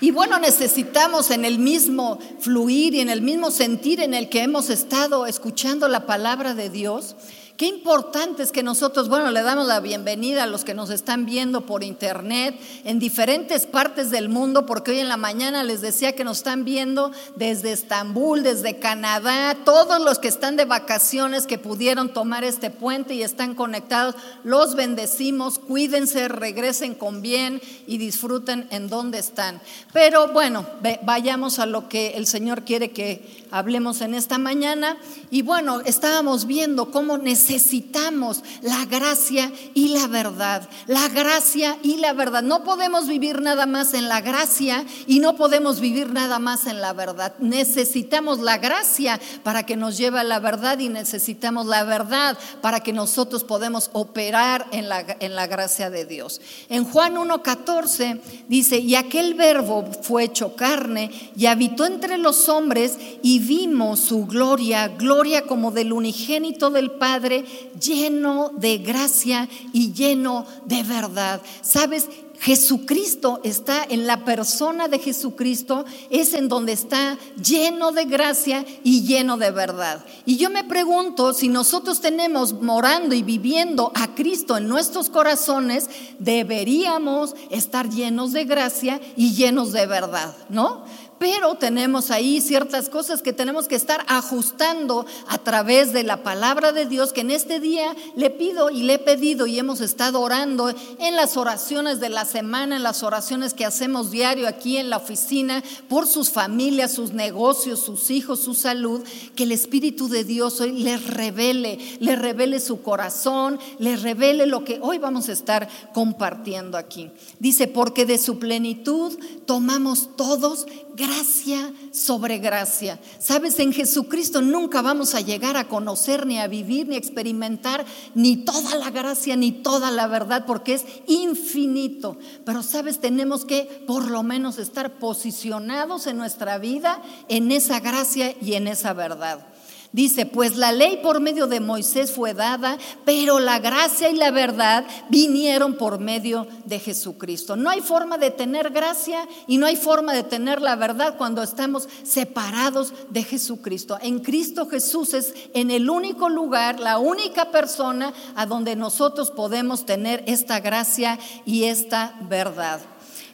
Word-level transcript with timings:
Y 0.00 0.12
bueno, 0.12 0.38
necesitamos 0.38 1.30
en 1.30 1.44
el 1.44 1.58
mismo 1.58 2.18
fluir 2.38 2.94
y 2.94 3.00
en 3.00 3.10
el 3.10 3.20
mismo 3.20 3.50
sentir 3.50 4.00
en 4.00 4.14
el 4.14 4.30
que 4.30 4.42
hemos 4.42 4.70
estado 4.70 5.26
escuchando 5.26 5.88
la 5.88 6.06
palabra 6.06 6.54
de 6.54 6.70
Dios, 6.70 7.16
Qué 7.60 7.66
importante 7.66 8.42
es 8.42 8.52
que 8.52 8.62
nosotros, 8.62 9.10
bueno, 9.10 9.30
le 9.30 9.42
damos 9.42 9.66
la 9.66 9.80
bienvenida 9.80 10.44
a 10.44 10.46
los 10.46 10.64
que 10.64 10.72
nos 10.72 10.88
están 10.88 11.26
viendo 11.26 11.66
por 11.66 11.84
internet 11.84 12.58
en 12.84 12.98
diferentes 12.98 13.66
partes 13.66 14.10
del 14.10 14.30
mundo, 14.30 14.64
porque 14.64 14.92
hoy 14.92 15.00
en 15.00 15.10
la 15.10 15.18
mañana 15.18 15.62
les 15.62 15.82
decía 15.82 16.16
que 16.16 16.24
nos 16.24 16.38
están 16.38 16.64
viendo 16.64 17.12
desde 17.36 17.72
Estambul, 17.72 18.42
desde 18.42 18.78
Canadá, 18.78 19.58
todos 19.62 20.00
los 20.00 20.18
que 20.18 20.28
están 20.28 20.56
de 20.56 20.64
vacaciones 20.64 21.46
que 21.46 21.58
pudieron 21.58 22.14
tomar 22.14 22.44
este 22.44 22.70
puente 22.70 23.12
y 23.12 23.22
están 23.22 23.54
conectados, 23.54 24.14
los 24.42 24.74
bendecimos, 24.74 25.58
cuídense, 25.58 26.28
regresen 26.28 26.94
con 26.94 27.20
bien 27.20 27.60
y 27.86 27.98
disfruten 27.98 28.68
en 28.70 28.88
donde 28.88 29.18
están. 29.18 29.60
Pero 29.92 30.28
bueno, 30.28 30.64
vayamos 31.02 31.58
a 31.58 31.66
lo 31.66 31.90
que 31.90 32.12
el 32.12 32.26
Señor 32.26 32.64
quiere 32.64 32.92
que 32.92 33.44
hablemos 33.50 34.00
en 34.00 34.14
esta 34.14 34.38
mañana. 34.38 34.96
Y 35.30 35.42
bueno, 35.42 35.82
estábamos 35.82 36.46
viendo 36.46 36.90
cómo 36.90 37.18
necesitamos 37.18 37.49
necesitamos 37.50 38.42
la 38.62 38.84
gracia 38.84 39.50
y 39.74 39.88
la 39.88 40.06
verdad. 40.06 40.68
La 40.86 41.08
gracia 41.08 41.76
y 41.82 41.96
la 41.96 42.12
verdad. 42.12 42.42
No 42.42 42.62
podemos 42.62 43.08
vivir 43.08 43.42
nada 43.42 43.66
más 43.66 43.92
en 43.94 44.08
la 44.08 44.20
gracia 44.20 44.84
y 45.06 45.18
no 45.18 45.36
podemos 45.36 45.80
vivir 45.80 46.12
nada 46.12 46.38
más 46.38 46.66
en 46.66 46.80
la 46.80 46.92
verdad. 46.92 47.34
Necesitamos 47.40 48.38
la 48.38 48.58
gracia 48.58 49.20
para 49.42 49.64
que 49.66 49.76
nos 49.76 49.98
lleve 49.98 50.20
a 50.20 50.24
la 50.24 50.38
verdad 50.38 50.78
y 50.78 50.88
necesitamos 50.88 51.66
la 51.66 51.82
verdad 51.84 52.38
para 52.60 52.80
que 52.80 52.92
nosotros 52.92 53.42
podamos 53.42 53.90
operar 53.92 54.66
en 54.70 54.88
la, 54.88 55.04
en 55.18 55.34
la 55.34 55.46
gracia 55.46 55.90
de 55.90 56.04
Dios. 56.04 56.40
En 56.68 56.84
Juan 56.84 57.16
1.14 57.16 58.20
dice, 58.48 58.78
y 58.78 58.94
aquel 58.94 59.34
verbo 59.34 59.84
fue 60.02 60.24
hecho 60.24 60.54
carne 60.54 61.10
y 61.36 61.46
habitó 61.46 61.84
entre 61.84 62.16
los 62.18 62.48
hombres 62.48 62.96
y 63.22 63.40
vimos 63.40 64.00
su 64.00 64.26
gloria, 64.26 64.88
gloria 64.88 65.42
como 65.42 65.72
del 65.72 65.92
unigénito 65.92 66.70
del 66.70 66.92
Padre 66.92 67.39
lleno 67.80 68.50
de 68.56 68.78
gracia 68.78 69.48
y 69.72 69.92
lleno 69.92 70.46
de 70.66 70.82
verdad. 70.82 71.40
¿Sabes? 71.62 72.06
Jesucristo 72.40 73.40
está 73.44 73.84
en 73.86 74.06
la 74.06 74.24
persona 74.24 74.88
de 74.88 74.98
Jesucristo, 74.98 75.84
es 76.08 76.32
en 76.32 76.48
donde 76.48 76.72
está 76.72 77.18
lleno 77.36 77.92
de 77.92 78.06
gracia 78.06 78.64
y 78.82 79.02
lleno 79.02 79.36
de 79.36 79.50
verdad. 79.50 80.02
Y 80.24 80.38
yo 80.38 80.48
me 80.48 80.64
pregunto 80.64 81.34
si 81.34 81.48
nosotros 81.48 82.00
tenemos 82.00 82.54
morando 82.54 83.14
y 83.14 83.22
viviendo 83.22 83.92
a 83.94 84.14
Cristo 84.14 84.56
en 84.56 84.68
nuestros 84.68 85.10
corazones, 85.10 85.90
deberíamos 86.18 87.34
estar 87.50 87.90
llenos 87.90 88.32
de 88.32 88.44
gracia 88.46 89.02
y 89.16 89.34
llenos 89.34 89.72
de 89.72 89.84
verdad, 89.84 90.34
¿no? 90.48 90.84
Pero 91.20 91.54
tenemos 91.56 92.10
ahí 92.10 92.40
ciertas 92.40 92.88
cosas 92.88 93.20
que 93.20 93.34
tenemos 93.34 93.68
que 93.68 93.74
estar 93.74 94.06
ajustando 94.08 95.04
a 95.28 95.36
través 95.36 95.92
de 95.92 96.02
la 96.02 96.22
palabra 96.22 96.72
de 96.72 96.86
Dios 96.86 97.12
que 97.12 97.20
en 97.20 97.30
este 97.30 97.60
día 97.60 97.94
le 98.16 98.30
pido 98.30 98.70
y 98.70 98.84
le 98.84 98.94
he 98.94 98.98
pedido 98.98 99.46
y 99.46 99.58
hemos 99.58 99.82
estado 99.82 100.22
orando 100.22 100.70
en 100.70 101.16
las 101.16 101.36
oraciones 101.36 102.00
de 102.00 102.08
la 102.08 102.24
semana, 102.24 102.76
en 102.76 102.82
las 102.82 103.02
oraciones 103.02 103.52
que 103.52 103.66
hacemos 103.66 104.10
diario 104.10 104.48
aquí 104.48 104.78
en 104.78 104.88
la 104.88 104.96
oficina 104.96 105.62
por 105.90 106.06
sus 106.06 106.30
familias, 106.30 106.92
sus 106.92 107.12
negocios, 107.12 107.80
sus 107.80 108.10
hijos, 108.10 108.40
su 108.40 108.54
salud, 108.54 109.02
que 109.36 109.42
el 109.42 109.52
Espíritu 109.52 110.08
de 110.08 110.24
Dios 110.24 110.58
hoy 110.62 110.72
les 110.72 111.06
revele, 111.06 111.78
les 112.00 112.18
revele 112.18 112.60
su 112.60 112.80
corazón, 112.80 113.58
les 113.78 114.00
revele 114.00 114.46
lo 114.46 114.64
que 114.64 114.78
hoy 114.80 114.96
vamos 114.96 115.28
a 115.28 115.32
estar 115.32 115.68
compartiendo 115.92 116.78
aquí. 116.78 117.10
Dice, 117.38 117.66
porque 117.66 118.06
de 118.06 118.16
su 118.16 118.38
plenitud 118.38 119.18
tomamos 119.44 120.16
todos 120.16 120.66
gracia 120.94 121.72
sobre 121.92 122.38
gracia. 122.38 122.98
Sabes, 123.18 123.58
en 123.58 123.72
Jesucristo 123.72 124.42
nunca 124.42 124.82
vamos 124.82 125.14
a 125.14 125.20
llegar 125.20 125.56
a 125.56 125.68
conocer, 125.68 126.26
ni 126.26 126.38
a 126.38 126.46
vivir, 126.46 126.88
ni 126.88 126.94
a 126.94 126.98
experimentar 126.98 127.84
ni 128.14 128.36
toda 128.36 128.76
la 128.76 128.90
gracia, 128.90 129.36
ni 129.36 129.52
toda 129.52 129.90
la 129.90 130.06
verdad, 130.06 130.44
porque 130.46 130.74
es 130.74 130.84
infinito. 131.06 132.18
Pero 132.44 132.62
sabes, 132.62 133.00
tenemos 133.00 133.44
que 133.44 133.84
por 133.86 134.10
lo 134.10 134.22
menos 134.22 134.58
estar 134.58 134.98
posicionados 134.98 136.06
en 136.06 136.16
nuestra 136.16 136.58
vida 136.58 137.02
en 137.28 137.50
esa 137.52 137.80
gracia 137.80 138.34
y 138.40 138.54
en 138.54 138.68
esa 138.68 138.92
verdad. 138.92 139.46
Dice, 139.92 140.24
pues 140.24 140.56
la 140.56 140.70
ley 140.70 141.00
por 141.02 141.18
medio 141.18 141.48
de 141.48 141.58
Moisés 141.58 142.12
fue 142.12 142.32
dada, 142.32 142.78
pero 143.04 143.40
la 143.40 143.58
gracia 143.58 144.08
y 144.08 144.14
la 144.14 144.30
verdad 144.30 144.84
vinieron 145.08 145.74
por 145.74 145.98
medio 145.98 146.46
de 146.64 146.78
Jesucristo. 146.78 147.56
No 147.56 147.70
hay 147.70 147.80
forma 147.80 148.16
de 148.16 148.30
tener 148.30 148.70
gracia 148.70 149.26
y 149.48 149.58
no 149.58 149.66
hay 149.66 149.74
forma 149.74 150.12
de 150.12 150.22
tener 150.22 150.62
la 150.62 150.76
verdad 150.76 151.16
cuando 151.18 151.42
estamos 151.42 151.88
separados 152.04 152.92
de 153.10 153.24
Jesucristo. 153.24 153.98
En 154.00 154.20
Cristo 154.20 154.68
Jesús 154.68 155.12
es 155.12 155.34
en 155.54 155.72
el 155.72 155.90
único 155.90 156.28
lugar, 156.28 156.78
la 156.78 156.98
única 156.98 157.50
persona 157.50 158.14
a 158.36 158.46
donde 158.46 158.76
nosotros 158.76 159.32
podemos 159.32 159.86
tener 159.86 160.22
esta 160.28 160.60
gracia 160.60 161.18
y 161.44 161.64
esta 161.64 162.14
verdad. 162.28 162.80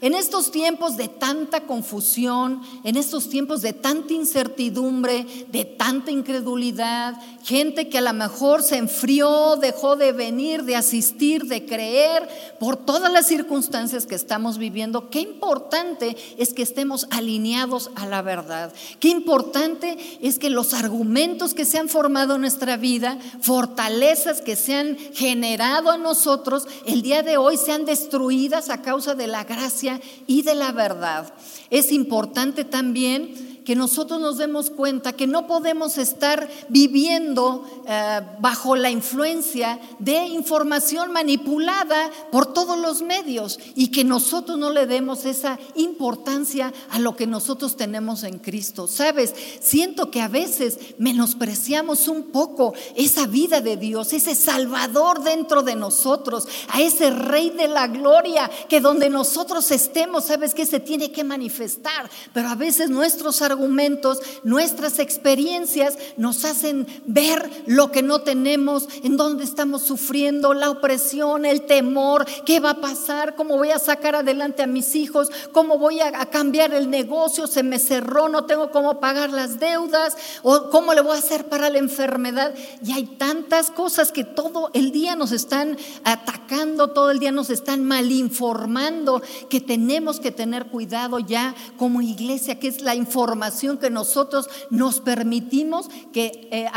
En 0.00 0.14
estos 0.14 0.50
tiempos 0.50 0.96
de 0.96 1.08
tanta 1.08 1.62
confusión, 1.62 2.60
en 2.84 2.96
estos 2.96 3.28
tiempos 3.28 3.62
de 3.62 3.72
tanta 3.72 4.12
incertidumbre, 4.12 5.26
de 5.48 5.64
tanta 5.64 6.10
incredulidad, 6.10 7.14
gente 7.42 7.88
que 7.88 7.98
a 7.98 8.02
lo 8.02 8.12
mejor 8.12 8.62
se 8.62 8.76
enfrió, 8.76 9.56
dejó 9.56 9.96
de 9.96 10.12
venir, 10.12 10.64
de 10.64 10.76
asistir, 10.76 11.44
de 11.44 11.64
creer, 11.64 12.28
por 12.60 12.76
todas 12.76 13.10
las 13.10 13.26
circunstancias 13.26 14.06
que 14.06 14.14
estamos 14.14 14.58
viviendo, 14.58 15.08
qué 15.08 15.20
importante 15.20 16.16
es 16.36 16.52
que 16.52 16.62
estemos 16.62 17.06
alineados 17.10 17.90
a 17.94 18.06
la 18.06 18.22
verdad. 18.22 18.72
Qué 19.00 19.08
importante 19.08 19.96
es 20.20 20.38
que 20.38 20.50
los 20.50 20.74
argumentos 20.74 21.54
que 21.54 21.64
se 21.64 21.78
han 21.78 21.88
formado 21.88 22.34
en 22.34 22.42
nuestra 22.42 22.76
vida, 22.76 23.18
fortalezas 23.40 24.40
que 24.40 24.56
se 24.56 24.74
han 24.74 24.96
generado 25.14 25.94
en 25.94 26.02
nosotros, 26.02 26.66
el 26.84 27.02
día 27.02 27.22
de 27.22 27.36
hoy 27.36 27.56
sean 27.56 27.84
destruidas 27.84 28.70
a 28.70 28.82
causa 28.82 29.14
de 29.14 29.26
la 29.26 29.44
gracia 29.44 29.85
y 30.26 30.42
de 30.42 30.54
la 30.54 30.72
verdad. 30.72 31.32
Es 31.70 31.92
importante 31.92 32.64
también 32.64 33.55
que 33.66 33.74
nosotros 33.74 34.20
nos 34.20 34.38
demos 34.38 34.70
cuenta 34.70 35.12
que 35.12 35.26
no 35.26 35.48
podemos 35.48 35.98
estar 35.98 36.48
viviendo 36.68 37.68
eh, 37.84 38.20
bajo 38.38 38.76
la 38.76 38.90
influencia 38.90 39.80
de 39.98 40.24
información 40.26 41.10
manipulada 41.10 42.12
por 42.30 42.52
todos 42.52 42.78
los 42.78 43.02
medios 43.02 43.58
y 43.74 43.88
que 43.88 44.04
nosotros 44.04 44.56
no 44.56 44.70
le 44.70 44.86
demos 44.86 45.24
esa 45.24 45.58
importancia 45.74 46.72
a 46.90 47.00
lo 47.00 47.16
que 47.16 47.26
nosotros 47.26 47.76
tenemos 47.76 48.22
en 48.22 48.38
Cristo. 48.38 48.86
Sabes, 48.86 49.34
siento 49.58 50.12
que 50.12 50.20
a 50.20 50.28
veces 50.28 50.78
menospreciamos 50.98 52.06
un 52.06 52.30
poco 52.30 52.72
esa 52.94 53.26
vida 53.26 53.60
de 53.60 53.76
Dios, 53.76 54.12
ese 54.12 54.36
Salvador 54.36 55.24
dentro 55.24 55.64
de 55.64 55.74
nosotros, 55.74 56.46
a 56.68 56.82
ese 56.82 57.10
Rey 57.10 57.50
de 57.50 57.66
la 57.66 57.88
Gloria, 57.88 58.48
que 58.68 58.80
donde 58.80 59.10
nosotros 59.10 59.72
estemos, 59.72 60.26
sabes 60.26 60.54
que 60.54 60.66
se 60.66 60.78
tiene 60.78 61.10
que 61.10 61.24
manifestar, 61.24 62.08
pero 62.32 62.48
a 62.48 62.54
veces 62.54 62.90
nuestros 62.90 63.42
argumentos 63.42 63.55
argumentos, 63.56 64.20
nuestras 64.44 64.98
experiencias 64.98 65.96
nos 66.18 66.44
hacen 66.44 66.86
ver 67.06 67.50
lo 67.66 67.90
que 67.90 68.02
no 68.02 68.20
tenemos, 68.20 68.86
en 69.02 69.16
dónde 69.16 69.44
estamos 69.44 69.82
sufriendo, 69.82 70.52
la 70.52 70.70
opresión, 70.70 71.46
el 71.46 71.62
temor, 71.62 72.26
qué 72.44 72.60
va 72.60 72.70
a 72.70 72.80
pasar, 72.80 73.34
cómo 73.34 73.56
voy 73.56 73.70
a 73.70 73.78
sacar 73.78 74.14
adelante 74.14 74.62
a 74.62 74.66
mis 74.66 74.94
hijos, 74.94 75.30
cómo 75.52 75.78
voy 75.78 76.00
a, 76.00 76.12
cambiar 76.26 76.74
el 76.74 76.90
negocio, 76.90 77.46
se 77.46 77.62
me 77.62 77.78
cerró, 77.78 78.28
no 78.28 78.44
tengo 78.44 78.70
cómo 78.70 79.00
pagar 79.00 79.30
las 79.30 79.58
deudas, 79.58 80.16
o 80.42 80.68
cómo 80.70 80.92
le 80.92 81.00
voy 81.00 81.16
a 81.16 81.20
hacer 81.20 81.46
para 81.46 81.70
la 81.70 81.78
enfermedad. 81.78 82.54
Y 82.84 82.92
hay 82.92 83.06
tantas 83.06 83.70
cosas 83.70 84.12
que 84.12 84.24
todo 84.24 84.70
el 84.74 84.92
día 84.92 85.16
nos 85.16 85.32
están 85.32 85.78
atacando, 86.04 86.88
todo 86.88 87.10
el 87.10 87.20
día 87.20 87.32
nos 87.32 87.48
están 87.48 87.84
malinformando, 87.84 89.22
que 89.48 89.60
tenemos 89.60 90.20
que 90.20 90.30
tener 90.30 90.66
cuidado 90.66 91.18
ya 91.20 91.54
como 91.78 92.02
iglesia, 92.02 92.58
que 92.58 92.68
es 92.68 92.82
la 92.82 92.94
información 92.94 93.45
que 93.78 93.90
nosotros 93.90 94.48
nos 94.70 95.00
permitimos 95.00 95.88
que, 96.12 96.48
eh, 96.52 96.68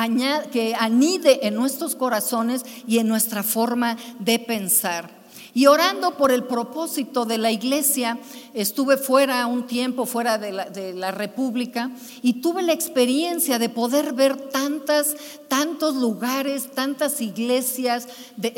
que 0.51 0.75
anide 0.75 1.47
en 1.47 1.55
nuestros 1.55 1.95
corazones 1.95 2.63
y 2.87 2.99
en 2.99 3.07
nuestra 3.07 3.43
forma 3.43 3.97
de 4.19 4.39
pensar. 4.39 5.18
Y 5.53 5.65
orando 5.65 6.15
por 6.15 6.31
el 6.31 6.43
propósito 6.43 7.25
de 7.25 7.37
la 7.37 7.51
iglesia, 7.51 8.19
estuve 8.53 8.97
fuera 8.97 9.47
un 9.47 9.65
tiempo, 9.65 10.05
fuera 10.05 10.37
de 10.37 10.51
la, 10.93 11.11
República, 11.11 11.89
y 12.21 12.41
tuve 12.41 12.61
la 12.61 12.73
experiencia 12.73 13.57
de 13.57 13.69
poder 13.69 14.13
ver 14.13 14.37
tantas, 14.37 15.15
tantos 15.47 15.95
lugares, 15.95 16.71
tantas 16.71 17.19
iglesias, 17.21 18.07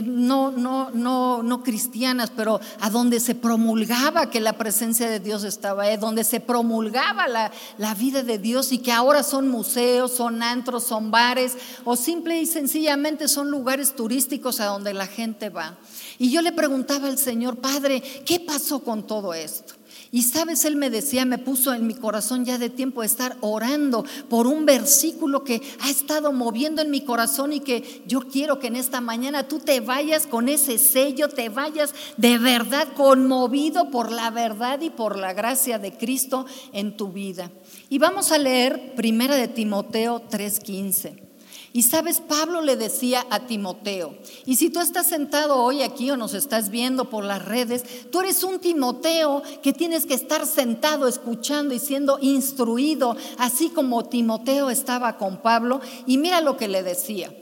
no, 0.03 0.51
no, 0.51 0.91
no, 0.91 1.43
no 1.43 1.63
cristianas, 1.63 2.31
pero 2.35 2.59
a 2.81 2.89
donde 2.89 3.19
se 3.19 3.35
promulgaba 3.35 4.29
que 4.29 4.41
la 4.41 4.53
presencia 4.53 5.09
de 5.09 5.19
Dios 5.19 5.44
estaba 5.44 5.83
ahí, 5.83 5.97
donde 5.97 6.23
se 6.23 6.39
promulgaba 6.39 7.27
la, 7.27 7.51
la 7.77 7.94
vida 7.95 8.23
de 8.23 8.37
Dios 8.37 8.71
y 8.71 8.79
que 8.79 8.91
ahora 8.91 9.23
son 9.23 9.47
museos, 9.47 10.11
son 10.11 10.44
antros, 10.44 10.83
son 10.83 11.09
bares, 11.09 11.57
o 11.85 11.95
simple 11.95 12.41
y 12.41 12.45
sencillamente 12.45 13.27
son 13.27 13.49
lugares 13.49 13.95
turísticos 13.95 14.59
a 14.59 14.65
donde 14.65 14.94
la 14.94 15.07
gente 15.07 15.49
va. 15.49 15.77
Y 16.21 16.29
yo 16.29 16.44
le 16.44 16.51
preguntaba 16.51 17.07
al 17.07 17.18
Señor, 17.18 17.57
Padre, 17.57 18.00
¿qué 18.00 18.39
pasó 18.39 18.83
con 18.83 19.07
todo 19.07 19.33
esto? 19.33 19.73
Y 20.12 20.21
sabes, 20.21 20.65
él 20.65 20.75
me 20.75 20.91
decía, 20.91 21.25
me 21.25 21.39
puso 21.39 21.73
en 21.73 21.88
mi 21.88 21.95
corazón 21.95 22.45
ya 22.45 22.59
de 22.59 22.69
tiempo 22.69 23.01
estar 23.01 23.38
orando 23.41 24.06
por 24.29 24.45
un 24.45 24.68
versículo 24.68 25.44
que 25.44 25.63
ha 25.79 25.89
estado 25.89 26.31
moviendo 26.31 26.83
en 26.83 26.91
mi 26.91 27.01
corazón 27.01 27.53
y 27.53 27.62
que 27.62 28.03
yo 28.06 28.27
quiero 28.27 28.59
que 28.59 28.68
en 28.68 28.75
esta 28.75 29.01
mañana 29.01 29.47
tú 29.47 29.57
te 29.57 29.79
vayas 29.79 30.27
con 30.27 30.47
ese 30.47 30.77
sello, 30.77 31.27
te 31.27 31.50
vayas 31.50 31.91
de 32.18 32.38
verdad 32.38 32.89
conmovido 32.95 33.89
por 33.89 34.12
la 34.12 34.29
verdad 34.29 34.79
y 34.81 34.91
por 34.91 35.18
la 35.18 35.33
gracia 35.33 35.79
de 35.79 35.97
Cristo 35.97 36.45
en 36.71 36.97
tu 36.97 37.12
vida. 37.12 37.50
Y 37.89 37.97
vamos 37.97 38.31
a 38.31 38.38
leer 38.38 38.94
Primera 38.94 39.35
de 39.35 39.47
Timoteo 39.47 40.21
3:15. 40.29 41.31
Y 41.73 41.83
sabes, 41.83 42.19
Pablo 42.19 42.62
le 42.62 42.75
decía 42.75 43.25
a 43.29 43.47
Timoteo, 43.47 44.18
y 44.45 44.57
si 44.57 44.69
tú 44.69 44.81
estás 44.81 45.07
sentado 45.07 45.56
hoy 45.56 45.83
aquí 45.83 46.12
o 46.12 46.18
nos 46.18 46.33
estás 46.33 46.69
viendo 46.69 47.09
por 47.09 47.23
las 47.23 47.45
redes, 47.45 48.09
tú 48.12 48.19
eres 48.19 48.44
un 48.44 48.59
Timoteo 48.59 49.41
que 49.63 49.71
tienes 49.71 50.06
que 50.06 50.13
estar 50.13 50.45
sentado 50.45 51.07
escuchando 51.07 51.73
y 51.73 51.79
siendo 51.79 52.19
instruido, 52.19 53.15
así 53.38 53.69
como 53.69 54.03
Timoteo 54.03 54.69
estaba 54.69 55.18
con 55.18 55.41
Pablo. 55.41 55.79
Y 56.06 56.18
mira 56.18 56.41
lo 56.41 56.57
que 56.57 56.68
le 56.68 56.83
decía. 56.83 57.33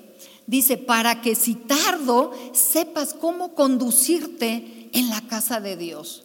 Dice, 0.46 0.78
para 0.78 1.22
que 1.22 1.34
si 1.34 1.56
tardo 1.56 2.32
sepas 2.54 3.16
cómo 3.16 3.56
conducirte 3.56 4.90
en 4.94 5.10
la 5.10 5.22
casa 5.22 5.60
de 5.60 5.76
Dios 5.76 6.24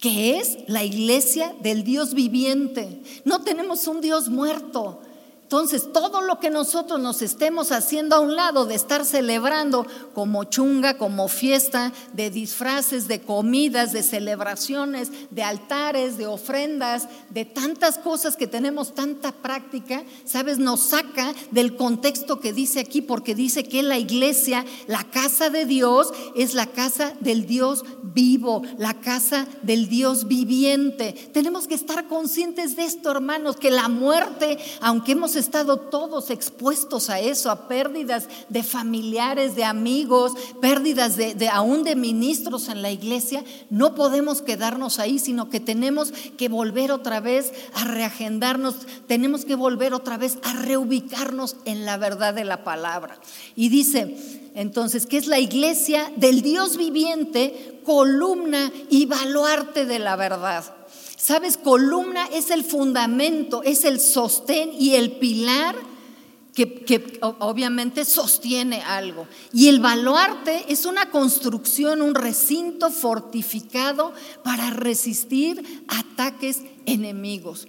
que 0.00 0.38
es 0.38 0.56
la 0.66 0.82
iglesia 0.82 1.54
del 1.60 1.84
Dios 1.84 2.14
viviente. 2.14 3.02
No 3.26 3.42
tenemos 3.42 3.86
un 3.86 4.00
Dios 4.00 4.30
muerto, 4.30 5.02
entonces, 5.50 5.92
todo 5.92 6.20
lo 6.20 6.38
que 6.38 6.48
nosotros 6.48 7.00
nos 7.00 7.22
estemos 7.22 7.72
haciendo 7.72 8.14
a 8.14 8.20
un 8.20 8.36
lado 8.36 8.66
de 8.66 8.76
estar 8.76 9.04
celebrando 9.04 9.84
como 10.14 10.44
chunga, 10.44 10.96
como 10.96 11.26
fiesta, 11.26 11.92
de 12.12 12.30
disfraces, 12.30 13.08
de 13.08 13.20
comidas, 13.22 13.90
de 13.90 14.04
celebraciones, 14.04 15.10
de 15.32 15.42
altares, 15.42 16.16
de 16.18 16.28
ofrendas, 16.28 17.08
de 17.30 17.46
tantas 17.46 17.98
cosas 17.98 18.36
que 18.36 18.46
tenemos 18.46 18.94
tanta 18.94 19.32
práctica, 19.32 20.04
¿sabes? 20.24 20.60
Nos 20.60 20.82
saca 20.82 21.34
del 21.50 21.74
contexto 21.74 22.38
que 22.38 22.52
dice 22.52 22.78
aquí, 22.78 23.02
porque 23.02 23.34
dice 23.34 23.64
que 23.64 23.82
la 23.82 23.98
iglesia, 23.98 24.64
la 24.86 25.02
casa 25.02 25.50
de 25.50 25.66
Dios, 25.66 26.12
es 26.36 26.54
la 26.54 26.66
casa 26.66 27.12
del 27.18 27.46
Dios 27.46 27.84
vivo, 28.04 28.62
la 28.78 28.94
casa 28.94 29.48
del 29.62 29.88
Dios 29.88 30.28
viviente. 30.28 31.12
Tenemos 31.32 31.66
que 31.66 31.74
estar 31.74 32.06
conscientes 32.06 32.76
de 32.76 32.84
esto, 32.84 33.10
hermanos, 33.10 33.56
que 33.56 33.72
la 33.72 33.88
muerte, 33.88 34.56
aunque 34.80 35.12
hemos 35.12 35.39
estado 35.40 35.78
todos 35.78 36.30
expuestos 36.30 37.10
a 37.10 37.18
eso, 37.18 37.50
a 37.50 37.68
pérdidas 37.68 38.28
de 38.48 38.62
familiares, 38.62 39.56
de 39.56 39.64
amigos, 39.64 40.32
pérdidas 40.60 41.16
de, 41.16 41.48
aún 41.48 41.82
de 41.82 41.96
ministros 41.96 42.68
en 42.68 42.82
la 42.82 42.90
iglesia, 42.90 43.44
no 43.70 43.94
podemos 43.94 44.42
quedarnos 44.42 44.98
ahí, 44.98 45.18
sino 45.18 45.50
que 45.50 45.60
tenemos 45.60 46.12
que 46.38 46.48
volver 46.48 46.92
otra 46.92 47.20
vez 47.20 47.52
a 47.74 47.84
reagendarnos, 47.84 48.76
tenemos 49.06 49.44
que 49.44 49.56
volver 49.56 49.94
otra 49.94 50.16
vez 50.16 50.38
a 50.42 50.52
reubicarnos 50.52 51.56
en 51.64 51.84
la 51.84 51.96
verdad 51.96 52.34
de 52.34 52.44
la 52.44 52.64
palabra. 52.64 53.18
Y 53.56 53.68
dice, 53.68 54.16
entonces, 54.54 55.06
que 55.06 55.16
es 55.16 55.26
la 55.26 55.38
iglesia 55.38 56.12
del 56.16 56.42
Dios 56.42 56.76
viviente, 56.76 57.80
columna 57.84 58.72
y 58.88 59.06
baluarte 59.06 59.86
de 59.86 59.98
la 59.98 60.16
verdad. 60.16 60.79
Sabes, 61.20 61.58
columna 61.58 62.26
es 62.32 62.50
el 62.50 62.64
fundamento, 62.64 63.62
es 63.62 63.84
el 63.84 64.00
sostén 64.00 64.70
y 64.72 64.94
el 64.94 65.12
pilar 65.12 65.76
que, 66.54 67.20
obviamente 67.20 68.06
sostiene 68.06 68.80
algo. 68.80 69.26
Y 69.52 69.68
el 69.68 69.80
baluarte 69.80 70.64
es 70.72 70.86
una 70.86 71.10
construcción, 71.10 72.00
un 72.00 72.14
recinto 72.14 72.90
fortificado 72.90 74.14
para 74.42 74.70
resistir 74.70 75.84
ataques 75.88 76.62
enemigos. 76.86 77.68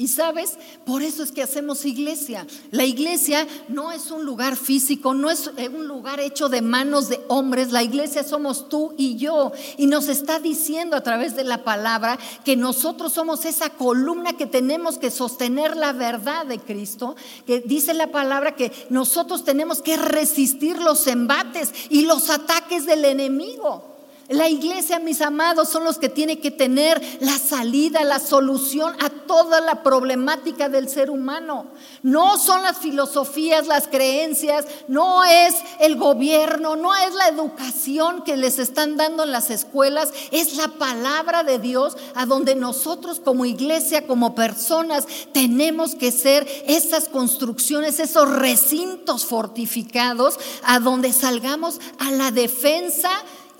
Y 0.00 0.08
sabes, 0.08 0.56
por 0.86 1.02
eso 1.02 1.22
es 1.22 1.30
que 1.30 1.42
hacemos 1.42 1.84
iglesia. 1.84 2.46
La 2.70 2.86
iglesia 2.86 3.46
no 3.68 3.92
es 3.92 4.10
un 4.10 4.24
lugar 4.24 4.56
físico, 4.56 5.12
no 5.12 5.30
es 5.30 5.50
eh, 5.58 5.68
un 5.68 5.86
lugar 5.86 6.20
hecho 6.20 6.48
de 6.48 6.62
manos 6.62 7.10
de 7.10 7.20
hombres. 7.28 7.70
La 7.70 7.82
iglesia 7.82 8.24
somos 8.24 8.70
tú 8.70 8.94
y 8.96 9.18
yo. 9.18 9.52
Y 9.76 9.84
nos 9.84 10.08
está 10.08 10.38
diciendo 10.38 10.96
a 10.96 11.02
través 11.02 11.36
de 11.36 11.44
la 11.44 11.64
palabra 11.64 12.18
que 12.46 12.56
nosotros 12.56 13.12
somos 13.12 13.44
esa 13.44 13.68
columna 13.68 14.38
que 14.38 14.46
tenemos 14.46 14.96
que 14.96 15.10
sostener 15.10 15.76
la 15.76 15.92
verdad 15.92 16.46
de 16.46 16.58
Cristo. 16.58 17.14
Que 17.46 17.60
dice 17.60 17.92
la 17.92 18.10
palabra 18.10 18.56
que 18.56 18.72
nosotros 18.88 19.44
tenemos 19.44 19.82
que 19.82 19.98
resistir 19.98 20.80
los 20.80 21.06
embates 21.08 21.74
y 21.90 22.06
los 22.06 22.30
ataques 22.30 22.86
del 22.86 23.04
enemigo. 23.04 23.89
La 24.30 24.48
iglesia, 24.48 25.00
mis 25.00 25.22
amados, 25.22 25.70
son 25.70 25.82
los 25.82 25.98
que 25.98 26.08
tienen 26.08 26.40
que 26.40 26.52
tener 26.52 27.02
la 27.18 27.36
salida, 27.36 28.04
la 28.04 28.20
solución 28.20 28.94
a 29.00 29.10
toda 29.10 29.60
la 29.60 29.82
problemática 29.82 30.68
del 30.68 30.88
ser 30.88 31.10
humano. 31.10 31.66
No 32.04 32.38
son 32.38 32.62
las 32.62 32.78
filosofías, 32.78 33.66
las 33.66 33.88
creencias, 33.88 34.66
no 34.86 35.24
es 35.24 35.56
el 35.80 35.96
gobierno, 35.96 36.76
no 36.76 36.94
es 36.94 37.12
la 37.14 37.26
educación 37.26 38.22
que 38.22 38.36
les 38.36 38.60
están 38.60 38.96
dando 38.96 39.24
en 39.24 39.32
las 39.32 39.50
escuelas, 39.50 40.12
es 40.30 40.56
la 40.56 40.68
palabra 40.68 41.42
de 41.42 41.58
Dios 41.58 41.96
a 42.14 42.24
donde 42.24 42.54
nosotros 42.54 43.18
como 43.18 43.46
iglesia, 43.46 44.06
como 44.06 44.36
personas, 44.36 45.08
tenemos 45.32 45.96
que 45.96 46.12
ser 46.12 46.46
esas 46.68 47.08
construcciones, 47.08 47.98
esos 47.98 48.30
recintos 48.30 49.26
fortificados 49.26 50.38
a 50.62 50.78
donde 50.78 51.12
salgamos 51.12 51.80
a 51.98 52.12
la 52.12 52.30
defensa 52.30 53.10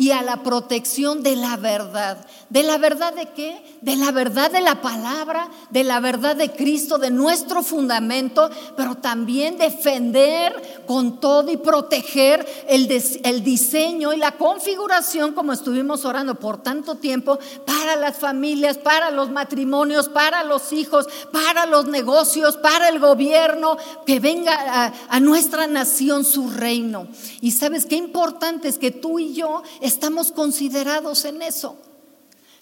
y 0.01 0.13
a 0.13 0.23
la 0.23 0.43
protección 0.43 1.23
de 1.23 1.37
la 1.37 1.59
verdad. 1.59 2.27
¿De 2.49 2.63
la 2.63 2.79
verdad 2.79 3.13
de 3.13 3.27
qué? 3.37 3.63
De 3.83 3.97
la 3.97 4.13
verdad 4.13 4.51
de 4.51 4.63
la 4.63 4.81
palabra, 4.81 5.51
de 5.69 5.85
la 5.85 6.01
verdad 6.01 6.35
de 6.37 6.51
Cristo, 6.53 6.97
de 6.97 7.11
nuestro 7.11 7.63
fundamento, 7.63 8.49
pero 8.79 8.95
también 8.95 9.59
defender 9.59 10.85
con 10.87 11.21
todo 11.21 11.53
y 11.53 11.59
proteger 11.59 12.47
el, 12.67 12.91
el 13.25 13.45
diseño 13.45 14.15
y 14.15 14.17
la 14.17 14.33
configuración, 14.33 15.35
como 15.35 15.53
estuvimos 15.53 16.07
orando 16.07 16.35
por 16.35 16.63
tanto 16.63 16.95
tiempo, 16.95 17.39
para 17.67 17.95
las 17.95 18.17
familias, 18.17 18.79
para 18.79 19.11
los 19.11 19.31
matrimonios, 19.31 20.09
para 20.09 20.45
los 20.45 20.73
hijos, 20.73 21.09
para 21.31 21.67
los 21.67 21.89
negocios, 21.89 22.57
para 22.57 22.89
el 22.89 23.01
gobierno, 23.01 23.77
que 24.07 24.19
venga 24.19 24.87
a, 24.87 24.93
a 25.11 25.21
nuestra 25.21 25.67
nación 25.67 26.25
su 26.25 26.49
reino. 26.49 27.07
Y 27.43 27.51
sabes 27.51 27.85
qué 27.85 27.97
importante 27.97 28.67
es 28.67 28.79
que 28.79 28.91
tú 28.91 29.19
y 29.19 29.35
yo 29.35 29.63
estamos 29.91 30.31
considerados 30.31 31.25
en 31.25 31.43
eso. 31.43 31.77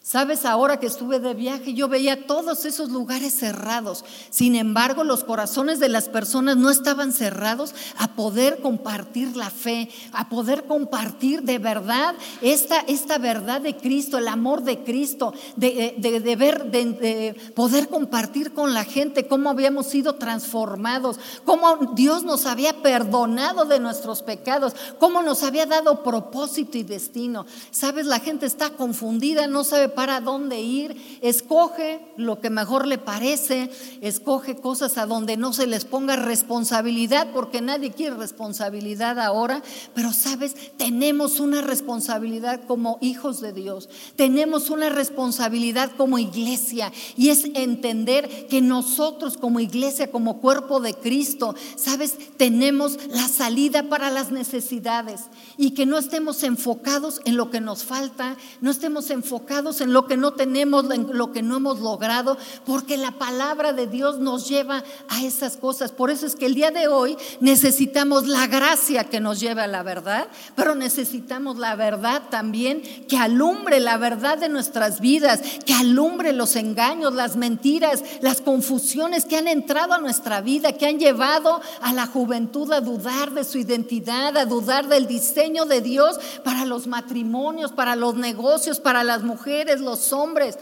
Sabes, 0.09 0.47
ahora 0.47 0.81
que 0.81 0.87
estuve 0.87 1.21
de 1.21 1.35
viaje, 1.35 1.75
yo 1.75 1.87
veía 1.87 2.27
todos 2.27 2.65
esos 2.65 2.89
lugares 2.89 3.35
cerrados. 3.35 4.07
Sin 4.31 4.57
embargo, 4.57 5.05
los 5.05 5.23
corazones 5.23 5.81
de 5.81 5.91
las 5.91 6.09
personas 6.09 6.57
no 6.57 6.71
estaban 6.71 7.13
cerrados 7.13 7.75
a 7.99 8.15
poder 8.15 8.63
compartir 8.63 9.37
la 9.37 9.51
fe, 9.51 9.91
a 10.15 10.31
poder 10.31 10.65
compartir 10.65 11.43
de 11.43 11.59
verdad 11.59 12.15
esta, 12.41 12.81
esta 12.81 13.19
verdad 13.19 13.61
de 13.61 13.77
Cristo, 13.77 14.17
el 14.17 14.29
amor 14.29 14.63
de 14.63 14.83
Cristo, 14.83 15.35
de, 15.57 15.95
de, 15.99 16.37
ver, 16.37 16.71
de, 16.71 17.37
poder 17.55 17.89
compartir 17.91 18.55
con 18.55 18.73
la 18.73 18.85
gente 18.85 19.29
cómo 19.29 19.51
habíamos 19.51 19.89
sido 19.89 20.15
transformados, 20.15 21.21
cómo 21.45 21.93
Dios 21.95 22.23
nos 22.23 22.47
había 22.47 22.81
perdonado 22.81 23.67
de 23.67 23.79
nuestros 23.79 24.23
pecados, 24.23 24.75
cómo 24.99 25.21
nos 25.21 25.43
había 25.43 25.67
dado 25.67 26.03
propósito 26.03 26.79
y 26.79 26.83
destino. 26.83 27.45
Sabes, 27.71 28.07
la 28.07 28.21
gente 28.21 28.47
está 28.47 28.71
confundida, 28.71 29.47
no 29.47 29.65
sabe 29.65 29.98
para 29.99 30.21
dónde 30.21 30.61
ir, 30.61 31.19
escoge 31.23 32.01
lo 32.17 32.41
que 32.41 32.51
mejor 32.51 32.87
le 32.87 32.99
parece, 32.99 33.69
escoge 34.01 34.55
cosas 34.55 34.97
a 34.97 35.07
donde 35.07 35.37
no 35.37 35.53
se 35.53 35.67
les 35.67 35.85
ponga 35.85 36.15
responsabilidad, 36.15 37.33
porque 37.33 37.61
nadie 37.61 37.91
quiere 37.91 38.15
responsabilidad 38.15 39.19
ahora, 39.19 39.61
pero 39.97 40.13
sabes, 40.13 40.55
tenemos 40.77 41.41
una 41.41 41.63
responsabilidad 41.63 42.61
como 42.69 42.99
hijos 43.01 43.41
de 43.41 43.53
Dios, 43.53 43.89
tenemos 44.15 44.71
una 44.71 44.89
responsabilidad 44.89 45.91
como 45.97 46.21
iglesia 46.21 46.93
y 47.17 47.31
es 47.31 47.47
entender 47.55 48.47
que 48.47 48.61
nosotros 48.61 49.37
como 49.37 49.59
iglesia, 49.59 50.13
como 50.13 50.39
cuerpo 50.41 50.79
de 50.79 50.95
Cristo, 50.95 51.57
sabes, 51.75 52.17
tenemos 52.37 53.01
la 53.09 53.27
salida 53.27 53.89
para 53.89 54.11
las 54.11 54.31
necesidades 54.31 55.23
y 55.57 55.73
que 55.73 55.87
no 55.87 55.99
estemos 55.99 56.45
enfocados 56.45 57.21
en 57.25 57.37
lo 57.37 57.51
que 57.51 57.61
nos 57.61 57.83
falta, 57.83 58.37
no 58.61 58.71
estemos 58.71 59.11
enfocados 59.11 59.78
en 59.81 59.93
lo 59.93 60.07
que 60.07 60.17
no 60.17 60.33
tenemos, 60.33 60.85
lo 60.85 61.33
que 61.33 61.43
no 61.43 61.57
hemos 61.57 61.81
logrado, 61.81 62.37
porque 62.65 62.97
la 62.97 63.13
palabra 63.13 63.73
de 63.73 63.87
Dios 63.87 64.19
nos 64.19 64.49
lleva 64.49 64.85
a 65.09 65.23
esas 65.23 65.57
cosas. 65.57 65.93
Por 65.93 66.11
eso 66.11 66.27
es 66.27 66.37
que 66.37 66.47
el 66.47 66.55
día 66.55 66.71
de 66.71 66.89
hoy 66.89 67.17
necesitamos 67.41 68.27
la 68.27 68.47
gracia 68.47 69.05
que 69.05 69.21
nos 69.21 69.41
lleve 69.41 69.63
a 69.63 69.67
la 69.67 69.83
verdad, 69.83 70.29
pero 70.55 70.75
necesitamos 70.75 71.59
la 71.59 71.77
verdad 71.77 72.23
también 72.31 72.83
que 73.09 73.17
alumbre 73.17 73.81
la 73.81 73.97
verdad 73.97 74.39
de 74.39 74.49
nuestras 74.49 75.01
vidas, 75.01 75.41
que 75.65 75.75
alumbre 75.75 76.33
los 76.33 76.57
engaños, 76.57 77.15
las 77.15 77.37
mentiras, 77.37 78.03
las 78.21 78.41
confusiones 78.41 79.25
que 79.25 79.37
han 79.37 79.49
entrado 79.49 79.95
a 79.95 79.99
nuestra 79.99 80.41
vida, 80.41 80.73
que 80.73 80.87
han 80.87 80.99
llevado 80.99 81.61
a 81.81 81.93
la 81.93 82.07
juventud 82.07 82.73
a 82.73 82.81
dudar 82.81 83.33
de 83.33 83.45
su 83.45 83.59
identidad, 83.59 84.37
a 84.37 84.47
dudar 84.47 84.89
del 84.89 85.07
diseño 85.07 85.65
de 85.65 85.81
Dios 85.81 86.19
para 86.45 86.65
los 86.65 86.87
matrimonios, 86.87 87.73
para 87.73 87.97
los 87.97 88.15
negocios, 88.15 88.81
para 88.81 89.05
las 89.05 89.23
mujeres, 89.23 89.68
los 89.77 90.13
hombres. 90.13 90.59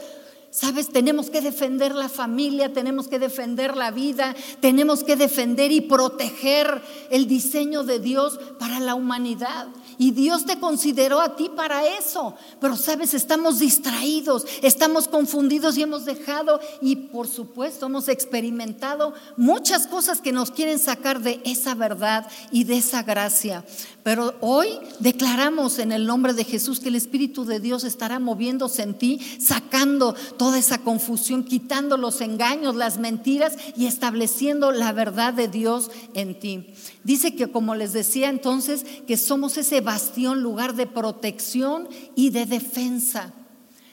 Sabes, 0.56 0.88
tenemos 0.88 1.28
que 1.28 1.42
defender 1.42 1.94
la 1.94 2.08
familia, 2.08 2.72
tenemos 2.72 3.08
que 3.08 3.18
defender 3.18 3.76
la 3.76 3.90
vida, 3.90 4.34
tenemos 4.60 5.04
que 5.04 5.14
defender 5.14 5.70
y 5.70 5.82
proteger 5.82 6.80
el 7.10 7.26
diseño 7.26 7.82
de 7.84 7.98
Dios 7.98 8.40
para 8.58 8.80
la 8.80 8.94
humanidad. 8.94 9.66
Y 9.98 10.12
Dios 10.12 10.46
te 10.46 10.58
consideró 10.58 11.20
a 11.20 11.36
ti 11.36 11.50
para 11.54 11.86
eso. 11.98 12.34
Pero 12.58 12.75
sabes, 12.76 13.12
estamos 13.12 13.58
distraídos, 13.58 14.46
estamos 14.62 15.08
confundidos 15.08 15.76
y 15.76 15.82
hemos 15.82 16.06
dejado 16.06 16.58
y 16.80 16.96
por 16.96 17.28
supuesto 17.28 17.84
hemos 17.84 18.08
experimentado 18.08 19.12
muchas 19.36 19.86
cosas 19.86 20.22
que 20.22 20.32
nos 20.32 20.50
quieren 20.50 20.78
sacar 20.78 21.20
de 21.20 21.38
esa 21.44 21.75
verdad 21.75 22.26
y 22.50 22.64
de 22.64 22.78
esa 22.78 23.02
gracia. 23.02 23.62
Pero 24.06 24.36
hoy 24.40 24.68
declaramos 25.00 25.80
en 25.80 25.90
el 25.90 26.06
nombre 26.06 26.32
de 26.32 26.44
Jesús 26.44 26.78
que 26.78 26.90
el 26.90 26.94
Espíritu 26.94 27.44
de 27.44 27.58
Dios 27.58 27.82
estará 27.82 28.20
moviéndose 28.20 28.84
en 28.84 28.94
ti, 28.94 29.18
sacando 29.40 30.14
toda 30.38 30.60
esa 30.60 30.78
confusión, 30.78 31.42
quitando 31.42 31.96
los 31.96 32.20
engaños, 32.20 32.76
las 32.76 32.98
mentiras 32.98 33.56
y 33.76 33.86
estableciendo 33.86 34.70
la 34.70 34.92
verdad 34.92 35.34
de 35.34 35.48
Dios 35.48 35.90
en 36.14 36.38
ti. 36.38 36.68
Dice 37.02 37.34
que, 37.34 37.48
como 37.48 37.75
les 37.75 37.92
decía 37.92 38.28
entonces, 38.28 38.86
que 39.08 39.16
somos 39.16 39.56
ese 39.56 39.80
bastión, 39.80 40.40
lugar 40.40 40.76
de 40.76 40.86
protección 40.86 41.88
y 42.14 42.30
de 42.30 42.46
defensa. 42.46 43.32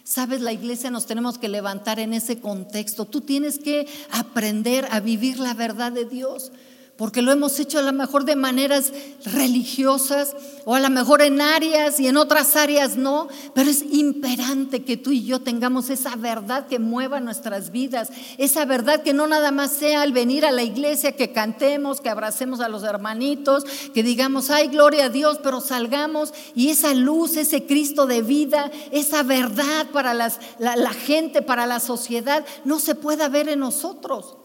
Sabes, 0.03 0.41
la 0.41 0.53
iglesia 0.53 0.91
nos 0.91 1.07
tenemos 1.07 1.39
que 1.39 1.49
levantar 1.49 1.99
en 1.99 2.13
ese 2.13 2.39
contexto. 2.39 3.05
Tú 3.05 3.21
tienes 3.21 3.57
que 3.57 3.87
aprender 4.11 4.87
a 4.91 4.99
vivir 4.99 5.39
la 5.39 5.55
verdad 5.55 5.91
de 5.91 6.05
Dios 6.05 6.51
porque 6.97 7.23
lo 7.23 7.31
hemos 7.31 7.59
hecho 7.59 7.79
a 7.79 7.81
lo 7.81 7.91
mejor 7.91 8.23
de 8.23 8.35
maneras 8.35 8.93
religiosas 9.25 10.35
o 10.63 10.75
a 10.75 10.79
lo 10.79 10.91
mejor 10.91 11.23
en 11.23 11.41
áreas 11.41 11.99
y 11.99 12.07
en 12.07 12.17
otras 12.17 12.55
áreas 12.55 12.97
no, 12.97 13.29
pero 13.55 13.71
es 13.71 13.83
imperante 13.91 14.83
que 14.83 14.95
tú 14.95 15.11
y 15.11 15.25
yo 15.25 15.41
tengamos 15.41 15.89
esa 15.89 16.15
verdad 16.15 16.67
que 16.67 16.77
mueva 16.77 17.19
nuestras 17.19 17.71
vidas, 17.71 18.09
esa 18.37 18.65
verdad 18.65 19.01
que 19.01 19.13
no 19.13 19.25
nada 19.25 19.49
más 19.49 19.71
sea 19.71 20.03
al 20.03 20.13
venir 20.13 20.45
a 20.45 20.51
la 20.51 20.61
iglesia, 20.61 21.13
que 21.13 21.31
cantemos, 21.31 21.99
que 21.99 22.09
abracemos 22.09 22.59
a 22.59 22.69
los 22.69 22.83
hermanitos, 22.83 23.65
que 23.93 24.03
digamos, 24.03 24.51
ay, 24.51 24.67
gloria 24.67 25.05
a 25.05 25.09
Dios, 25.09 25.39
pero 25.41 25.61
salgamos 25.61 26.31
y 26.53 26.69
esa 26.69 26.93
luz, 26.93 27.37
ese 27.37 27.65
Cristo 27.65 28.05
de 28.05 28.21
vida, 28.21 28.71
esa 28.91 29.23
verdad 29.23 29.87
para 29.91 30.13
la, 30.13 30.31
la 30.59 30.93
gente, 30.93 31.41
para 31.41 31.65
la 31.65 31.79
sociedad, 31.79 32.45
no 32.65 32.77
se 32.79 32.93
pueda 32.93 33.29
ver 33.29 33.49
en 33.49 33.59
nosotros. 33.59 34.37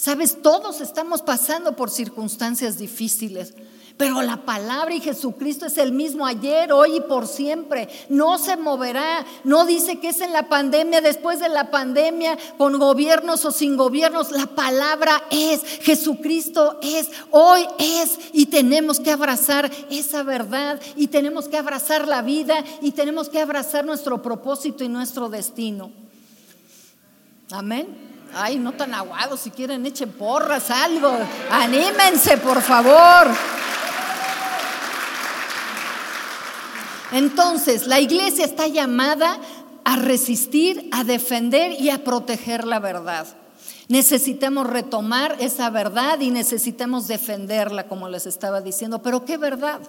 Sabes, 0.00 0.40
todos 0.40 0.80
estamos 0.80 1.20
pasando 1.20 1.76
por 1.76 1.90
circunstancias 1.90 2.78
difíciles, 2.78 3.52
pero 3.98 4.22
la 4.22 4.46
palabra 4.46 4.94
y 4.94 5.00
Jesucristo 5.00 5.66
es 5.66 5.76
el 5.76 5.92
mismo 5.92 6.24
ayer, 6.24 6.72
hoy 6.72 6.96
y 6.96 7.00
por 7.02 7.26
siempre. 7.26 7.86
No 8.08 8.38
se 8.38 8.56
moverá. 8.56 9.26
No 9.44 9.66
dice 9.66 10.00
que 10.00 10.08
es 10.08 10.22
en 10.22 10.32
la 10.32 10.48
pandemia, 10.48 11.02
después 11.02 11.38
de 11.40 11.50
la 11.50 11.70
pandemia, 11.70 12.38
con 12.56 12.78
gobiernos 12.78 13.44
o 13.44 13.50
sin 13.50 13.76
gobiernos. 13.76 14.30
La 14.30 14.46
palabra 14.46 15.22
es, 15.30 15.62
Jesucristo 15.82 16.78
es, 16.80 17.10
hoy 17.30 17.66
es. 17.78 18.18
Y 18.32 18.46
tenemos 18.46 19.00
que 19.00 19.10
abrazar 19.10 19.70
esa 19.90 20.22
verdad 20.22 20.80
y 20.96 21.08
tenemos 21.08 21.46
que 21.46 21.58
abrazar 21.58 22.08
la 22.08 22.22
vida 22.22 22.64
y 22.80 22.92
tenemos 22.92 23.28
que 23.28 23.42
abrazar 23.42 23.84
nuestro 23.84 24.22
propósito 24.22 24.82
y 24.82 24.88
nuestro 24.88 25.28
destino. 25.28 25.90
Amén. 27.50 28.09
Ay, 28.34 28.58
no 28.58 28.72
tan 28.72 28.94
aguados, 28.94 29.40
si 29.40 29.50
quieren 29.50 29.84
echen 29.86 30.12
porras, 30.12 30.70
algo. 30.70 31.12
Anímense, 31.50 32.36
por 32.38 32.62
favor. 32.62 33.28
Entonces, 37.12 37.86
la 37.86 38.00
iglesia 38.00 38.44
está 38.44 38.66
llamada 38.66 39.38
a 39.84 39.96
resistir, 39.96 40.88
a 40.92 41.04
defender 41.04 41.72
y 41.72 41.90
a 41.90 42.04
proteger 42.04 42.66
la 42.66 42.78
verdad. 42.78 43.26
Necesitamos 43.88 44.68
retomar 44.68 45.36
esa 45.40 45.68
verdad 45.70 46.20
y 46.20 46.30
necesitamos 46.30 47.08
defenderla, 47.08 47.88
como 47.88 48.08
les 48.08 48.26
estaba 48.26 48.60
diciendo. 48.60 49.02
Pero 49.02 49.24
¿qué 49.24 49.36
verdad? 49.36 49.80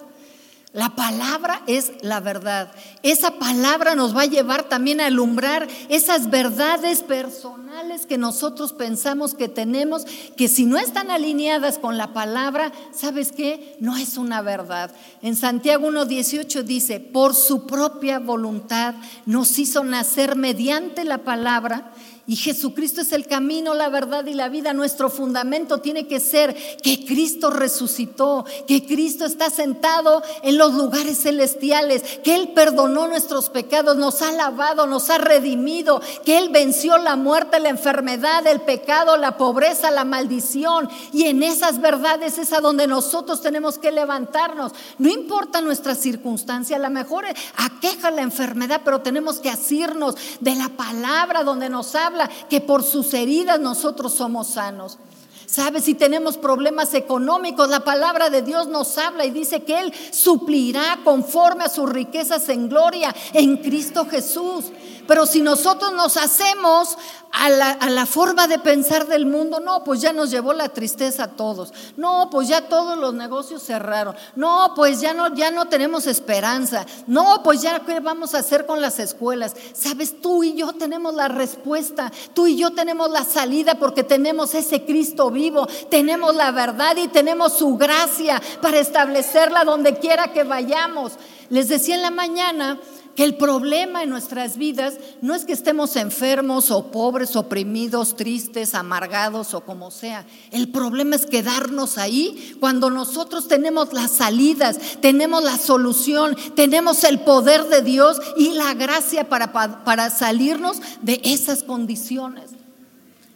La 0.72 0.96
palabra 0.96 1.60
es 1.66 1.92
la 2.00 2.20
verdad. 2.20 2.72
Esa 3.02 3.32
palabra 3.32 3.94
nos 3.94 4.16
va 4.16 4.22
a 4.22 4.26
llevar 4.26 4.70
también 4.70 5.02
a 5.02 5.06
alumbrar 5.06 5.68
esas 5.90 6.30
verdades 6.30 7.02
personales 7.02 8.06
que 8.06 8.16
nosotros 8.16 8.72
pensamos 8.72 9.34
que 9.34 9.50
tenemos, 9.50 10.06
que 10.34 10.48
si 10.48 10.64
no 10.64 10.78
están 10.78 11.10
alineadas 11.10 11.78
con 11.78 11.98
la 11.98 12.14
palabra, 12.14 12.72
¿sabes 12.90 13.32
qué? 13.32 13.76
No 13.80 13.98
es 13.98 14.16
una 14.16 14.40
verdad. 14.40 14.90
En 15.20 15.36
Santiago 15.36 15.88
1.18 15.88 16.62
dice, 16.62 17.00
por 17.00 17.34
su 17.34 17.66
propia 17.66 18.18
voluntad 18.18 18.94
nos 19.26 19.58
hizo 19.58 19.84
nacer 19.84 20.36
mediante 20.36 21.04
la 21.04 21.18
palabra 21.18 21.92
y 22.24 22.36
Jesucristo 22.36 23.00
es 23.00 23.12
el 23.12 23.26
camino, 23.26 23.74
la 23.74 23.88
verdad 23.88 24.24
y 24.26 24.34
la 24.34 24.48
vida. 24.48 24.72
Nuestro 24.72 25.10
fundamento 25.10 25.78
tiene 25.78 26.06
que 26.06 26.20
ser 26.20 26.54
que 26.80 27.04
Cristo 27.04 27.50
resucitó, 27.50 28.44
que 28.68 28.86
Cristo 28.86 29.24
está 29.24 29.50
sentado 29.50 30.22
en 30.42 30.56
los 30.56 30.72
lugares 30.74 31.20
celestiales, 31.20 32.20
que 32.22 32.36
Él 32.36 32.50
perdonó 32.54 33.08
nuestros 33.08 33.50
pecados, 33.50 33.96
nos 33.96 34.22
ha 34.22 34.30
lavado, 34.30 34.86
nos 34.86 35.10
ha 35.10 35.18
redimido, 35.18 36.00
que 36.24 36.38
Él 36.38 36.50
venció 36.50 36.96
la 36.96 37.16
muerte, 37.16 37.58
la 37.58 37.70
enfermedad, 37.70 38.46
el 38.46 38.60
pecado, 38.60 39.16
la 39.16 39.36
pobreza, 39.36 39.90
la 39.90 40.04
maldición. 40.04 40.88
Y 41.12 41.24
en 41.24 41.42
esas 41.42 41.80
verdades 41.80 42.38
es 42.38 42.52
a 42.52 42.60
donde 42.60 42.86
nosotros 42.86 43.42
tenemos 43.42 43.78
que 43.78 43.90
levantarnos. 43.90 44.70
No 44.98 45.08
importa 45.08 45.60
nuestra 45.60 45.96
circunstancia, 45.96 46.76
a 46.76 46.80
lo 46.80 46.90
mejor 46.90 47.24
aqueja 47.56 48.12
la 48.12 48.22
enfermedad, 48.22 48.82
pero 48.84 49.00
tenemos 49.00 49.40
que 49.40 49.50
asirnos 49.50 50.14
de 50.38 50.54
la 50.54 50.68
palabra 50.68 51.42
donde 51.42 51.68
nos 51.68 51.96
habla 51.96 52.11
que 52.48 52.60
por 52.60 52.82
sus 52.82 53.14
heridas 53.14 53.60
nosotros 53.60 54.14
somos 54.14 54.48
sanos. 54.48 54.98
¿Sabes? 55.46 55.84
Si 55.84 55.92
tenemos 55.92 56.38
problemas 56.38 56.94
económicos, 56.94 57.68
la 57.68 57.80
palabra 57.80 58.30
de 58.30 58.40
Dios 58.40 58.68
nos 58.68 58.96
habla 58.96 59.26
y 59.26 59.30
dice 59.30 59.64
que 59.64 59.80
Él 59.80 59.92
suplirá 60.10 61.00
conforme 61.04 61.64
a 61.64 61.68
sus 61.68 61.90
riquezas 61.90 62.48
en 62.48 62.70
gloria 62.70 63.14
en 63.34 63.58
Cristo 63.58 64.06
Jesús. 64.06 64.72
Pero 65.06 65.26
si 65.26 65.42
nosotros 65.42 65.92
nos 65.92 66.16
hacemos 66.16 66.96
a 67.32 67.48
la, 67.48 68.06
forma 68.06 68.46
de 68.46 68.58
pensar 68.58 69.06
del 69.06 69.24
mundo, 69.24 69.58
no, 69.58 69.82
pues 69.84 70.02
ya 70.02 70.12
nos 70.12 70.30
llevó 70.30 70.52
la 70.52 70.68
tristeza 70.68 71.24
a 71.24 71.28
todos. 71.28 71.72
No, 71.96 72.28
pues 72.30 72.46
ya 72.48 72.68
todos 72.68 72.98
los 72.98 73.14
negocios 73.14 73.62
cerraron. 73.62 74.14
No, 74.36 74.74
pues 74.76 75.00
ya 75.00 75.14
no, 75.14 75.34
ya 75.34 75.50
no 75.50 75.66
tenemos 75.66 76.06
esperanza. 76.06 76.84
No, 77.06 77.42
pues 77.42 77.62
ya 77.62 77.80
qué 77.80 78.00
vamos 78.00 78.34
a 78.34 78.40
hacer 78.40 78.66
con 78.66 78.82
las 78.82 78.98
escuelas. 78.98 79.56
Sabes, 79.72 80.20
tú 80.20 80.44
y 80.44 80.54
yo 80.54 80.74
tenemos 80.74 81.14
la 81.14 81.28
respuesta. 81.28 82.12
Tú 82.34 82.46
y 82.46 82.56
yo 82.56 82.72
tenemos 82.72 83.10
la 83.10 83.24
salida 83.24 83.76
porque 83.76 84.04
tenemos 84.04 84.54
ese 84.54 84.84
Cristo 84.84 85.30
vivo. 85.30 85.66
Tenemos 85.90 86.34
la 86.34 86.50
verdad 86.50 86.96
y 86.96 87.08
tenemos 87.08 87.54
su 87.54 87.78
gracia 87.78 88.42
para 88.60 88.78
establecerla 88.78 89.64
donde 89.64 89.98
quiera 89.98 90.34
que 90.34 90.44
vayamos. 90.44 91.12
Les 91.48 91.68
decía 91.68 91.94
en 91.94 92.02
la 92.02 92.10
mañana 92.10 92.78
que 93.14 93.24
el 93.24 93.36
problema 93.36 94.02
en 94.02 94.10
nuestras 94.10 94.56
vidas 94.56 94.94
no 95.20 95.34
es 95.34 95.44
que 95.44 95.52
estemos 95.52 95.96
enfermos 95.96 96.70
o 96.70 96.90
pobres, 96.90 97.36
oprimidos, 97.36 98.16
tristes, 98.16 98.74
amargados 98.74 99.54
o 99.54 99.60
como 99.62 99.90
sea. 99.90 100.24
El 100.50 100.70
problema 100.70 101.16
es 101.16 101.26
quedarnos 101.26 101.98
ahí 101.98 102.56
cuando 102.60 102.90
nosotros 102.90 103.48
tenemos 103.48 103.92
las 103.92 104.12
salidas, 104.12 104.78
tenemos 105.00 105.42
la 105.42 105.58
solución, 105.58 106.36
tenemos 106.54 107.04
el 107.04 107.20
poder 107.20 107.64
de 107.64 107.82
Dios 107.82 108.18
y 108.36 108.50
la 108.50 108.74
gracia 108.74 109.28
para, 109.28 109.52
para 109.52 110.10
salirnos 110.10 110.80
de 111.02 111.20
esas 111.24 111.62
condiciones. 111.62 112.61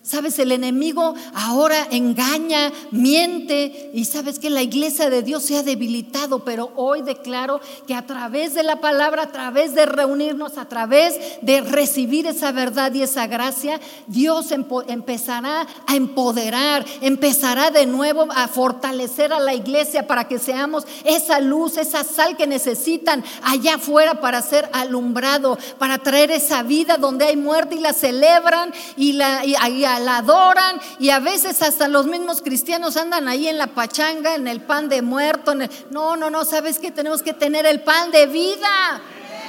Sabes, 0.07 0.39
el 0.39 0.53
enemigo 0.53 1.17
ahora 1.35 1.89
engaña, 1.91 2.73
miente 2.93 3.91
y 3.93 4.05
sabes 4.05 4.39
que 4.39 4.51
la 4.51 4.63
iglesia 4.63 5.11
de 5.11 5.23
Dios 5.23 5.43
se 5.43 5.57
ha 5.57 5.65
debilitado, 5.65 6.45
pero 6.45 6.71
hoy 6.77 7.03
declaro 7.03 7.61
que 7.89 7.95
a 7.97 8.07
través 8.07 8.55
de 8.55 8.63
la 8.63 8.81
palabra, 8.81 9.25
a 9.25 9.33
través 9.33 9.75
de 9.75 9.85
reunirnos, 9.85 10.59
a 10.59 10.69
través 10.69 11.19
de 11.43 11.61
recibir 11.61 12.29
esa 12.29 12.53
verdad 12.53 12.95
y 12.95 13.03
esa 13.03 13.27
gracia, 13.27 13.81
Dios 14.07 14.53
empezará 14.53 15.67
a 15.89 15.97
empoderar, 15.97 16.87
empezará 17.01 17.73
de 17.73 17.87
nuevo 17.87 18.29
a 18.31 18.47
fortalecer 18.47 19.33
a 19.33 19.41
la 19.41 19.55
iglesia 19.55 20.07
para 20.07 20.29
que 20.29 20.39
seamos 20.39 20.85
esa 21.03 21.41
luz, 21.41 21.79
esa 21.79 22.05
sal 22.05 22.37
que 22.37 22.47
necesitan 22.47 23.25
allá 23.43 23.75
afuera 23.75 24.21
para 24.21 24.41
ser 24.41 24.69
alumbrado, 24.73 25.59
para 25.81 25.99
traer 25.99 26.31
esa 26.31 26.63
vida 26.63 26.97
donde 26.97 27.25
hay 27.25 27.37
muerte 27.37 27.75
y 27.75 27.81
la 27.81 27.93
celebran 27.93 28.73
y 28.97 29.15
la... 29.15 29.45
Y, 29.45 29.57
la 29.99 30.19
adoran 30.19 30.81
y 30.99 31.11
a 31.11 31.19
veces 31.19 31.63
hasta 31.63 31.89
los 31.89 32.07
mismos 32.07 32.43
cristianos 32.43 32.97
andan 32.97 33.29
ahí 33.29 33.49
en 33.49 33.59
la 33.59 33.69
pachanga, 33.69 34.35
en 34.35 34.49
el 34.49 34.61
pan 34.61 34.89
de 34.89 35.03
muerto. 35.03 35.55
No, 35.91 36.17
no, 36.17 36.31
no, 36.31 36.45
sabes 36.45 36.79
que 36.79 36.91
tenemos 36.91 37.23
que 37.23 37.33
tener 37.33 37.67
el 37.67 37.81
pan 37.81 38.11
de 38.11 38.27
vida. 38.27 39.01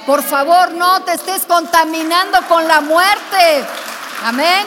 Por 0.06 0.22
favor, 0.22 0.72
no 0.72 1.02
te 1.02 1.12
estés 1.12 1.44
contaminando 1.44 2.38
con 2.48 2.66
la 2.66 2.80
muerte. 2.80 3.64
Amén. 4.24 4.66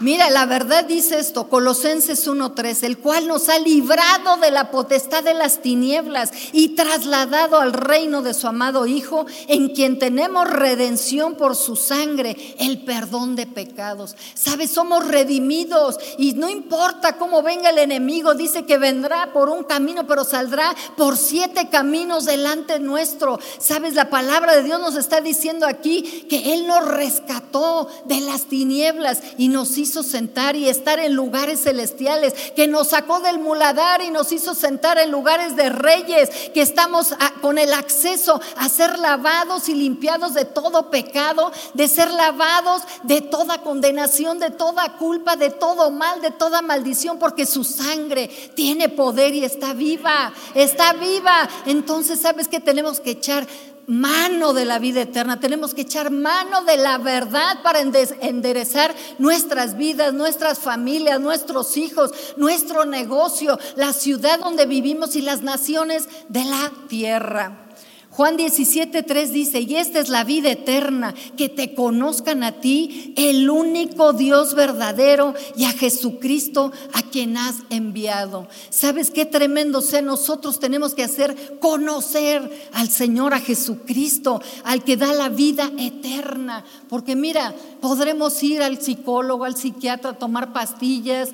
Mira, 0.00 0.30
la 0.30 0.46
verdad 0.46 0.86
dice 0.86 1.18
esto, 1.18 1.50
Colosenses 1.50 2.26
1.3, 2.26 2.84
el 2.84 2.96
cual 2.96 3.28
nos 3.28 3.50
ha 3.50 3.58
librado 3.58 4.38
de 4.38 4.50
la 4.50 4.70
potestad 4.70 5.22
de 5.22 5.34
las 5.34 5.60
tinieblas 5.60 6.30
y 6.54 6.70
trasladado 6.70 7.60
al 7.60 7.74
reino 7.74 8.22
de 8.22 8.32
su 8.32 8.46
amado 8.46 8.86
Hijo, 8.86 9.26
en 9.46 9.68
quien 9.74 9.98
tenemos 9.98 10.48
redención 10.48 11.34
por 11.34 11.54
su 11.54 11.76
sangre, 11.76 12.34
el 12.58 12.82
perdón 12.86 13.36
de 13.36 13.46
pecados. 13.46 14.16
Sabes, 14.32 14.70
somos 14.70 15.06
redimidos 15.06 15.98
y 16.16 16.32
no 16.32 16.48
importa 16.48 17.18
cómo 17.18 17.42
venga 17.42 17.68
el 17.68 17.76
enemigo, 17.76 18.32
dice 18.32 18.64
que 18.64 18.78
vendrá 18.78 19.34
por 19.34 19.50
un 19.50 19.64
camino, 19.64 20.06
pero 20.06 20.24
saldrá 20.24 20.74
por 20.96 21.18
siete 21.18 21.68
caminos 21.68 22.24
delante 22.24 22.78
nuestro. 22.78 23.38
Sabes, 23.58 23.92
la 23.92 24.08
palabra 24.08 24.56
de 24.56 24.62
Dios 24.62 24.80
nos 24.80 24.96
está 24.96 25.20
diciendo 25.20 25.66
aquí 25.66 26.26
que 26.30 26.54
Él 26.54 26.66
nos 26.66 26.88
rescató 26.88 27.86
de 28.06 28.22
las 28.22 28.44
tinieblas 28.44 29.20
y 29.36 29.48
nos 29.48 29.76
hizo 29.76 29.89
sentar 29.90 30.56
y 30.56 30.68
estar 30.68 30.98
en 30.98 31.14
lugares 31.14 31.62
celestiales, 31.62 32.34
que 32.54 32.66
nos 32.66 32.88
sacó 32.88 33.20
del 33.20 33.38
muladar 33.38 34.02
y 34.02 34.10
nos 34.10 34.32
hizo 34.32 34.54
sentar 34.54 34.98
en 34.98 35.10
lugares 35.10 35.56
de 35.56 35.68
reyes, 35.68 36.30
que 36.54 36.62
estamos 36.62 37.14
con 37.40 37.58
el 37.58 37.72
acceso 37.74 38.40
a 38.56 38.68
ser 38.68 38.98
lavados 38.98 39.68
y 39.68 39.74
limpiados 39.74 40.34
de 40.34 40.44
todo 40.44 40.90
pecado, 40.90 41.52
de 41.74 41.88
ser 41.88 42.10
lavados 42.10 42.82
de 43.02 43.20
toda 43.20 43.62
condenación, 43.62 44.38
de 44.38 44.50
toda 44.50 44.96
culpa, 44.96 45.36
de 45.36 45.50
todo 45.50 45.90
mal, 45.90 46.20
de 46.20 46.30
toda 46.30 46.62
maldición, 46.62 47.18
porque 47.18 47.46
su 47.46 47.64
sangre 47.64 48.28
tiene 48.54 48.88
poder 48.88 49.34
y 49.34 49.44
está 49.44 49.74
viva, 49.74 50.32
está 50.54 50.92
viva. 50.94 51.48
Entonces, 51.66 52.20
¿sabes 52.20 52.48
que 52.48 52.60
tenemos 52.60 53.00
que 53.00 53.12
echar? 53.12 53.46
Mano 53.90 54.52
de 54.52 54.64
la 54.64 54.78
vida 54.78 55.02
eterna, 55.02 55.40
tenemos 55.40 55.74
que 55.74 55.80
echar 55.82 56.12
mano 56.12 56.62
de 56.62 56.76
la 56.76 56.96
verdad 56.98 57.60
para 57.64 57.80
enderezar 57.80 58.94
nuestras 59.18 59.76
vidas, 59.76 60.14
nuestras 60.14 60.60
familias, 60.60 61.20
nuestros 61.20 61.76
hijos, 61.76 62.12
nuestro 62.36 62.84
negocio, 62.84 63.58
la 63.74 63.92
ciudad 63.92 64.38
donde 64.38 64.66
vivimos 64.66 65.16
y 65.16 65.22
las 65.22 65.42
naciones 65.42 66.08
de 66.28 66.44
la 66.44 66.70
tierra. 66.88 67.69
Juan 68.10 68.36
17, 68.36 69.04
3 69.04 69.32
dice, 69.32 69.60
y 69.60 69.76
esta 69.76 70.00
es 70.00 70.08
la 70.08 70.24
vida 70.24 70.50
eterna, 70.50 71.14
que 71.36 71.48
te 71.48 71.74
conozcan 71.74 72.42
a 72.42 72.60
ti, 72.60 73.14
el 73.16 73.48
único 73.48 74.12
Dios 74.12 74.54
verdadero, 74.54 75.34
y 75.56 75.64
a 75.64 75.70
Jesucristo 75.70 76.72
a 76.92 77.02
quien 77.02 77.36
has 77.36 77.56
enviado. 77.70 78.48
¿Sabes 78.68 79.12
qué 79.12 79.26
tremendo 79.26 79.80
sea? 79.80 80.02
Nosotros 80.02 80.58
tenemos 80.58 80.94
que 80.94 81.04
hacer 81.04 81.58
conocer 81.60 82.68
al 82.72 82.90
Señor, 82.90 83.32
a 83.32 83.40
Jesucristo, 83.40 84.42
al 84.64 84.82
que 84.82 84.96
da 84.96 85.14
la 85.14 85.28
vida 85.28 85.70
eterna. 85.78 86.64
Porque 86.88 87.14
mira, 87.14 87.54
podremos 87.80 88.42
ir 88.42 88.60
al 88.60 88.82
psicólogo, 88.82 89.44
al 89.44 89.56
psiquiatra, 89.56 90.14
tomar 90.14 90.52
pastillas, 90.52 91.30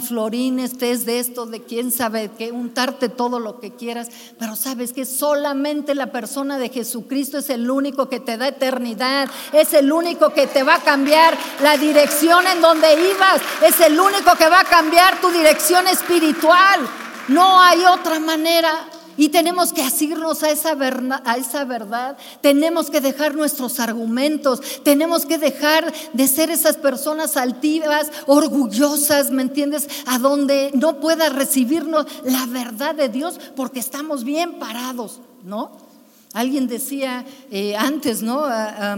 florines, 0.00 0.78
test 0.78 1.06
de 1.06 1.18
esto, 1.18 1.46
de 1.46 1.62
quién 1.62 1.90
sabe, 1.90 2.30
que 2.38 2.52
untarte 2.52 3.08
todo 3.08 3.40
lo 3.40 3.58
que 3.60 3.72
quieras, 3.72 4.08
pero 4.38 4.56
sabes 4.56 4.92
que 4.92 5.04
solamente 5.04 5.94
la 5.94 6.03
persona 6.12 6.58
de 6.58 6.68
Jesucristo 6.68 7.38
es 7.38 7.50
el 7.50 7.70
único 7.70 8.08
que 8.08 8.20
te 8.20 8.36
da 8.36 8.48
eternidad, 8.48 9.28
es 9.52 9.74
el 9.74 9.92
único 9.92 10.30
que 10.30 10.46
te 10.46 10.62
va 10.62 10.76
a 10.76 10.82
cambiar 10.82 11.36
la 11.62 11.76
dirección 11.76 12.46
en 12.46 12.60
donde 12.60 12.92
ibas, 12.92 13.40
es 13.62 13.80
el 13.80 13.98
único 13.98 14.34
que 14.36 14.48
va 14.48 14.60
a 14.60 14.64
cambiar 14.64 15.20
tu 15.20 15.30
dirección 15.30 15.86
espiritual. 15.88 16.80
No 17.28 17.60
hay 17.60 17.84
otra 17.84 18.20
manera. 18.20 18.88
Y 19.16 19.28
tenemos 19.28 19.72
que 19.72 19.82
asirnos 19.82 20.42
a 20.42 20.50
esa, 20.50 20.74
verdad, 20.74 21.22
a 21.24 21.36
esa 21.36 21.64
verdad. 21.64 22.16
Tenemos 22.40 22.90
que 22.90 23.00
dejar 23.00 23.34
nuestros 23.34 23.78
argumentos. 23.78 24.60
Tenemos 24.82 25.24
que 25.24 25.38
dejar 25.38 25.92
de 26.12 26.26
ser 26.26 26.50
esas 26.50 26.76
personas 26.76 27.36
altivas, 27.36 28.10
orgullosas, 28.26 29.30
¿me 29.30 29.42
entiendes? 29.42 29.88
A 30.06 30.18
donde 30.18 30.72
no 30.74 30.98
pueda 30.98 31.28
recibirnos 31.28 32.06
la 32.24 32.46
verdad 32.46 32.94
de 32.94 33.08
Dios 33.08 33.38
porque 33.54 33.78
estamos 33.78 34.24
bien 34.24 34.58
parados, 34.58 35.20
¿no? 35.44 35.83
Alguien 36.34 36.66
decía 36.66 37.24
eh, 37.50 37.74
antes, 37.76 38.22
¿no? 38.22 38.42
Ah, 38.44 38.96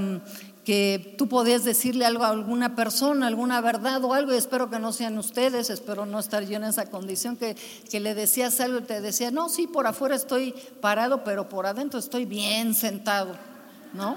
que 0.66 1.14
tú 1.16 1.28
podías 1.28 1.62
decirle 1.62 2.04
algo 2.04 2.24
a 2.24 2.30
alguna 2.30 2.74
persona, 2.74 3.28
alguna 3.28 3.60
verdad 3.60 4.02
o 4.02 4.12
algo, 4.12 4.34
y 4.34 4.36
espero 4.36 4.68
que 4.68 4.80
no 4.80 4.92
sean 4.92 5.16
ustedes, 5.16 5.70
espero 5.70 6.06
no 6.06 6.18
estar 6.18 6.44
yo 6.44 6.56
en 6.56 6.64
esa 6.64 6.86
condición, 6.86 7.36
que, 7.36 7.54
que 7.88 8.00
le 8.00 8.16
decías 8.16 8.58
algo 8.58 8.78
y 8.78 8.82
te 8.82 9.00
decía, 9.00 9.30
no, 9.30 9.48
sí, 9.48 9.68
por 9.68 9.86
afuera 9.86 10.16
estoy 10.16 10.56
parado, 10.80 11.22
pero 11.22 11.48
por 11.48 11.66
adentro 11.66 12.00
estoy 12.00 12.24
bien 12.24 12.74
sentado, 12.74 13.36
¿no? 13.94 14.16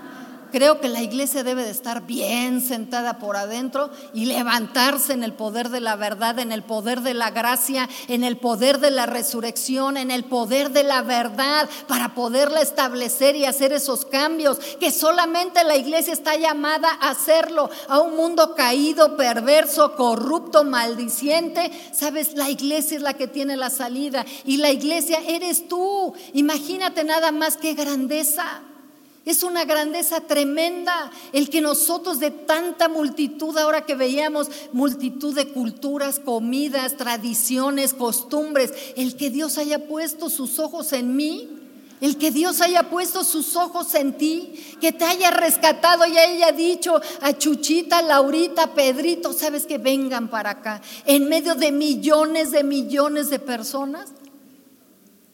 Creo 0.51 0.79
que 0.79 0.89
la 0.89 1.01
iglesia 1.01 1.43
debe 1.43 1.63
de 1.63 1.71
estar 1.71 2.05
bien 2.05 2.61
sentada 2.61 3.19
por 3.19 3.35
adentro 3.35 3.89
y 4.13 4.25
levantarse 4.25 5.13
en 5.13 5.23
el 5.23 5.33
poder 5.33 5.69
de 5.69 5.79
la 5.79 5.95
verdad, 5.95 6.39
en 6.39 6.51
el 6.51 6.63
poder 6.63 7.01
de 7.01 7.13
la 7.13 7.31
gracia, 7.31 7.89
en 8.07 8.23
el 8.23 8.37
poder 8.37 8.79
de 8.79 8.91
la 8.91 9.05
resurrección, 9.05 9.97
en 9.97 10.11
el 10.11 10.25
poder 10.25 10.71
de 10.71 10.83
la 10.83 11.01
verdad, 11.01 11.69
para 11.87 12.13
poderla 12.13 12.61
establecer 12.61 13.35
y 13.35 13.45
hacer 13.45 13.73
esos 13.73 14.05
cambios, 14.05 14.59
que 14.79 14.91
solamente 14.91 15.63
la 15.63 15.75
iglesia 15.75 16.13
está 16.13 16.35
llamada 16.35 16.89
a 17.01 17.09
hacerlo, 17.09 17.69
a 17.87 17.99
un 17.99 18.15
mundo 18.15 18.55
caído, 18.55 19.17
perverso, 19.17 19.95
corrupto, 19.95 20.63
maldiciente. 20.63 21.71
Sabes, 21.93 22.35
la 22.35 22.49
iglesia 22.49 22.97
es 22.97 23.03
la 23.03 23.13
que 23.13 23.27
tiene 23.27 23.55
la 23.55 23.69
salida 23.69 24.25
y 24.45 24.57
la 24.57 24.71
iglesia 24.71 25.19
eres 25.27 25.67
tú. 25.67 26.13
Imagínate 26.33 27.03
nada 27.03 27.31
más 27.31 27.57
que 27.57 27.73
grandeza. 27.73 28.61
Es 29.29 29.43
una 29.43 29.63
grandeza 29.63 30.21
tremenda 30.21 31.11
el 31.33 31.51
que 31.51 31.61
nosotros 31.61 32.19
de 32.19 32.31
tanta 32.31 32.89
multitud, 32.89 33.55
ahora 33.59 33.85
que 33.85 33.93
veíamos 33.93 34.49
multitud 34.73 35.35
de 35.35 35.49
culturas, 35.49 36.17
comidas, 36.17 36.97
tradiciones, 36.97 37.93
costumbres, 37.93 38.73
el 38.95 39.15
que 39.17 39.29
Dios 39.29 39.59
haya 39.59 39.87
puesto 39.87 40.31
sus 40.31 40.57
ojos 40.57 40.93
en 40.93 41.15
mí, 41.15 41.47
el 42.01 42.17
que 42.17 42.31
Dios 42.31 42.59
haya 42.61 42.89
puesto 42.89 43.23
sus 43.23 43.55
ojos 43.55 43.93
en 43.93 44.17
ti, 44.17 44.55
que 44.81 44.93
te 44.93 45.05
haya 45.05 45.29
rescatado 45.29 46.07
y 46.07 46.17
haya 46.17 46.51
dicho 46.51 46.99
a 47.21 47.37
Chuchita, 47.37 48.01
Laurita, 48.01 48.73
Pedrito, 48.73 49.33
sabes 49.33 49.67
que 49.67 49.77
vengan 49.77 50.29
para 50.31 50.49
acá, 50.49 50.81
en 51.05 51.29
medio 51.29 51.53
de 51.53 51.71
millones 51.71 52.49
de 52.49 52.63
millones 52.63 53.29
de 53.29 53.37
personas. 53.37 54.09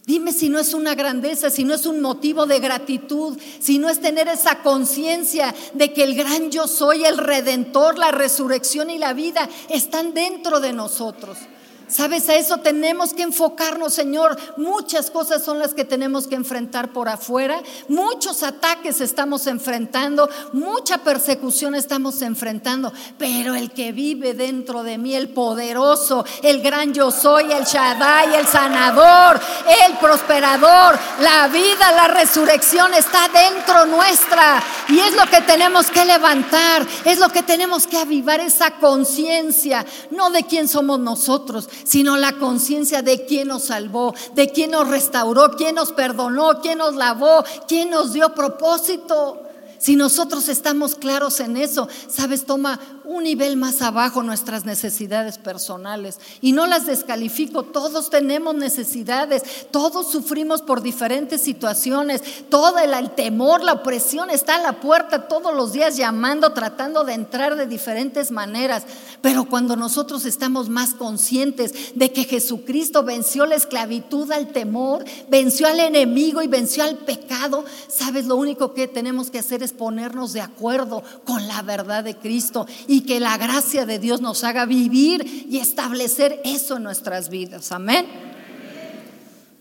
Dime 0.06 0.32
si 0.34 0.50
no 0.50 0.60
es 0.60 0.76
una 0.76 0.94
grandeza, 0.94 1.50
si 1.50 1.64
no 1.64 1.74
es 1.74 1.88
un 1.88 2.00
motivo 2.00 2.46
de 2.46 2.60
gratitud, 2.60 3.40
si 3.60 3.80
no 3.80 3.90
es 3.90 4.00
tener 4.00 4.28
esa 4.28 4.60
conciencia 4.62 5.56
de 5.74 5.94
que 5.94 6.04
el 6.04 6.16
gran 6.16 6.52
yo 6.52 6.68
soy, 6.68 7.06
el 7.06 7.18
redentor, 7.18 7.98
la 7.98 8.12
resurrección 8.12 8.92
y 8.92 9.00
la 9.00 9.14
vida 9.14 9.50
están 9.70 10.14
dentro 10.14 10.60
de 10.60 10.74
nosotros. 10.74 11.40
Sabes, 11.88 12.28
a 12.30 12.36
eso 12.36 12.58
tenemos 12.58 13.14
que 13.14 13.22
enfocarnos, 13.22 13.94
Señor. 13.94 14.36
Muchas 14.58 15.12
cosas 15.12 15.44
son 15.44 15.60
las 15.60 15.76
que 15.76 15.86
tenemos 15.86 16.26
que 16.26 16.34
enfrentar 16.34 16.92
por 16.92 17.10
afuera. 17.10 17.62
Muchos 17.88 18.42
ataques 18.42 19.02
estamos 19.02 19.46
enfrentando, 19.46 20.28
mucha 20.54 20.98
persecución 20.98 21.76
estamos 21.76 22.24
enfrentando. 22.24 22.92
Pero 23.20 23.54
el 23.54 23.72
que 23.72 23.92
vive 23.92 24.34
dentro 24.34 24.82
de 24.82 24.98
mí, 24.98 25.14
el 25.14 25.30
poderoso, 25.30 26.26
el 26.42 26.62
gran 26.62 26.92
yo 26.92 27.12
soy, 27.12 27.52
el 27.52 27.66
Shaddai, 27.66 28.34
el 28.34 28.48
sanador, 28.48 29.40
el 29.88 29.98
prosperador, 29.98 30.98
la 31.22 31.48
vida, 31.50 31.92
la 31.92 32.08
resurrección 32.08 32.96
está 32.96 33.28
dentro 33.28 33.86
nuestra. 33.86 34.64
Y 34.88 35.00
es 35.00 35.16
lo 35.16 35.26
que 35.28 35.42
tenemos 35.42 35.92
que 35.92 36.04
levantar, 36.04 36.86
es 37.06 37.20
lo 37.20 37.30
que 37.30 37.44
tenemos 37.44 37.86
que 37.86 37.98
avivar 37.98 38.40
esa 38.40 38.72
conciencia, 38.72 39.86
no 40.10 40.32
de 40.32 40.44
quién 40.44 40.68
somos 40.68 41.00
nosotros 41.00 41.70
sino 41.84 42.18
la 42.18 42.38
conciencia 42.38 43.02
de 43.02 43.26
quién 43.26 43.50
nos 43.50 43.66
salvó, 43.66 44.14
de 44.34 44.50
quién 44.50 44.72
nos 44.72 44.88
restauró, 44.88 45.52
quién 45.52 45.76
nos 45.76 45.92
perdonó, 45.92 46.62
quién 46.62 46.78
nos 46.80 46.96
lavó, 46.96 47.44
quién 47.68 47.90
nos 47.90 48.14
dio 48.14 48.34
propósito. 48.34 49.42
Si 49.78 49.96
nosotros 49.96 50.50
estamos 50.50 50.96
claros 50.96 51.40
en 51.40 51.58
eso, 51.58 51.88
sabes, 52.08 52.46
toma 52.46 52.80
un 53.08 53.24
nivel 53.24 53.58
más 53.58 53.82
abajo 53.82 54.24
nuestras 54.24 54.66
necesidades 54.66 55.38
personales. 55.38 56.20
Y 56.42 56.52
no 56.52 56.68
las 56.68 56.86
descalifico, 56.86 57.64
todos 57.64 58.10
tenemos 58.10 58.56
necesidades, 58.56 59.44
todos 59.72 60.12
sufrimos 60.12 60.62
por 60.62 60.82
diferentes 60.82 61.42
situaciones, 61.42 62.22
todo 62.50 62.78
el, 62.80 63.12
temor, 63.12 63.64
la 63.64 63.74
opresión 63.74 64.30
está 64.30 64.56
a 64.56 64.62
la 64.62 64.80
puerta 64.80 65.28
todos 65.28 65.54
los 65.56 65.74
días 65.74 65.98
llamando, 65.98 66.54
tratando 66.54 67.04
de 67.04 67.14
entrar 67.14 67.56
de 67.56 67.68
diferentes 67.68 68.32
maneras. 68.32 68.84
Pero 69.22 69.46
cuando 69.46 69.76
nosotros 69.76 70.26
estamos 70.26 70.70
más 70.70 70.94
conscientes 70.94 71.96
de 71.96 72.12
que 72.12 72.26
Jesucristo 72.26 73.04
venció 73.04 73.46
la 73.46 73.56
esclavitud 73.56 74.32
al 74.32 74.48
temor, 74.48 75.04
venció 75.30 75.68
al 75.68 75.80
enemigo 75.80 76.42
y 76.42 76.48
venció 76.48 76.84
al 76.84 76.98
pecado, 76.98 77.66
sabes, 77.88 78.26
lo 78.26 78.36
único 78.36 78.74
que 78.74 78.88
tenemos 78.88 79.32
que 79.32 79.40
hacer 79.40 79.64
es 79.64 79.74
ponernos 79.74 80.34
de 80.34 80.42
acuerdo 80.42 81.04
con 81.26 81.48
la 81.48 81.62
verdad 81.62 82.04
de 82.04 82.16
Cristo 82.16 82.66
que 83.02 83.20
la 83.20 83.38
gracia 83.38 83.86
de 83.86 84.00
Dios 84.00 84.22
nos 84.22 84.44
haga 84.44 84.66
vivir 84.66 85.48
y 85.50 85.58
establecer 85.58 86.42
eso 86.44 86.78
en 86.78 86.84
nuestras 86.84 87.30
vidas. 87.30 87.72
Amén. 87.72 88.35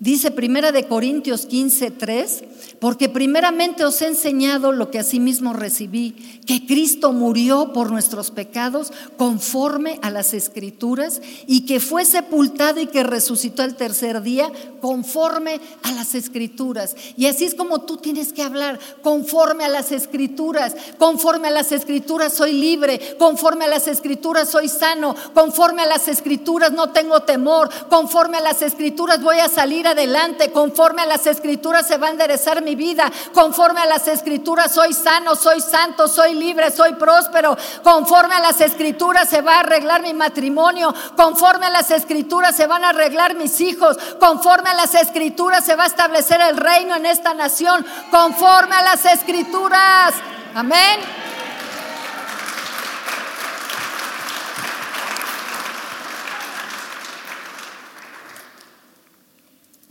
Dice 0.05 0.31
Primera 0.31 0.71
de 0.71 0.87
Corintios 0.87 1.47
15, 1.47 1.91
3, 1.91 2.45
porque 2.79 3.09
primeramente 3.09 3.87
os 3.87 4.03
he 4.03 4.09
enseñado 4.09 4.71
lo 4.71 4.91
que 4.91 4.99
asimismo 4.99 5.55
recibí, 5.55 6.43
que 6.47 6.67
Cristo 6.67 7.15
murió 7.15 7.73
por 7.73 7.91
nuestros 7.91 8.31
pecados 8.31 8.93
conforme 9.17 9.99
a 10.03 10.11
las 10.11 10.35
escrituras 10.35 11.23
y 11.47 11.65
que 11.65 11.81
fue 11.81 12.05
sepultado 12.05 12.81
y 12.81 12.87
que 12.87 13.03
resucitó 13.03 13.63
el 13.63 13.77
tercer 13.77 14.21
día 14.21 14.53
conforme 14.83 15.59
a 15.83 15.93
las 15.93 16.15
escrituras. 16.15 16.97
Y 17.17 17.25
así 17.25 17.47
es 17.47 17.55
como 17.55 17.81
tú 17.81 17.97
tienes 17.97 18.35
que 18.35 18.43
hablar, 18.43 18.79
conforme 19.03 19.65
a 19.65 19.71
las 19.71 19.91
escrituras, 19.91 20.77
conforme 20.99 21.49
a 21.49 21.53
las 21.53 21.73
escrituras 21.73 22.35
soy 22.35 22.53
libre, 22.53 23.17
conforme 23.19 23.65
a 23.65 23.69
las 23.69 23.89
escrituras 23.89 24.51
soy 24.51 24.69
sano, 24.69 25.17
conforme 25.33 25.81
a 25.81 25.87
las 25.87 26.09
escrituras 26.09 26.73
no 26.73 26.91
tengo 26.91 27.21
temor, 27.21 27.71
conforme 27.89 28.37
a 28.37 28.43
las 28.43 28.61
escrituras 28.61 29.23
voy 29.23 29.39
a 29.39 29.49
salir 29.49 29.94
adelante, 29.95 30.53
conforme 30.53 31.03
a 31.03 31.07
las 31.07 31.27
escrituras 31.27 31.87
se 31.87 31.97
va 31.97 32.09
a 32.09 32.11
enderezar 32.11 32.63
mi 32.63 32.75
vida, 32.75 33.11
conforme 33.33 33.81
a 33.81 33.87
las 33.87 34.07
escrituras 34.09 34.73
soy 34.73 34.93
sano, 34.93 35.35
soy 35.35 35.61
santo, 35.61 36.07
soy 36.09 36.35
libre, 36.35 36.71
soy 36.71 36.95
próspero, 36.95 37.57
conforme 37.83 38.35
a 38.35 38.41
las 38.41 38.61
escrituras 38.61 39.29
se 39.29 39.41
va 39.41 39.57
a 39.57 39.61
arreglar 39.61 40.03
mi 40.03 40.13
matrimonio, 40.13 40.95
conforme 41.17 41.67
a 41.67 41.71
las 41.71 41.91
escrituras 41.91 42.55
se 42.55 42.67
van 42.67 42.85
a 42.85 42.91
arreglar 42.91 43.35
mis 43.35 43.61
hijos, 43.61 43.97
conforme 44.21 44.71
a 44.71 44.75
las 44.75 44.95
escrituras 44.95 45.65
se 45.65 45.77
va 45.77 45.85
a 45.85 45.89
establecer 45.89 46.41
el 46.41 46.57
reino 46.57 46.97
en 46.97 47.07
esta 47.07 47.35
nación, 47.35 47.85
conforme 48.11 48.75
a 48.75 48.83
las 48.83 49.05
escrituras. 49.05 50.15
Amén. 50.55 51.24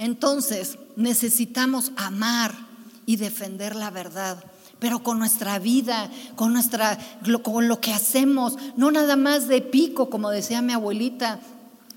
Entonces 0.03 0.79
necesitamos 0.97 1.93
amar 1.95 2.53
y 3.05 3.15
defender 3.15 3.73
la 3.73 3.89
verdad, 3.89 4.43
pero 4.77 5.01
con 5.01 5.17
nuestra 5.17 5.59
vida, 5.59 6.11
con 6.35 6.51
nuestra 6.51 6.99
con 7.41 7.69
lo 7.69 7.79
que 7.79 7.93
hacemos, 7.93 8.57
no 8.75 8.91
nada 8.91 9.15
más 9.15 9.47
de 9.47 9.61
pico, 9.61 10.09
como 10.09 10.29
decía 10.29 10.61
mi 10.61 10.73
abuelita, 10.73 11.39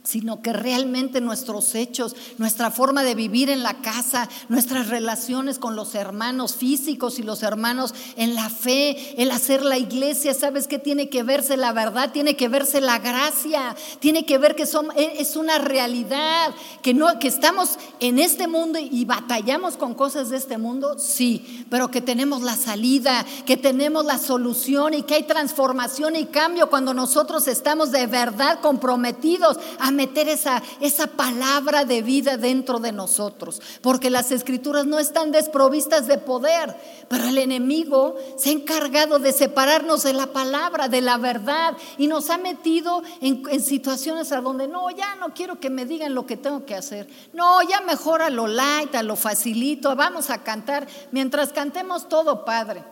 sino 0.07 0.41
que 0.41 0.53
realmente 0.53 1.21
nuestros 1.21 1.75
hechos, 1.75 2.15
nuestra 2.39 2.71
forma 2.71 3.03
de 3.03 3.17
vivir 3.17 3.51
en 3.51 3.65
la 3.65 3.75
casa, 3.83 4.29
nuestras 4.49 4.89
relaciones 4.89 5.59
con 5.59 5.75
los 5.75 5.95
hermanos 5.97 6.55
físicos 6.55 7.19
y 7.19 7.25
los 7.25 7.43
hermanos 7.43 7.93
en 8.17 8.35
la 8.37 8.49
fe, 8.49 9.21
el 9.21 9.33
hacer 9.33 9.65
la 9.65 9.79
iglesia, 9.79 10.33
¿sabes 10.33 10.69
qué 10.69 10.79
tiene 10.79 11.09
que 11.09 11.25
verse 11.25 11.57
la 11.57 11.73
verdad? 11.73 12.13
Tiene 12.13 12.37
que 12.37 12.49
verse 12.49 12.81
la 12.81 13.01
gracia, 13.01 13.75
tiene 13.99 14.25
que 14.25 14.39
ver 14.39 14.55
que 14.55 14.63
e, 14.63 15.21
es 15.21 15.35
una 15.35 15.59
realidad, 15.59 16.55
que 16.83 16.95
no 16.95 17.19
que 17.19 17.29
estamos 17.29 17.79
en 17.99 18.19
este 18.21 18.47
mundo 18.47 18.79
y 18.79 19.05
batallamos 19.05 19.77
con 19.77 19.95
cosas 19.95 20.31
de 20.31 20.37
este 20.37 20.57
mundo, 20.57 20.99
sí, 20.99 21.67
pero 21.69 21.91
que 21.91 22.01
tenemos 22.01 22.43
la 22.43 22.57
salida, 22.57 23.27
que 23.45 23.57
tenemos 23.57 24.05
la 24.05 24.19
solución 24.19 24.95
y 24.95 25.03
que 25.03 25.15
hay 25.15 25.23
transformación 25.25 26.15
y 26.15 26.27
cambio 26.27 26.71
cuando 26.71 26.95
nosotros 26.95 27.49
estamos 27.49 27.91
de 27.91 28.07
verdad 28.07 28.61
comprometidos 28.61 29.59
a 29.81 29.91
meter 29.97 30.29
esa, 30.29 30.63
esa 30.81 31.09
palabra 31.09 31.85
de 31.85 32.03
vida 32.03 32.37
dentro 32.37 32.79
de 32.79 32.93
nosotros, 32.93 33.61
porque 33.81 34.11
las 34.11 34.31
escrituras 34.31 34.87
no 34.87 34.99
están 34.99 35.33
desprovistas 35.33 36.07
de 36.07 36.19
poder, 36.19 36.77
pero 37.09 37.25
el 37.25 37.39
enemigo 37.39 38.17
se 38.37 38.51
ha 38.51 38.53
encargado 38.53 39.19
de 39.19 39.33
separarnos 39.33 40.03
de 40.03 40.13
la 40.13 40.29
palabra, 40.29 40.89
de 40.89 41.01
la 41.01 41.17
verdad, 41.17 41.77
y 41.99 42.07
nos 42.07 42.31
ha 42.31 42.39
metido 42.39 43.03
en, 43.21 43.61
situaciones 43.61 44.31
a 44.33 44.41
donde 44.41 44.69
no, 44.69 44.91
ya 44.91 45.17
no 45.17 45.35
quiero 45.35 45.59
que 45.59 45.71
me 45.71 45.87
digan 45.87 46.15
lo 46.15 46.27
que 46.27 46.37
tengo 46.37 46.65
que 46.65 46.75
hacer, 46.75 47.09
no, 47.33 47.63
ya 47.63 47.81
mejor 47.81 48.31
lo 48.31 48.47
light, 48.47 48.95
a 48.95 49.03
lo 49.03 49.17
facilito, 49.17 49.97
vamos 49.97 50.31
a 50.31 50.43
cantar, 50.43 50.87
mientras 51.11 51.53
cantemos 51.53 52.09
todo, 52.09 52.45
Padre. 52.45 52.85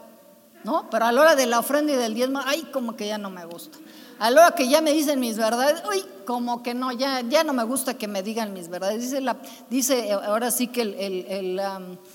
¿No? 0.65 0.89
Pero 0.89 1.05
a 1.05 1.13
la 1.13 1.21
hora 1.21 1.37
de 1.37 1.45
la 1.45 1.59
ofrenda 1.59 1.93
y 1.93 1.97
del 1.97 2.15
diezmo, 2.15 2.41
ay, 2.43 2.63
como 2.73 2.97
que 2.97 3.07
ya 3.07 3.19
no 3.19 3.29
me 3.29 3.45
gusta. 3.45 3.77
A 4.25 4.31
hora 4.31 4.53
que 4.53 4.67
ya 4.71 4.81
me 4.81 4.95
dicen 4.95 5.21
mis 5.21 5.37
verdades, 5.37 5.83
uy, 5.87 6.03
como 6.25 6.63
que 6.63 6.73
no, 6.73 6.91
ya, 6.93 7.21
ya 7.21 7.45
no 7.45 7.53
me 7.53 7.63
gusta 7.63 7.99
que 7.99 8.09
me 8.09 8.23
digan 8.23 8.55
mis 8.55 8.71
verdades. 8.71 9.03
Dice, 9.03 9.21
la, 9.21 9.37
dice 9.69 10.13
ahora 10.13 10.51
sí 10.51 10.69
que 10.69 10.81
el, 10.81 10.95
el, 11.29 11.61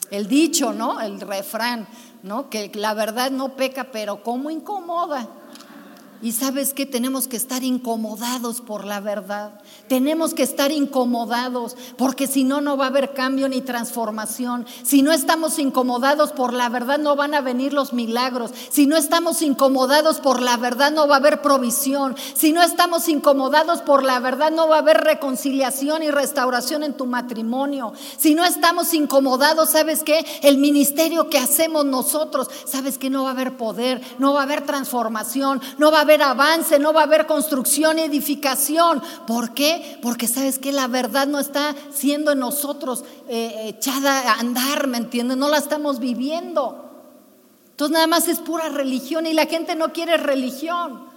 el, 0.10 0.28
dicho, 0.28 0.74
¿no? 0.74 1.00
El 1.02 1.22
refrán, 1.22 1.88
¿no? 2.24 2.50
Que 2.50 2.72
la 2.74 2.95
verdad 2.95 3.30
no 3.30 3.56
peca, 3.56 3.91
pero 3.91 4.24
como 4.24 4.50
incomoda. 4.50 5.30
Y 6.21 6.34
sabes 6.34 6.73
que 6.73 6.86
tenemos 6.86 7.29
que 7.29 7.38
estar 7.38 7.63
incomodados 7.63 8.60
por 8.60 8.84
la 8.84 8.99
verdad. 8.99 9.53
Tenemos 9.88 10.34
que 10.34 10.43
estar 10.43 10.69
incomodados 10.69 11.77
porque 11.97 12.27
si 12.27 12.43
no, 12.43 12.60
no 12.60 12.75
va 12.75 12.86
a 12.86 12.89
haber 12.89 13.13
cambio 13.13 13.47
ni 13.47 13.62
transformación. 13.62 14.65
Si 14.84 15.01
no 15.01 15.13
estamos 15.13 15.60
incomodados 15.60 16.34
por 16.34 16.53
la 16.53 16.67
verdad, 16.67 16.99
no 16.99 17.15
van 17.15 17.36
a 17.36 17.41
venir 17.41 17.71
los 17.71 17.93
milagros. 17.93 18.51
Si 18.69 18.86
no 18.86 18.97
estamos 18.97 19.41
incomodados 19.41 20.19
por 20.19 20.41
la 20.41 20.58
verdad, 20.58 20.91
no 20.91 21.08
va 21.08 21.15
a 21.15 21.19
haber 21.19 21.41
provisión. 21.41 22.17
Si 22.36 22.51
no 22.51 22.62
estamos 22.62 23.08
incomodados 23.08 23.82
por 23.82 24.03
la 24.03 24.19
verdad, 24.19 24.51
no 24.51 24.67
va 24.67 24.75
a 24.75 24.79
haber 24.79 24.97
reconciliación 24.97 26.03
y 26.03 26.12
restauración 26.12 26.84
en 26.84 26.95
tu 26.95 27.05
matrimonio. 27.05 27.93
Si 28.17 28.36
no 28.36 28.43
estamos 28.43 28.93
incomodados, 28.93 29.69
¿sabes 29.69 30.03
qué? 30.03 30.25
El 30.41 30.58
ministerio 30.58 31.29
que 31.29 31.38
hacemos 31.38 31.86
nosotros, 31.86 32.49
¿sabes 32.65 32.97
que 32.97 33.10
No 33.10 33.23
va 33.23 33.29
a 33.29 33.34
haber 33.34 33.55
poder, 33.55 34.01
no 34.19 34.34
va 34.34 34.41
a 34.41 34.43
haber 34.43 34.65
transformación, 34.65 35.62
no 35.77 35.91
va 35.91 35.99
a 35.99 36.01
haber 36.01 36.09
avance, 36.15 36.80
no 36.80 36.93
va 36.93 37.02
a 37.02 37.04
haber 37.06 37.26
construcción 37.26 38.00
y 38.00 38.04
edificación. 38.04 39.02
¿Por 39.28 39.54
qué? 39.54 40.00
Porque 40.02 40.28
sabes 40.28 40.60
que 40.60 40.72
la 40.72 40.88
verdad 40.88 41.28
no 41.28 41.39
está 41.39 41.76
siendo 41.93 42.32
en 42.32 42.39
nosotros 42.39 43.04
eh, 43.28 43.65
echada 43.67 44.32
a 44.32 44.39
andar, 44.39 44.88
¿me 44.88 44.98
entiendes? 44.98 45.38
No 45.38 45.50
la 45.50 45.58
estamos 45.58 46.00
viviendo. 46.00 46.86
Entonces 47.72 47.93
nada 47.93 48.08
más 48.08 48.28
es 48.28 48.39
pura 48.39 48.69
religión 48.69 49.26
y 49.26 49.34
la 49.34 49.45
gente 49.45 49.76
no 49.76 49.93
quiere 49.93 50.17
religión. 50.17 51.09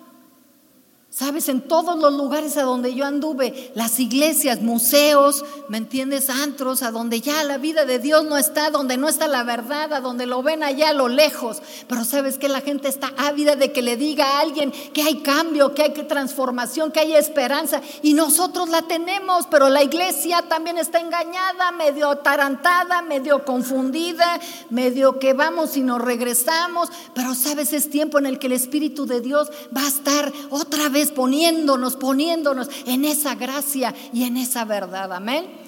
Sabes, 1.14 1.50
en 1.50 1.60
todos 1.60 1.98
los 1.98 2.14
lugares 2.14 2.56
a 2.56 2.62
donde 2.62 2.94
yo 2.94 3.04
anduve, 3.04 3.70
las 3.74 4.00
iglesias, 4.00 4.62
museos, 4.62 5.44
¿me 5.68 5.76
entiendes? 5.76 6.30
Antros, 6.30 6.82
a 6.82 6.90
donde 6.90 7.20
ya 7.20 7.44
la 7.44 7.58
vida 7.58 7.84
de 7.84 7.98
Dios 7.98 8.24
no 8.24 8.38
está, 8.38 8.70
donde 8.70 8.96
no 8.96 9.10
está 9.10 9.28
la 9.28 9.44
verdad, 9.44 9.92
a 9.92 10.00
donde 10.00 10.24
lo 10.24 10.42
ven 10.42 10.62
allá 10.62 10.88
a 10.88 10.94
lo 10.94 11.08
lejos. 11.08 11.60
Pero 11.86 12.06
sabes 12.06 12.38
que 12.38 12.48
la 12.48 12.62
gente 12.62 12.88
está 12.88 13.12
ávida 13.18 13.56
de 13.56 13.72
que 13.72 13.82
le 13.82 13.98
diga 13.98 14.24
a 14.24 14.40
alguien 14.40 14.72
que 14.72 15.02
hay 15.02 15.16
cambio, 15.16 15.74
que 15.74 15.82
hay 15.82 15.92
transformación, 15.92 16.90
que 16.90 17.00
hay 17.00 17.12
esperanza. 17.12 17.82
Y 18.00 18.14
nosotros 18.14 18.70
la 18.70 18.80
tenemos, 18.80 19.46
pero 19.50 19.68
la 19.68 19.82
iglesia 19.82 20.40
también 20.48 20.78
está 20.78 20.98
engañada, 20.98 21.72
medio 21.72 22.08
atarantada, 22.08 23.02
medio 23.02 23.44
confundida, 23.44 24.40
medio 24.70 25.18
que 25.18 25.34
vamos 25.34 25.76
y 25.76 25.82
nos 25.82 26.00
regresamos. 26.00 26.88
Pero 27.14 27.34
sabes, 27.34 27.74
es 27.74 27.90
tiempo 27.90 28.18
en 28.18 28.24
el 28.24 28.38
que 28.38 28.46
el 28.46 28.54
Espíritu 28.54 29.04
de 29.04 29.20
Dios 29.20 29.50
va 29.76 29.82
a 29.84 29.88
estar 29.88 30.32
otra 30.48 30.88
vez 30.88 31.01
poniéndonos, 31.10 31.96
poniéndonos 31.96 32.68
en 32.86 33.04
esa 33.04 33.34
gracia 33.34 33.94
y 34.12 34.24
en 34.24 34.36
esa 34.36 34.64
verdad. 34.64 35.12
Amén. 35.12 35.62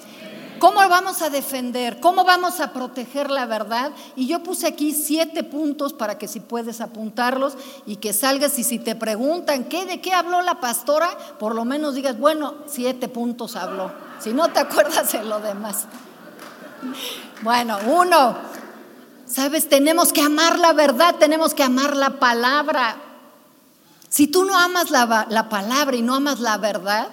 ¿Cómo 0.59 0.77
vamos 0.87 1.21
a 1.21 1.29
defender? 1.29 1.99
¿Cómo 1.99 2.23
vamos 2.23 2.59
a 2.59 2.71
proteger 2.71 3.29
la 3.29 3.45
verdad? 3.45 3.91
Y 4.15 4.27
yo 4.27 4.41
puse 4.41 4.67
aquí 4.67 4.93
siete 4.93 5.43
puntos 5.43 5.93
para 5.93 6.17
que 6.17 6.27
si 6.27 6.39
puedes 6.39 6.79
apuntarlos 6.81 7.57
y 7.85 7.97
que 7.97 8.13
salgas 8.13 8.57
y 8.57 8.63
si 8.63 8.79
te 8.79 8.95
preguntan 8.95 9.65
¿qué, 9.65 9.85
de 9.85 9.99
qué 9.99 10.13
habló 10.13 10.41
la 10.41 10.61
pastora, 10.61 11.09
por 11.39 11.55
lo 11.55 11.65
menos 11.65 11.95
digas, 11.95 12.17
bueno, 12.17 12.55
siete 12.67 13.09
puntos 13.09 13.55
habló. 13.55 13.91
Si 14.19 14.33
no 14.33 14.49
te 14.49 14.59
acuerdas 14.59 15.11
de 15.11 15.23
lo 15.23 15.39
demás. 15.39 15.87
Bueno, 17.41 17.77
uno, 17.87 18.37
sabes, 19.25 19.67
tenemos 19.67 20.13
que 20.13 20.21
amar 20.21 20.57
la 20.57 20.73
verdad, 20.73 21.15
tenemos 21.15 21.53
que 21.53 21.63
amar 21.63 21.95
la 21.95 22.11
palabra. 22.11 22.95
Si 24.15 24.27
tú 24.27 24.45
no 24.45 24.57
amas 24.57 24.91
la, 24.91 25.49
palabra 25.49 25.97
y 25.97 26.01
no 26.01 26.15
amas 26.15 26.39
la 26.39 26.57
verdad, 26.57 27.09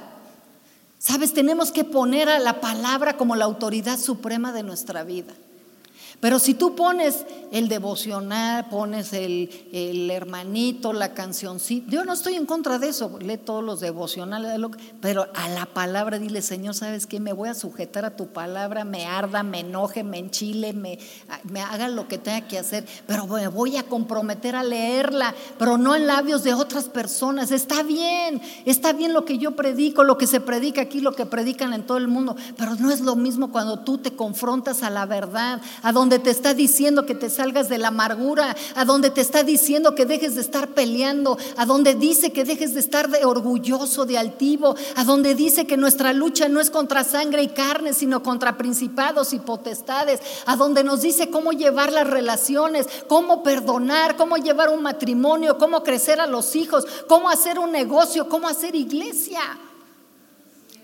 sabes, 1.01 1.35
tenemos 1.35 1.73
que 1.73 1.83
poner 1.83 2.29
a 2.29 2.39
la 2.39 2.61
palabra 2.61 3.17
como 3.17 3.35
la 3.35 3.45
autoridad 3.45 3.99
suprema 3.99 4.53
de 4.53 4.63
nuestra 4.63 5.03
vida. 5.03 5.33
Pero 6.23 6.39
si 6.39 6.55
tú 6.55 6.77
pones 6.77 7.27
el 7.51 7.69
devocional, 7.69 8.69
pones 8.69 9.13
el, 9.13 9.51
hermanito, 10.09 10.93
la 10.93 11.15
canción, 11.15 11.59
sí, 11.59 11.85
yo 11.89 12.05
no 12.05 12.13
estoy 12.13 12.37
en 12.37 12.47
contra 12.47 12.79
de 12.79 12.91
eso, 12.91 13.19
lee 13.19 13.39
todos 13.39 13.65
los 13.65 13.81
devocionales, 13.81 14.57
pero 15.01 15.27
a 15.35 15.49
la 15.49 15.67
palabra 15.67 16.21
dile, 16.21 16.41
Señor, 16.41 16.77
¿sabes 16.77 17.09
qué? 17.09 17.19
Me 17.19 17.33
voy 17.33 17.49
a 17.49 17.55
sujetar 17.55 18.05
a 18.05 18.15
tu 18.15 18.29
palabra, 18.29 18.85
me 18.85 19.05
arda, 19.05 19.43
me 19.43 19.61
enoje, 19.61 20.05
me 20.05 20.19
enchile, 20.19 20.73
me, 20.73 21.01
me 21.43 21.61
haga 21.61 21.89
lo 21.89 22.07
que 22.07 22.19
tenga 22.19 22.47
que 22.47 22.57
hacer, 22.57 22.87
pero 23.09 23.27
me 23.27 23.49
voy 23.49 23.77
a 23.77 23.83
comprometer 23.83 24.55
a 24.55 24.63
leerla, 24.63 25.35
pero 25.59 25.77
no 25.77 25.97
en 25.97 26.07
labios 26.07 26.45
de 26.45 26.55
otras 26.55 26.85
personas. 26.85 27.51
Está 27.51 27.83
bien, 27.83 28.41
está 28.65 28.93
bien 28.93 29.13
lo 29.13 29.25
que 29.25 29.39
yo 29.39 29.57
predico, 29.57 30.05
lo 30.05 30.19
que 30.19 30.29
se 30.29 30.41
predica 30.41 30.83
aquí, 30.83 31.01
lo 31.01 31.17
que 31.17 31.27
predican 31.27 31.73
en 31.73 31.85
todo 31.85 31.99
el 31.99 32.07
mundo, 32.07 32.37
pero 32.57 32.77
no 32.77 32.93
es 32.93 33.01
lo 33.01 33.17
mismo 33.17 33.51
cuando 33.51 33.81
tú 33.81 33.99
te 33.99 34.13
confrontas 34.13 34.85
a 34.85 34.91
la 34.91 35.05
verdad, 35.05 35.61
a 35.83 35.91
donde 35.91 36.12
te 36.19 36.31
está 36.31 36.55
diciendo 36.55 37.07
que 37.07 37.15
te 37.15 37.31
salgas 37.31 37.69
de 37.69 37.79
la 37.79 37.89
amargura, 37.89 38.57
a 38.75 38.85
donde 38.85 39.11
te 39.11 39.21
está 39.21 39.43
diciendo 39.43 39.95
que 39.95 40.07
dejes 40.07 40.35
de 40.35 40.41
estar 40.41 40.69
peleando, 40.69 41.39
a 41.57 41.67
donde 41.67 41.95
dice 41.95 42.33
que 42.33 42.45
dejes 42.45 42.75
de 42.75 42.81
estar 42.81 43.11
de 43.11 43.25
orgulloso, 43.25 44.07
de 44.07 44.19
altivo, 44.19 44.75
a 44.97 45.05
donde 45.05 45.35
dice 45.35 45.67
que 45.67 45.77
nuestra 45.77 46.13
lucha 46.13 46.49
no 46.49 46.61
es 46.61 46.71
contra 46.71 47.05
sangre 47.05 47.43
y 47.43 47.49
carne, 47.49 47.93
sino 47.93 48.23
contra 48.23 48.57
principados 48.57 49.33
y 49.33 49.39
potestades, 49.39 50.21
a 50.47 50.57
donde 50.57 50.85
nos 50.85 51.03
dice 51.03 51.31
cómo 51.31 51.53
llevar 51.53 51.93
las 51.93 52.07
relaciones, 52.07 52.87
cómo 53.09 53.43
perdonar, 53.43 54.17
cómo 54.17 54.37
llevar 54.37 54.71
un 54.71 54.83
matrimonio, 54.83 55.59
cómo 55.59 55.83
crecer 55.83 56.21
a 56.21 56.27
los 56.27 56.57
hijos, 56.57 56.87
cómo 57.09 57.29
hacer 57.29 57.59
un 57.59 57.73
negocio, 57.73 58.29
cómo 58.29 58.49
hacer 58.49 58.75
iglesia. 58.75 59.41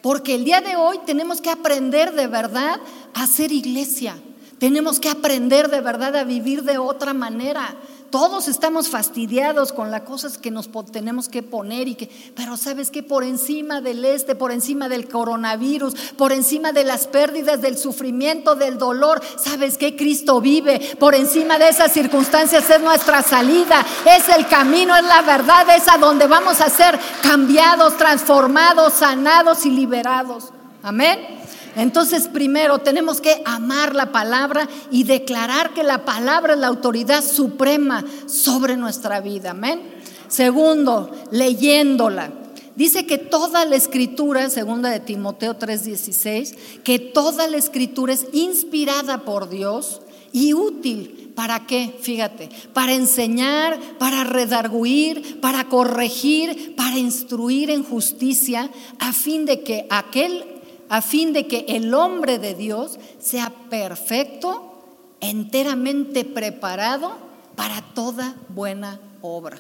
Porque 0.02 0.34
el 0.34 0.44
día 0.44 0.60
de 0.60 0.76
hoy 0.76 1.00
tenemos 1.04 1.40
que 1.40 1.50
aprender 1.50 2.12
de 2.14 2.28
verdad 2.28 2.80
a 3.14 3.22
hacer 3.24 3.52
iglesia. 3.52 4.16
Tenemos 4.58 4.98
que 4.98 5.08
aprender 5.08 5.70
de 5.70 5.80
verdad 5.80 6.16
a 6.16 6.24
vivir 6.24 6.64
de 6.64 6.78
otra 6.78 7.14
manera. 7.14 7.76
Todos 8.10 8.48
estamos 8.48 8.88
fastidiados 8.88 9.72
con 9.72 9.90
las 9.90 10.00
cosas 10.02 10.38
que 10.38 10.50
nos 10.50 10.70
tenemos 10.90 11.28
que 11.28 11.42
poner 11.42 11.88
y 11.88 11.94
que, 11.94 12.10
pero 12.34 12.56
sabes 12.56 12.90
que 12.90 13.02
por 13.02 13.22
encima 13.22 13.82
del 13.82 14.02
este, 14.02 14.34
por 14.34 14.50
encima 14.50 14.88
del 14.88 15.08
coronavirus, 15.08 15.94
por 16.16 16.32
encima 16.32 16.72
de 16.72 16.84
las 16.84 17.06
pérdidas, 17.06 17.60
del 17.60 17.76
sufrimiento, 17.76 18.54
del 18.54 18.78
dolor, 18.78 19.20
sabes 19.36 19.76
que 19.76 19.94
Cristo 19.94 20.40
vive. 20.40 20.96
Por 20.98 21.14
encima 21.14 21.58
de 21.58 21.68
esas 21.68 21.92
circunstancias 21.92 22.70
es 22.70 22.80
nuestra 22.80 23.22
salida, 23.22 23.84
es 24.06 24.26
el 24.30 24.46
camino, 24.46 24.96
es 24.96 25.04
la 25.04 25.20
verdad, 25.20 25.66
es 25.76 25.86
a 25.86 25.98
donde 25.98 26.26
vamos 26.26 26.62
a 26.62 26.70
ser 26.70 26.98
cambiados, 27.22 27.98
transformados, 27.98 28.94
sanados 28.94 29.66
y 29.66 29.70
liberados. 29.70 30.50
Amén. 30.82 31.37
Entonces, 31.76 32.28
primero 32.28 32.78
tenemos 32.78 33.20
que 33.20 33.42
amar 33.44 33.94
la 33.94 34.12
palabra 34.12 34.68
y 34.90 35.04
declarar 35.04 35.74
que 35.74 35.82
la 35.82 36.04
palabra 36.04 36.54
es 36.54 36.58
la 36.58 36.66
autoridad 36.68 37.22
suprema 37.22 38.04
sobre 38.26 38.76
nuestra 38.76 39.20
vida. 39.20 39.50
Amén. 39.50 39.80
Segundo, 40.28 41.10
leyéndola. 41.30 42.32
Dice 42.76 43.06
que 43.06 43.18
toda 43.18 43.64
la 43.64 43.74
escritura, 43.74 44.50
segunda 44.50 44.90
de 44.90 45.00
Timoteo 45.00 45.54
3:16, 45.54 46.54
que 46.84 47.00
toda 47.00 47.48
la 47.48 47.56
escritura 47.56 48.12
es 48.12 48.26
inspirada 48.32 49.24
por 49.24 49.48
Dios 49.48 50.00
y 50.32 50.54
útil. 50.54 51.32
¿Para 51.34 51.66
qué? 51.66 51.94
Fíjate, 52.00 52.48
para 52.72 52.94
enseñar, 52.94 53.78
para 53.98 54.24
redarguir, 54.24 55.40
para 55.40 55.64
corregir, 55.68 56.74
para 56.76 56.98
instruir 56.98 57.70
en 57.70 57.82
justicia, 57.82 58.70
a 58.98 59.12
fin 59.12 59.44
de 59.44 59.62
que 59.62 59.86
aquel 59.90 60.44
a 60.88 61.02
fin 61.02 61.32
de 61.32 61.46
que 61.46 61.66
el 61.68 61.92
hombre 61.94 62.38
de 62.38 62.54
Dios 62.54 62.98
sea 63.18 63.50
perfecto, 63.70 65.16
enteramente 65.20 66.24
preparado 66.24 67.12
para 67.56 67.82
toda 67.82 68.34
buena 68.48 69.00
obra. 69.20 69.58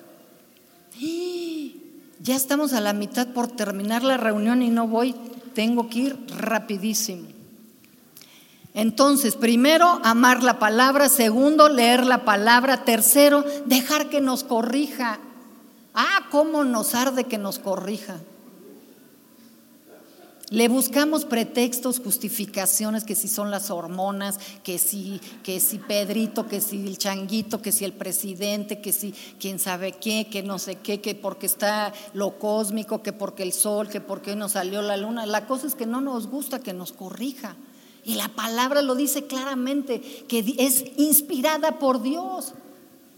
Ya 2.20 2.34
estamos 2.34 2.72
a 2.72 2.80
la 2.80 2.92
mitad 2.92 3.28
por 3.28 3.48
terminar 3.48 4.02
la 4.02 4.16
reunión 4.16 4.62
y 4.62 4.70
no 4.70 4.88
voy, 4.88 5.14
tengo 5.54 5.88
que 5.88 5.98
ir 5.98 6.26
rapidísimo. 6.36 7.28
Entonces, 8.74 9.34
primero, 9.34 10.00
amar 10.04 10.42
la 10.42 10.58
palabra, 10.58 11.08
segundo, 11.08 11.68
leer 11.68 12.04
la 12.06 12.24
palabra, 12.24 12.84
tercero, 12.84 13.44
dejar 13.66 14.08
que 14.08 14.20
nos 14.20 14.44
corrija. 14.44 15.18
Ah, 15.94 16.26
cómo 16.30 16.64
nos 16.64 16.94
arde 16.94 17.24
que 17.24 17.38
nos 17.38 17.58
corrija. 17.58 18.18
Le 20.50 20.68
buscamos 20.68 21.26
pretextos, 21.26 22.00
justificaciones, 22.00 23.04
que 23.04 23.14
si 23.14 23.28
son 23.28 23.50
las 23.50 23.70
hormonas, 23.70 24.38
que 24.62 24.78
si, 24.78 25.20
que 25.42 25.60
si 25.60 25.78
Pedrito, 25.78 26.46
que 26.46 26.62
si 26.62 26.86
el 26.86 26.96
changuito, 26.96 27.60
que 27.60 27.70
si 27.70 27.84
el 27.84 27.92
presidente, 27.92 28.80
que 28.80 28.92
si 28.92 29.12
quién 29.38 29.58
sabe 29.58 29.92
qué, 29.92 30.26
que 30.30 30.42
no 30.42 30.58
sé 30.58 30.76
qué, 30.76 31.02
que 31.02 31.14
porque 31.14 31.44
está 31.44 31.92
lo 32.14 32.38
cósmico, 32.38 33.02
que 33.02 33.12
porque 33.12 33.42
el 33.42 33.52
sol, 33.52 33.90
que 33.90 34.00
porque 34.00 34.36
nos 34.36 34.52
salió 34.52 34.80
la 34.80 34.96
luna. 34.96 35.26
La 35.26 35.46
cosa 35.46 35.66
es 35.66 35.74
que 35.74 35.84
no 35.84 36.00
nos 36.00 36.28
gusta 36.28 36.60
que 36.60 36.72
nos 36.72 36.92
corrija. 36.92 37.56
Y 38.02 38.14
la 38.14 38.28
palabra 38.28 38.80
lo 38.80 38.94
dice 38.94 39.26
claramente, 39.26 40.00
que 40.00 40.54
es 40.56 40.82
inspirada 40.96 41.78
por 41.78 42.00
Dios. 42.00 42.54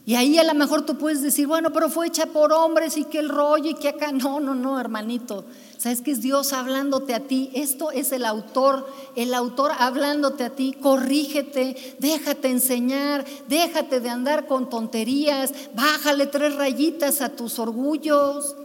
Y 0.06 0.14
ahí 0.14 0.38
a 0.38 0.44
lo 0.44 0.54
mejor 0.54 0.86
tú 0.86 0.96
puedes 0.96 1.22
decir, 1.22 1.46
bueno, 1.46 1.72
pero 1.72 1.90
fue 1.90 2.06
hecha 2.06 2.26
por 2.26 2.52
hombres 2.52 2.96
y 2.96 3.04
que 3.04 3.18
el 3.18 3.28
rollo 3.28 3.70
y 3.70 3.74
que 3.74 3.88
acá. 3.90 4.12
No, 4.12 4.40
no, 4.40 4.54
no, 4.54 4.80
hermanito. 4.80 5.44
¿Sabes 5.76 6.00
que 6.00 6.10
es 6.10 6.20
Dios 6.20 6.52
hablándote 6.52 7.14
a 7.14 7.20
ti? 7.20 7.50
Esto 7.54 7.90
es 7.90 8.12
el 8.12 8.24
autor, 8.24 8.86
el 9.16 9.34
autor 9.34 9.72
hablándote 9.78 10.44
a 10.44 10.50
ti. 10.50 10.74
Corrígete, 10.80 11.96
déjate 11.98 12.48
enseñar, 12.48 13.24
déjate 13.48 14.00
de 14.00 14.08
andar 14.08 14.46
con 14.46 14.68
tonterías, 14.68 15.52
bájale 15.74 16.26
tres 16.26 16.54
rayitas 16.56 17.20
a 17.20 17.30
tus 17.30 17.58
orgullos. 17.58 18.56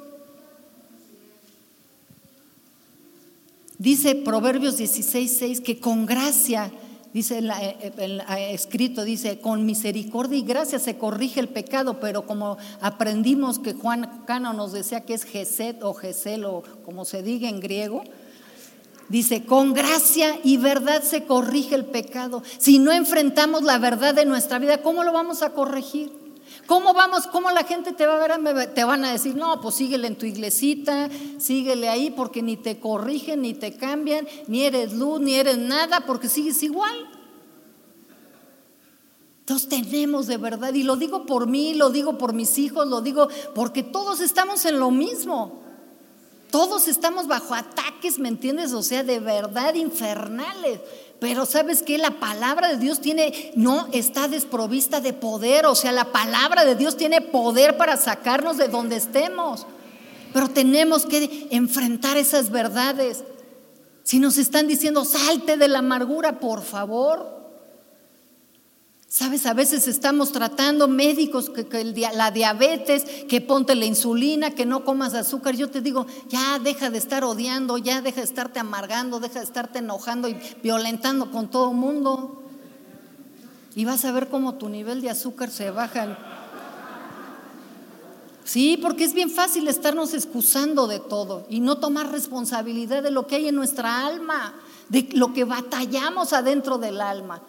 Dice 3.77 4.15
Proverbios 4.15 4.77
16, 4.77 5.61
que 5.61 5.79
con 5.79 6.05
gracia 6.05 6.71
Dice 7.15 7.37
el, 7.37 7.49
eh, 7.49 7.93
eh, 7.97 8.49
escrito, 8.51 9.05
dice, 9.05 9.39
con 9.39 9.65
misericordia 9.65 10.37
y 10.37 10.41
gracia 10.41 10.79
se 10.79 10.97
corrige 10.97 11.39
el 11.39 11.47
pecado, 11.47 12.01
pero 12.01 12.25
como 12.25 12.57
aprendimos 12.81 13.57
que 13.57 13.73
Juan 13.73 14.23
Cano 14.27 14.51
nos 14.51 14.73
decía 14.73 15.05
que 15.05 15.13
es 15.13 15.23
Geset 15.23 15.81
o 15.81 15.93
Gesel 15.93 16.43
o 16.43 16.61
como 16.83 17.05
se 17.05 17.23
diga 17.23 17.47
en 17.47 17.61
griego, 17.61 18.03
dice, 19.07 19.45
con 19.45 19.73
gracia 19.73 20.37
y 20.43 20.57
verdad 20.57 21.03
se 21.03 21.23
corrige 21.23 21.75
el 21.75 21.85
pecado. 21.85 22.43
Si 22.57 22.79
no 22.79 22.91
enfrentamos 22.91 23.63
la 23.63 23.77
verdad 23.77 24.13
de 24.13 24.25
nuestra 24.25 24.59
vida, 24.59 24.79
¿cómo 24.79 25.05
lo 25.05 25.13
vamos 25.13 25.41
a 25.41 25.51
corregir? 25.51 26.24
¿Cómo 26.65 26.93
vamos? 26.93 27.27
¿Cómo 27.27 27.51
la 27.51 27.63
gente 27.63 27.91
te 27.91 28.05
va 28.05 28.15
a 28.15 28.27
ver? 28.27 28.73
Te 28.73 28.83
van 28.83 29.05
a 29.05 29.11
decir, 29.11 29.35
no, 29.35 29.61
pues 29.61 29.75
síguele 29.75 30.07
en 30.07 30.17
tu 30.17 30.25
iglesita, 30.25 31.09
síguele 31.37 31.89
ahí 31.89 32.09
porque 32.09 32.41
ni 32.41 32.57
te 32.57 32.79
corrigen, 32.79 33.41
ni 33.41 33.53
te 33.53 33.75
cambian, 33.75 34.27
ni 34.47 34.63
eres 34.63 34.93
luz, 34.93 35.19
ni 35.19 35.35
eres 35.35 35.57
nada, 35.57 36.01
porque 36.01 36.29
sigues 36.29 36.61
igual. 36.63 37.09
Entonces 39.39 39.69
tenemos 39.69 40.25
de 40.25 40.37
verdad, 40.37 40.73
y 40.73 40.81
lo 40.81 40.95
digo 40.95 41.27
por 41.27 41.45
mí, 41.45 41.75
lo 41.75 41.91
digo 41.91 42.17
por 42.17 42.33
mis 42.33 42.57
hijos, 42.57 42.87
lo 42.87 43.01
digo 43.01 43.27
porque 43.53 43.83
todos 43.83 44.19
estamos 44.19 44.65
en 44.65 44.79
lo 44.79 44.89
mismo. 44.89 45.61
Todos 46.49 46.87
estamos 46.87 47.27
bajo 47.27 47.53
ataques, 47.53 48.17
¿me 48.17 48.29
entiendes? 48.29 48.71
O 48.73 48.81
sea, 48.81 49.03
de 49.03 49.19
verdad 49.19 49.73
infernales. 49.75 50.79
Pero 51.19 51.45
sabes 51.45 51.81
que 51.81 51.97
la 51.97 52.19
palabra 52.19 52.69
de 52.69 52.77
Dios 52.77 52.99
tiene, 52.99 53.51
no 53.55 53.87
está 53.93 54.27
desprovista 54.27 54.99
de 54.99 55.13
poder, 55.13 55.65
o 55.65 55.75
sea, 55.75 55.91
la 55.91 56.11
palabra 56.11 56.65
de 56.65 56.75
Dios 56.75 56.97
tiene 56.97 57.21
poder 57.21 57.77
para 57.77 57.97
sacarnos 57.97 58.57
de 58.57 58.67
donde 58.67 58.97
estemos. 58.97 59.65
Pero 60.33 60.49
tenemos 60.49 61.05
que 61.05 61.47
enfrentar 61.51 62.17
esas 62.17 62.49
verdades. 62.49 63.23
Si 64.03 64.19
nos 64.19 64.37
están 64.37 64.67
diciendo, 64.67 65.05
salte 65.05 65.55
de 65.57 65.67
la 65.69 65.79
amargura, 65.79 66.39
por 66.39 66.61
favor, 66.61 67.44
Sabes, 69.15 69.45
a 69.45 69.53
veces 69.53 69.87
estamos 69.87 70.33
tratando 70.33 70.89
médicos 70.89 71.49
que, 71.49 71.85
la 72.13 72.31
diabetes, 72.31 73.05
que 73.29 73.39
ponte 73.39 73.73
la 73.73 73.85
insulina, 73.85 74.51
que 74.51 74.65
no 74.65 74.83
comas 74.83 75.13
azúcar. 75.13 75.55
Yo 75.55 75.69
te 75.69 75.79
digo, 75.79 76.05
ya 76.27 76.59
deja 76.59 76.89
de 76.89 76.97
estar 76.97 77.23
odiando, 77.23 77.77
ya 77.77 78.01
deja 78.01 78.17
de 78.17 78.25
estarte 78.25 78.59
amargando, 78.59 79.21
deja 79.21 79.39
de 79.39 79.45
estarte 79.45 79.79
enojando 79.79 80.27
y 80.27 80.37
violentando 80.61 81.31
con 81.31 81.49
todo 81.49 81.71
el 81.71 81.77
mundo. 81.77 82.43
Y 83.73 83.85
vas 83.85 84.03
a 84.03 84.11
ver 84.11 84.27
cómo 84.27 84.55
tu 84.55 84.67
nivel 84.67 84.99
de 84.99 85.11
azúcar 85.11 85.49
se 85.49 85.71
baja. 85.71 86.17
Sí, 88.43 88.77
porque 88.81 89.05
es 89.05 89.13
bien 89.13 89.29
fácil 89.29 89.69
estarnos 89.69 90.13
excusando 90.13 90.87
de 90.87 90.99
todo 90.99 91.47
y 91.49 91.61
no 91.61 91.77
tomar 91.77 92.11
responsabilidad 92.11 93.01
de 93.01 93.11
lo 93.11 93.27
que 93.27 93.35
hay 93.35 93.47
en 93.47 93.55
nuestra 93.55 94.05
alma, 94.05 94.55
de 94.89 95.07
lo 95.13 95.31
que 95.31 95.45
batallamos 95.45 96.33
adentro 96.33 96.77
del 96.77 96.99
alma. 96.99 97.41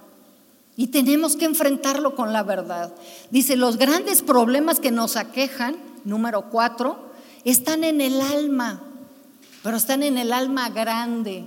Y 0.76 0.88
tenemos 0.88 1.36
que 1.36 1.46
enfrentarlo 1.46 2.14
con 2.14 2.32
la 2.32 2.42
verdad. 2.42 2.94
Dice, 3.30 3.56
los 3.56 3.78
grandes 3.78 4.22
problemas 4.22 4.78
que 4.78 4.90
nos 4.90 5.16
aquejan, 5.16 5.76
número 6.04 6.50
cuatro, 6.50 7.12
están 7.44 7.82
en 7.82 8.00
el 8.00 8.20
alma, 8.20 8.82
pero 9.62 9.76
están 9.76 10.02
en 10.02 10.18
el 10.18 10.32
alma 10.32 10.68
grande, 10.68 11.46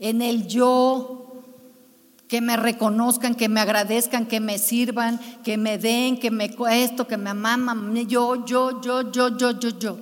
en 0.00 0.22
el 0.22 0.48
yo, 0.48 1.18
que 2.28 2.40
me 2.40 2.56
reconozcan, 2.56 3.34
que 3.34 3.48
me 3.48 3.60
agradezcan, 3.60 4.26
que 4.26 4.40
me 4.40 4.58
sirvan, 4.58 5.18
que 5.42 5.56
me 5.56 5.78
den, 5.78 6.18
que 6.18 6.30
me 6.30 6.54
esto, 6.70 7.06
que 7.06 7.16
me 7.16 7.30
amaman, 7.30 7.94
yo, 8.06 8.44
yo, 8.44 8.80
yo, 8.82 9.10
yo, 9.10 9.36
yo, 9.38 9.58
yo, 9.58 9.70
yo. 9.70 9.98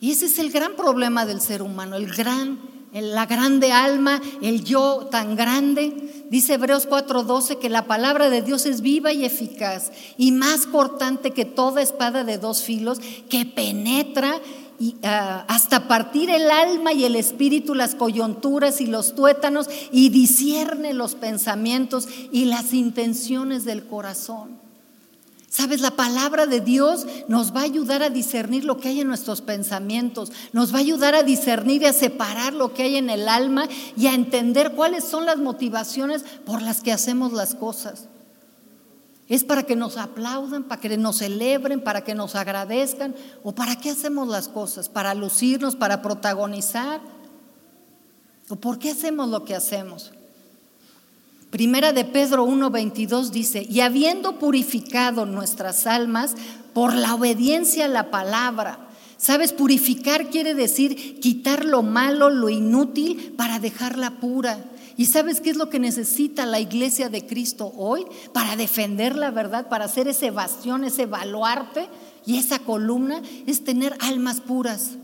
Y 0.00 0.10
ese 0.10 0.26
es 0.26 0.38
el 0.38 0.50
gran 0.50 0.74
problema 0.74 1.24
del 1.24 1.40
ser 1.40 1.62
humano, 1.62 1.96
el 1.96 2.12
gran 2.14 2.75
la 3.02 3.26
grande 3.26 3.72
alma, 3.72 4.20
el 4.42 4.64
yo 4.64 5.08
tan 5.10 5.36
grande. 5.36 6.24
Dice 6.30 6.54
Hebreos 6.54 6.86
4:12 6.88 7.58
que 7.58 7.68
la 7.68 7.86
palabra 7.86 8.30
de 8.30 8.42
Dios 8.42 8.66
es 8.66 8.80
viva 8.80 9.12
y 9.12 9.24
eficaz 9.24 9.92
y 10.16 10.32
más 10.32 10.66
cortante 10.66 11.30
que 11.30 11.44
toda 11.44 11.82
espada 11.82 12.24
de 12.24 12.38
dos 12.38 12.62
filos 12.62 12.98
que 13.28 13.44
penetra 13.44 14.40
y, 14.78 14.96
ah, 15.04 15.44
hasta 15.48 15.88
partir 15.88 16.30
el 16.30 16.50
alma 16.50 16.92
y 16.92 17.04
el 17.04 17.16
espíritu, 17.16 17.74
las 17.74 17.94
coyunturas 17.94 18.80
y 18.80 18.86
los 18.86 19.14
tuétanos, 19.14 19.68
y 19.90 20.10
discierne 20.10 20.92
los 20.92 21.14
pensamientos 21.14 22.08
y 22.30 22.44
las 22.44 22.74
intenciones 22.74 23.64
del 23.64 23.86
corazón. 23.86 24.65
Sabes, 25.56 25.80
la 25.80 25.92
palabra 25.92 26.46
de 26.46 26.60
Dios 26.60 27.06
nos 27.28 27.56
va 27.56 27.60
a 27.60 27.64
ayudar 27.64 28.02
a 28.02 28.10
discernir 28.10 28.66
lo 28.66 28.76
que 28.76 28.88
hay 28.88 29.00
en 29.00 29.08
nuestros 29.08 29.40
pensamientos, 29.40 30.30
nos 30.52 30.70
va 30.70 30.76
a 30.76 30.80
ayudar 30.80 31.14
a 31.14 31.22
discernir 31.22 31.80
y 31.80 31.86
a 31.86 31.94
separar 31.94 32.52
lo 32.52 32.74
que 32.74 32.82
hay 32.82 32.96
en 32.96 33.08
el 33.08 33.26
alma 33.26 33.66
y 33.96 34.06
a 34.06 34.12
entender 34.12 34.72
cuáles 34.72 35.04
son 35.04 35.24
las 35.24 35.38
motivaciones 35.38 36.24
por 36.44 36.60
las 36.60 36.82
que 36.82 36.92
hacemos 36.92 37.32
las 37.32 37.54
cosas. 37.54 38.08
¿Es 39.28 39.44
para 39.44 39.62
que 39.62 39.76
nos 39.76 39.96
aplaudan, 39.96 40.64
para 40.64 40.78
que 40.78 40.94
nos 40.98 41.16
celebren, 41.16 41.80
para 41.80 42.04
que 42.04 42.14
nos 42.14 42.34
agradezcan? 42.34 43.14
¿O 43.42 43.54
para 43.54 43.76
qué 43.76 43.88
hacemos 43.88 44.28
las 44.28 44.48
cosas? 44.48 44.90
¿Para 44.90 45.14
lucirnos, 45.14 45.74
para 45.74 46.02
protagonizar? 46.02 47.00
¿O 48.50 48.56
por 48.56 48.78
qué 48.78 48.90
hacemos 48.90 49.30
lo 49.30 49.46
que 49.46 49.54
hacemos? 49.54 50.12
Primera 51.56 51.94
de 51.94 52.04
Pedro 52.04 52.44
1:22 52.44 53.30
dice, 53.30 53.66
y 53.66 53.80
habiendo 53.80 54.38
purificado 54.38 55.24
nuestras 55.24 55.86
almas 55.86 56.34
por 56.74 56.94
la 56.94 57.14
obediencia 57.14 57.86
a 57.86 57.88
la 57.88 58.10
palabra, 58.10 58.90
¿sabes? 59.16 59.54
Purificar 59.54 60.28
quiere 60.28 60.54
decir 60.54 61.18
quitar 61.18 61.64
lo 61.64 61.82
malo, 61.82 62.28
lo 62.28 62.50
inútil, 62.50 63.32
para 63.38 63.58
dejarla 63.58 64.20
pura. 64.20 64.66
¿Y 64.98 65.06
sabes 65.06 65.40
qué 65.40 65.48
es 65.48 65.56
lo 65.56 65.70
que 65.70 65.78
necesita 65.78 66.44
la 66.44 66.60
iglesia 66.60 67.08
de 67.08 67.24
Cristo 67.24 67.72
hoy 67.74 68.04
para 68.34 68.56
defender 68.56 69.16
la 69.16 69.30
verdad, 69.30 69.70
para 69.70 69.86
hacer 69.86 70.08
ese 70.08 70.30
bastión, 70.30 70.84
ese 70.84 71.06
baluarte 71.06 71.88
y 72.26 72.36
esa 72.36 72.58
columna? 72.58 73.22
Es 73.46 73.64
tener 73.64 73.96
almas 74.00 74.42
puras. 74.42 74.98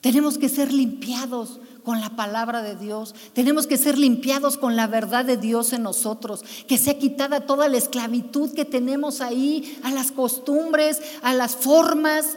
Tenemos 0.00 0.38
que 0.38 0.48
ser 0.48 0.72
limpiados 0.72 1.58
con 1.84 2.00
la 2.00 2.10
palabra 2.10 2.62
de 2.62 2.76
Dios. 2.76 3.14
Tenemos 3.32 3.66
que 3.66 3.76
ser 3.76 3.98
limpiados 3.98 4.56
con 4.56 4.76
la 4.76 4.86
verdad 4.86 5.24
de 5.24 5.36
Dios 5.36 5.72
en 5.72 5.82
nosotros. 5.82 6.44
Que 6.66 6.78
sea 6.78 6.98
quitada 6.98 7.40
toda 7.40 7.68
la 7.68 7.76
esclavitud 7.78 8.52
que 8.52 8.64
tenemos 8.64 9.20
ahí 9.20 9.78
a 9.82 9.90
las 9.90 10.12
costumbres, 10.12 11.00
a 11.22 11.34
las 11.34 11.56
formas 11.56 12.36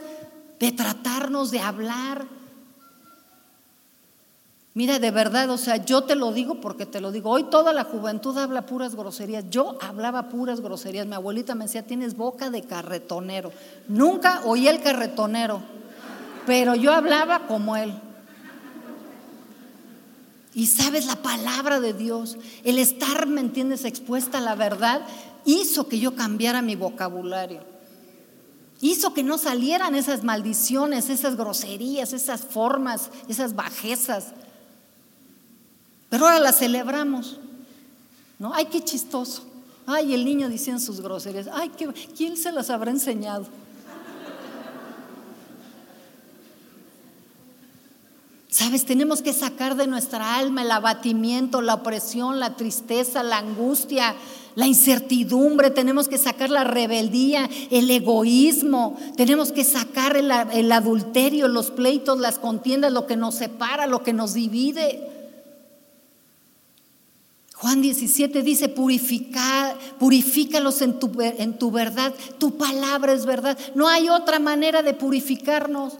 de 0.58 0.72
tratarnos, 0.72 1.50
de 1.50 1.60
hablar. 1.60 2.26
Mira, 4.76 4.98
de 4.98 5.12
verdad, 5.12 5.48
o 5.50 5.56
sea, 5.56 5.76
yo 5.76 6.02
te 6.02 6.16
lo 6.16 6.32
digo 6.32 6.60
porque 6.60 6.84
te 6.84 7.00
lo 7.00 7.12
digo. 7.12 7.30
Hoy 7.30 7.44
toda 7.44 7.72
la 7.72 7.84
juventud 7.84 8.36
habla 8.36 8.66
puras 8.66 8.96
groserías. 8.96 9.48
Yo 9.48 9.78
hablaba 9.80 10.28
puras 10.28 10.60
groserías. 10.60 11.06
Mi 11.06 11.14
abuelita 11.14 11.54
me 11.54 11.66
decía, 11.66 11.86
tienes 11.86 12.16
boca 12.16 12.50
de 12.50 12.62
carretonero. 12.62 13.52
Nunca 13.86 14.42
oí 14.44 14.66
el 14.66 14.82
carretonero, 14.82 15.62
pero 16.44 16.74
yo 16.74 16.92
hablaba 16.92 17.46
como 17.46 17.76
él. 17.76 17.94
Y 20.54 20.66
sabes, 20.66 21.06
la 21.06 21.16
palabra 21.16 21.80
de 21.80 21.92
Dios, 21.92 22.36
el 22.62 22.78
estar, 22.78 23.26
¿me 23.26 23.40
entiendes?, 23.40 23.84
expuesta 23.84 24.38
a 24.38 24.40
la 24.40 24.54
verdad, 24.54 25.04
hizo 25.44 25.88
que 25.88 25.98
yo 25.98 26.14
cambiara 26.14 26.62
mi 26.62 26.76
vocabulario. 26.76 27.62
Hizo 28.80 29.14
que 29.14 29.22
no 29.22 29.38
salieran 29.38 29.94
esas 29.94 30.22
maldiciones, 30.22 31.08
esas 31.08 31.36
groserías, 31.36 32.12
esas 32.12 32.42
formas, 32.42 33.10
esas 33.28 33.56
bajezas. 33.56 34.26
Pero 36.08 36.26
ahora 36.26 36.38
la 36.38 36.52
celebramos. 36.52 37.40
¿No? 38.38 38.52
Ay, 38.54 38.66
qué 38.66 38.82
chistoso. 38.82 39.42
Ay, 39.86 40.14
el 40.14 40.24
niño 40.24 40.48
diciendo 40.48 40.80
sus 40.80 41.00
groserías. 41.00 41.48
Ay, 41.52 41.70
¿quién 42.16 42.36
se 42.36 42.52
las 42.52 42.70
habrá 42.70 42.90
enseñado? 42.90 43.46
Sabes, 48.54 48.84
tenemos 48.84 49.20
que 49.20 49.32
sacar 49.32 49.74
de 49.74 49.88
nuestra 49.88 50.36
alma 50.36 50.62
el 50.62 50.70
abatimiento, 50.70 51.60
la 51.60 51.74
opresión, 51.74 52.38
la 52.38 52.54
tristeza, 52.54 53.24
la 53.24 53.38
angustia, 53.38 54.14
la 54.54 54.68
incertidumbre, 54.68 55.70
tenemos 55.70 56.06
que 56.06 56.18
sacar 56.18 56.50
la 56.50 56.62
rebeldía, 56.62 57.50
el 57.72 57.90
egoísmo, 57.90 58.96
tenemos 59.16 59.50
que 59.50 59.64
sacar 59.64 60.16
el, 60.16 60.30
adulterio, 60.70 61.48
los 61.48 61.72
pleitos, 61.72 62.20
las 62.20 62.38
contiendas, 62.38 62.92
lo 62.92 63.08
que 63.08 63.16
nos 63.16 63.34
separa, 63.34 63.88
lo 63.88 64.04
que 64.04 64.12
nos 64.12 64.34
divide. 64.34 65.02
Juan 67.56 67.82
17 67.82 68.40
dice, 68.42 68.68
Purifica, 68.68 69.74
purifícalos 69.98 70.80
en 70.80 71.00
tu, 71.00 71.10
en 71.20 71.58
tu 71.58 71.72
verdad, 71.72 72.14
tu 72.38 72.56
palabra 72.56 73.14
es 73.14 73.26
verdad. 73.26 73.58
No 73.74 73.88
hay 73.88 74.10
otra 74.10 74.38
manera 74.38 74.84
de 74.84 74.94
purificarnos. 74.94 75.94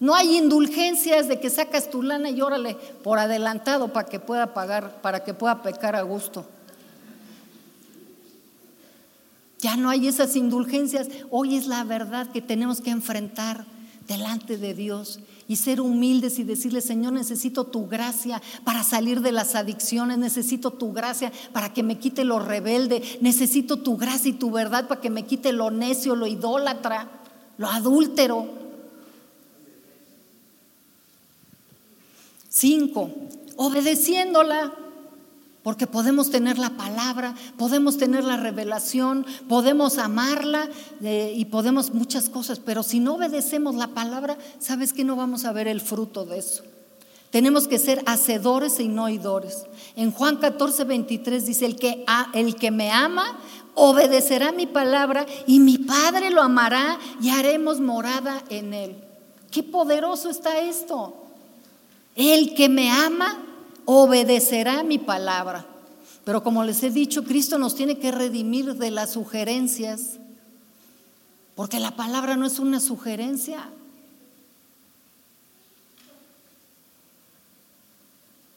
No 0.00 0.14
hay 0.14 0.36
indulgencias 0.36 1.28
de 1.28 1.40
que 1.40 1.50
sacas 1.50 1.90
tu 1.90 2.02
lana 2.02 2.30
y 2.30 2.40
órale 2.40 2.76
por 3.02 3.18
adelantado 3.18 3.92
para 3.92 4.08
que 4.08 4.20
pueda 4.20 4.54
pagar, 4.54 5.00
para 5.02 5.24
que 5.24 5.34
pueda 5.34 5.62
pecar 5.62 5.96
a 5.96 6.02
gusto. 6.02 6.46
Ya 9.60 9.76
no 9.76 9.90
hay 9.90 10.06
esas 10.06 10.36
indulgencias. 10.36 11.08
Hoy 11.30 11.56
es 11.56 11.66
la 11.66 11.82
verdad 11.82 12.30
que 12.30 12.40
tenemos 12.40 12.80
que 12.80 12.90
enfrentar 12.90 13.64
delante 14.06 14.56
de 14.56 14.72
Dios 14.72 15.18
y 15.48 15.56
ser 15.56 15.80
humildes 15.80 16.38
y 16.38 16.44
decirle, 16.44 16.80
Señor, 16.80 17.12
necesito 17.12 17.64
tu 17.64 17.88
gracia 17.88 18.40
para 18.64 18.84
salir 18.84 19.20
de 19.20 19.32
las 19.32 19.54
adicciones, 19.54 20.18
necesito 20.18 20.70
tu 20.70 20.92
gracia 20.92 21.32
para 21.52 21.72
que 21.72 21.82
me 21.82 21.98
quite 21.98 22.24
lo 22.24 22.38
rebelde, 22.38 23.18
necesito 23.20 23.78
tu 23.78 23.96
gracia 23.96 24.30
y 24.30 24.34
tu 24.34 24.50
verdad 24.50 24.86
para 24.86 25.00
que 25.00 25.10
me 25.10 25.24
quite 25.24 25.52
lo 25.52 25.70
necio, 25.70 26.14
lo 26.14 26.26
idólatra, 26.26 27.08
lo 27.56 27.68
adúltero. 27.68 28.67
Cinco, 32.58 33.12
obedeciéndola. 33.56 34.72
Porque 35.62 35.86
podemos 35.86 36.30
tener 36.30 36.58
la 36.58 36.70
palabra, 36.70 37.34
podemos 37.56 37.98
tener 37.98 38.24
la 38.24 38.36
revelación, 38.36 39.26
podemos 39.48 39.98
amarla 39.98 40.68
eh, 41.02 41.34
y 41.36 41.44
podemos 41.44 41.92
muchas 41.92 42.30
cosas, 42.30 42.58
pero 42.58 42.82
si 42.82 43.00
no 43.00 43.14
obedecemos 43.14 43.74
la 43.74 43.88
palabra, 43.88 44.38
¿sabes 44.60 44.92
que 44.92 45.04
no 45.04 45.14
vamos 45.14 45.44
a 45.44 45.52
ver 45.52 45.68
el 45.68 45.80
fruto 45.80 46.24
de 46.24 46.38
eso? 46.38 46.64
Tenemos 47.30 47.68
que 47.68 47.78
ser 47.78 48.02
hacedores 48.06 48.80
y 48.80 48.88
no 48.88 49.04
oidores. 49.04 49.66
En 49.94 50.10
Juan 50.10 50.36
14, 50.36 50.84
23 50.84 51.44
dice, 51.44 51.66
el 51.66 51.76
que, 51.76 52.06
el 52.32 52.56
que 52.56 52.70
me 52.70 52.90
ama 52.90 53.38
obedecerá 53.74 54.52
mi 54.52 54.66
palabra 54.66 55.26
y 55.46 55.60
mi 55.60 55.78
Padre 55.78 56.30
lo 56.30 56.40
amará 56.40 56.98
y 57.20 57.28
haremos 57.28 57.78
morada 57.80 58.42
en 58.48 58.72
él. 58.74 58.96
Qué 59.50 59.62
poderoso 59.62 60.30
está 60.30 60.60
esto. 60.60 61.27
El 62.18 62.56
que 62.56 62.68
me 62.68 62.90
ama 62.90 63.38
obedecerá 63.84 64.82
mi 64.82 64.98
palabra. 64.98 65.64
Pero 66.24 66.42
como 66.42 66.64
les 66.64 66.82
he 66.82 66.90
dicho, 66.90 67.22
Cristo 67.22 67.58
nos 67.58 67.76
tiene 67.76 67.98
que 67.98 68.10
redimir 68.10 68.74
de 68.74 68.90
las 68.90 69.12
sugerencias, 69.12 70.18
porque 71.54 71.78
la 71.78 71.94
palabra 71.94 72.36
no 72.36 72.44
es 72.44 72.58
una 72.58 72.80
sugerencia. 72.80 73.70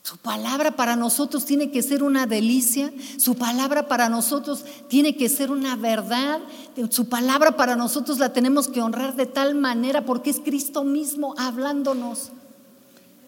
Su 0.01 0.17
palabra 0.17 0.75
para 0.75 0.95
nosotros 0.95 1.45
tiene 1.45 1.69
que 1.69 1.83
ser 1.83 2.01
una 2.01 2.25
delicia, 2.25 2.91
su 3.17 3.35
palabra 3.35 3.87
para 3.87 4.09
nosotros 4.09 4.65
tiene 4.89 5.15
que 5.15 5.29
ser 5.29 5.51
una 5.51 5.75
verdad, 5.75 6.39
su 6.89 7.07
palabra 7.09 7.55
para 7.55 7.75
nosotros 7.75 8.17
la 8.17 8.33
tenemos 8.33 8.67
que 8.67 8.81
honrar 8.81 9.15
de 9.15 9.27
tal 9.27 9.53
manera 9.53 10.03
porque 10.03 10.31
es 10.31 10.39
Cristo 10.39 10.83
mismo 10.83 11.35
hablándonos 11.37 12.31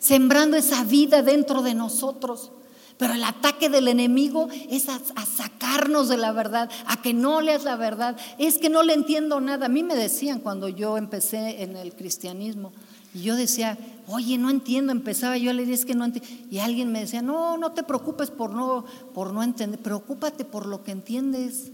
sembrando 0.03 0.57
esa 0.57 0.83
vida 0.83 1.21
dentro 1.21 1.61
de 1.61 1.73
nosotros. 1.73 2.51
Pero 2.97 3.13
el 3.13 3.23
ataque 3.23 3.69
del 3.69 3.87
enemigo 3.87 4.49
es 4.69 4.87
a, 4.89 4.99
sacarnos 5.25 6.09
de 6.09 6.17
la 6.17 6.31
verdad, 6.31 6.69
a 6.85 7.01
que 7.01 7.13
no 7.13 7.41
leas 7.41 7.63
la 7.63 7.77
verdad. 7.77 8.17
Es 8.37 8.59
que 8.59 8.69
no 8.69 8.83
le 8.83 8.93
entiendo 8.93 9.39
nada. 9.39 9.65
A 9.65 9.69
mí 9.69 9.81
me 9.81 9.95
decían 9.95 10.39
cuando 10.39 10.67
yo 10.67 10.97
empecé 10.97 11.63
en 11.63 11.75
el 11.77 11.93
cristianismo, 11.93 12.73
y 13.15 13.21
yo 13.21 13.35
decía, 13.35 13.77
oye, 14.07 14.37
no 14.37 14.49
entiendo, 14.49 14.91
empezaba 14.91 15.37
yo 15.37 15.51
a 15.51 15.53
leer, 15.53 15.69
es 15.69 15.85
que 15.85 15.95
no 15.95 16.05
entiendo. 16.05 16.29
Y 16.49 16.59
alguien 16.59 16.91
me 16.91 17.01
decía, 17.01 17.21
no, 17.21 17.57
no 17.57 17.71
te 17.71 17.83
preocupes 17.83 18.31
por 18.31 18.51
no, 18.51 18.85
por 19.13 19.33
no 19.33 19.43
entender, 19.43 19.79
preocúpate 19.79 20.45
por 20.45 20.65
lo 20.65 20.83
que 20.83 20.91
entiendes. 20.91 21.71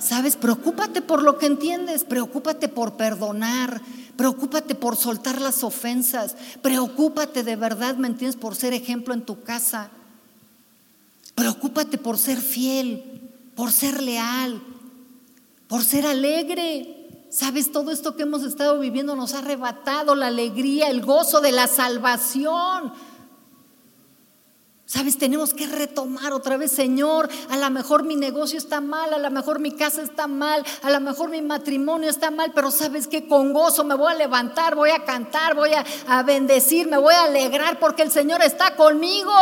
¿Sabes? 0.00 0.34
Preocúpate 0.34 1.00
por 1.00 1.22
lo 1.22 1.38
que 1.38 1.46
entiendes, 1.46 2.02
preocúpate 2.02 2.68
por 2.68 2.94
perdonar, 2.94 3.80
Preocúpate 4.16 4.74
por 4.74 4.96
soltar 4.96 5.40
las 5.40 5.64
ofensas. 5.64 6.36
Preocúpate 6.60 7.42
de 7.42 7.56
verdad, 7.56 7.96
¿me 7.96 8.08
entiendes? 8.08 8.36
Por 8.36 8.54
ser 8.54 8.74
ejemplo 8.74 9.14
en 9.14 9.22
tu 9.22 9.42
casa. 9.42 9.90
Preocúpate 11.34 11.98
por 11.98 12.18
ser 12.18 12.38
fiel, 12.38 13.30
por 13.54 13.72
ser 13.72 14.02
leal, 14.02 14.62
por 15.66 15.82
ser 15.82 16.06
alegre. 16.06 17.26
Sabes, 17.30 17.72
todo 17.72 17.90
esto 17.90 18.14
que 18.14 18.24
hemos 18.24 18.42
estado 18.42 18.78
viviendo 18.78 19.16
nos 19.16 19.32
ha 19.32 19.38
arrebatado 19.38 20.14
la 20.14 20.26
alegría, 20.26 20.90
el 20.90 21.00
gozo 21.00 21.40
de 21.40 21.52
la 21.52 21.66
salvación. 21.66 22.92
Sabes, 24.92 25.16
tenemos 25.16 25.54
que 25.54 25.66
retomar 25.66 26.34
otra 26.34 26.58
vez, 26.58 26.70
Señor, 26.70 27.26
a 27.48 27.56
lo 27.56 27.70
mejor 27.70 28.02
mi 28.02 28.14
negocio 28.14 28.58
está 28.58 28.82
mal, 28.82 29.14
a 29.14 29.16
lo 29.16 29.30
mejor 29.30 29.58
mi 29.58 29.70
casa 29.70 30.02
está 30.02 30.26
mal, 30.26 30.62
a 30.82 30.90
lo 30.90 31.00
mejor 31.00 31.30
mi 31.30 31.40
matrimonio 31.40 32.10
está 32.10 32.30
mal, 32.30 32.52
pero 32.54 32.70
sabes 32.70 33.08
que 33.08 33.26
con 33.26 33.54
gozo 33.54 33.84
me 33.84 33.94
voy 33.94 34.12
a 34.12 34.16
levantar, 34.16 34.74
voy 34.74 34.90
a 34.90 35.02
cantar, 35.02 35.54
voy 35.54 35.70
a, 35.72 35.82
a 36.08 36.22
bendecir, 36.24 36.88
me 36.88 36.98
voy 36.98 37.14
a 37.14 37.22
alegrar 37.22 37.78
porque 37.78 38.02
el 38.02 38.10
Señor 38.10 38.42
está 38.42 38.76
conmigo, 38.76 39.32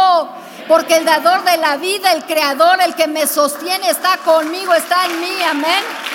porque 0.69 0.99
el 0.99 1.05
dador 1.05 1.43
de 1.43 1.57
la 1.57 1.79
vida, 1.79 2.13
el 2.13 2.23
creador, 2.27 2.81
el 2.81 2.95
que 2.95 3.09
me 3.09 3.27
sostiene 3.27 3.91
está 3.91 4.19
conmigo, 4.19 4.73
está 4.73 5.07
en 5.07 5.21
mí, 5.21 5.43
amén. 5.51 6.10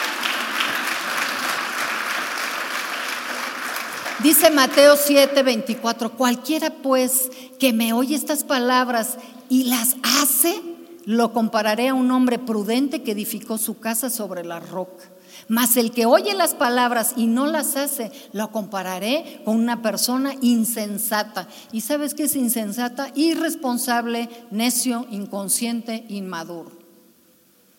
Dice 4.25 4.49
Mateo 4.49 4.97
7, 4.97 5.43
24, 5.43 6.13
cualquiera 6.13 6.71
pues 6.71 7.29
que 7.59 7.73
me 7.73 7.93
oye 7.93 8.15
estas 8.15 8.43
palabras 8.43 9.19
y 9.49 9.65
las 9.65 9.97
hace, 10.01 10.59
lo 11.05 11.31
compararé 11.31 11.89
a 11.89 11.93
un 11.93 12.09
hombre 12.09 12.39
prudente 12.39 13.03
que 13.03 13.11
edificó 13.11 13.59
su 13.59 13.77
casa 13.77 14.09
sobre 14.09 14.43
la 14.43 14.59
roca. 14.59 15.03
Mas 15.47 15.77
el 15.77 15.91
que 15.91 16.07
oye 16.07 16.33
las 16.33 16.55
palabras 16.55 17.13
y 17.15 17.27
no 17.27 17.45
las 17.45 17.75
hace, 17.75 18.11
lo 18.33 18.51
compararé 18.51 19.43
con 19.45 19.57
una 19.57 19.83
persona 19.83 20.33
insensata. 20.41 21.47
¿Y 21.71 21.81
sabes 21.81 22.15
qué 22.15 22.23
es 22.23 22.35
insensata? 22.35 23.11
Irresponsable, 23.13 24.27
necio, 24.49 25.05
inconsciente, 25.11 26.03
inmaduro. 26.09 26.71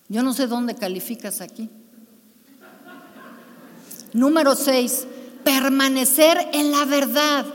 Yo 0.08 0.22
no 0.22 0.32
sé 0.32 0.46
dónde 0.46 0.76
calificas 0.76 1.40
aquí. 1.40 1.68
Número 4.12 4.54
6 4.54 5.08
permanecer 5.46 6.36
en 6.52 6.72
la 6.72 6.84
verdad. 6.84 7.46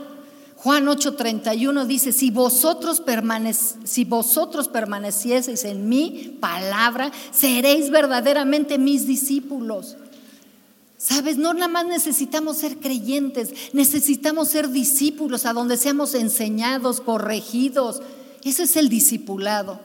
Juan 0.55 0.85
8:31 0.87 1.85
dice, 1.85 2.13
si 2.13 2.31
vosotros, 2.31 3.03
si 3.83 4.05
vosotros 4.05 4.69
permanecieseis 4.69 5.65
en 5.65 5.89
mi 5.89 6.37
palabra, 6.39 7.11
seréis 7.31 7.89
verdaderamente 7.89 8.77
mis 8.77 9.05
discípulos. 9.05 9.97
Sabes, 10.97 11.37
no 11.37 11.53
nada 11.53 11.67
más 11.67 11.85
necesitamos 11.85 12.57
ser 12.57 12.77
creyentes, 12.77 13.73
necesitamos 13.73 14.47
ser 14.47 14.69
discípulos 14.69 15.45
a 15.45 15.51
donde 15.51 15.75
seamos 15.75 16.13
enseñados, 16.13 17.01
corregidos. 17.01 18.01
Eso 18.45 18.63
es 18.63 18.77
el 18.77 18.87
discipulado. 18.87 19.79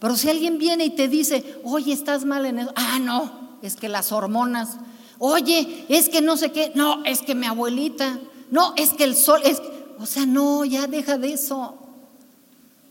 Pero 0.00 0.16
si 0.16 0.28
alguien 0.28 0.58
viene 0.58 0.84
y 0.84 0.90
te 0.90 1.08
dice, 1.08 1.60
oye, 1.64 1.92
estás 1.92 2.26
mal 2.26 2.44
en 2.44 2.58
eso, 2.58 2.72
ah, 2.76 2.98
no, 3.00 3.58
es 3.62 3.76
que 3.76 3.88
las 3.88 4.12
hormonas, 4.12 4.76
Oye, 5.18 5.86
es 5.88 6.08
que 6.08 6.20
no 6.20 6.36
sé 6.36 6.52
qué, 6.52 6.72
no, 6.74 7.04
es 7.04 7.22
que 7.22 7.34
mi 7.34 7.46
abuelita, 7.46 8.18
no, 8.50 8.72
es 8.76 8.90
que 8.90 9.04
el 9.04 9.16
sol, 9.16 9.40
es, 9.44 9.60
o 9.98 10.06
sea, 10.06 10.26
no, 10.26 10.64
ya 10.64 10.86
deja 10.86 11.18
de 11.18 11.32
eso. 11.32 11.74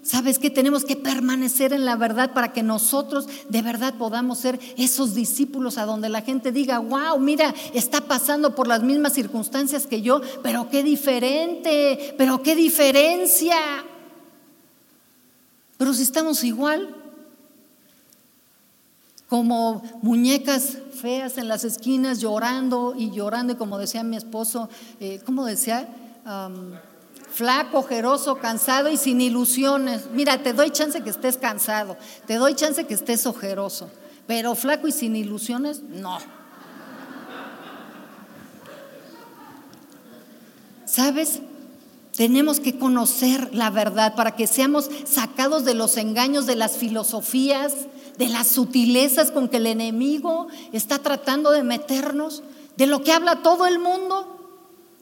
¿Sabes 0.03 0.39
que 0.39 0.49
tenemos 0.49 0.85
que 0.85 0.95
permanecer 0.95 1.73
en 1.73 1.83
la 1.83 1.97
verdad 1.97 2.31
para 2.31 2.53
que 2.53 2.63
nosotros 2.63 3.27
de 3.49 3.61
verdad 3.61 3.95
podamos 3.95 4.39
ser 4.39 4.57
esos 4.77 5.13
discípulos 5.13 5.77
a 5.77 5.85
donde 5.85 6.07
la 6.07 6.21
gente 6.21 6.53
diga, 6.53 6.79
wow, 6.79 7.19
mira, 7.19 7.53
está 7.73 7.99
pasando 7.99 8.55
por 8.55 8.67
las 8.67 8.83
mismas 8.83 9.13
circunstancias 9.13 9.85
que 9.85 10.01
yo, 10.01 10.21
pero 10.43 10.69
qué 10.69 10.81
diferente, 10.81 12.15
pero 12.17 12.41
qué 12.41 12.55
diferencia. 12.55 13.57
Pero 15.77 15.93
si 15.93 16.03
estamos 16.03 16.41
igual, 16.45 16.95
como 19.27 19.83
muñecas 20.01 20.77
feas 20.93 21.37
en 21.37 21.47
las 21.47 21.63
esquinas 21.63 22.19
llorando 22.19 22.93
y 22.97 23.11
llorando, 23.11 23.53
y 23.53 23.55
como 23.57 23.77
decía 23.77 24.03
mi 24.03 24.15
esposo, 24.15 24.69
eh, 24.99 25.21
¿cómo 25.25 25.45
decía? 25.45 25.87
flaco, 27.31 27.79
ojeroso, 27.79 28.39
cansado 28.39 28.89
y 28.89 28.97
sin 28.97 29.21
ilusiones. 29.21 30.07
Mira, 30.11 30.43
te 30.43 30.51
doy 30.51 30.71
chance 30.71 31.01
que 31.03 31.09
estés 31.09 31.37
cansado, 31.37 31.95
te 32.25 32.35
doy 32.35 32.55
chance 32.55 32.85
que 32.85 32.95
estés 32.95 33.25
ojeroso, 33.25 33.89
pero 34.25 34.55
flaco 34.55 34.87
y 34.87 34.91
sin 34.91 35.15
ilusiones, 35.15 35.83
no. 35.83 36.17
¿Sabes? 40.85 41.39
Tenemos 42.15 42.59
que 42.59 42.79
conocer 42.79 43.53
la 43.53 43.69
verdad 43.69 44.15
para 44.15 44.35
que 44.35 44.47
seamos 44.47 44.89
sacados 45.05 45.63
de 45.63 45.75
los 45.75 45.97
engaños 45.97 46.47
de 46.47 46.55
las 46.55 46.75
filosofías, 46.75 47.73
de 48.17 48.29
las 48.29 48.47
sutilezas 48.47 49.31
con 49.31 49.47
que 49.47 49.57
el 49.57 49.67
enemigo 49.67 50.47
está 50.71 50.99
tratando 50.99 51.51
de 51.51 51.63
meternos, 51.63 52.43
de 52.75 52.87
lo 52.87 53.03
que 53.03 53.11
habla 53.11 53.43
todo 53.43 53.65
el 53.65 53.79
mundo. 53.79 54.35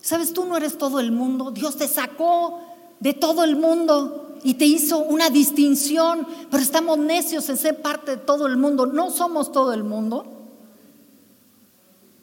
Sabes, 0.01 0.34
tú 0.34 0.45
no 0.45 0.57
eres 0.57 0.78
todo 0.78 0.99
el 0.99 1.11
mundo, 1.11 1.51
Dios 1.51 1.78
te 1.78 1.88
sacó 1.88 2.61
de 2.99 3.13
todo 3.13 3.43
el 3.43 3.55
mundo 3.55 4.38
y 4.43 4.55
te 4.55 4.66
hizo 4.66 4.99
una 4.99 5.30
distinción, 5.30 6.28
pero 6.51 6.61
estamos 6.61 6.97
necios 6.97 7.49
en 7.49 7.57
ser 7.57 7.82
parte 7.82 8.11
de 8.11 8.18
todo 8.18 8.45
el 8.47 8.57
mundo, 8.57 8.86
no 8.86 9.09
somos 9.09 9.51
todo 9.51 9.74
el 9.74 9.84
mundo. 9.84 10.26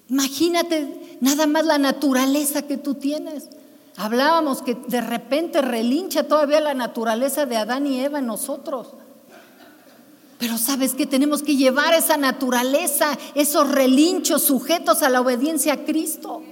Imagínate 0.08 1.18
nada 1.20 1.46
más 1.46 1.64
la 1.64 1.78
naturaleza 1.78 2.62
que 2.62 2.76
tú 2.76 2.94
tienes. 2.94 3.48
Hablábamos 3.96 4.62
que 4.62 4.74
de 4.74 5.00
repente 5.00 5.62
relincha 5.62 6.28
todavía 6.28 6.60
la 6.60 6.74
naturaleza 6.74 7.46
de 7.46 7.56
Adán 7.56 7.86
y 7.86 8.00
Eva 8.00 8.18
en 8.18 8.26
nosotros. 8.26 8.88
Pero 10.42 10.58
sabes 10.58 10.94
que 10.94 11.06
tenemos 11.06 11.44
que 11.44 11.54
llevar 11.54 11.94
esa 11.94 12.16
naturaleza, 12.16 13.16
esos 13.36 13.70
relinchos 13.70 14.42
sujetos 14.42 15.04
a 15.04 15.08
la 15.08 15.20
obediencia 15.20 15.72
a 15.72 15.84
Cristo. 15.84 16.42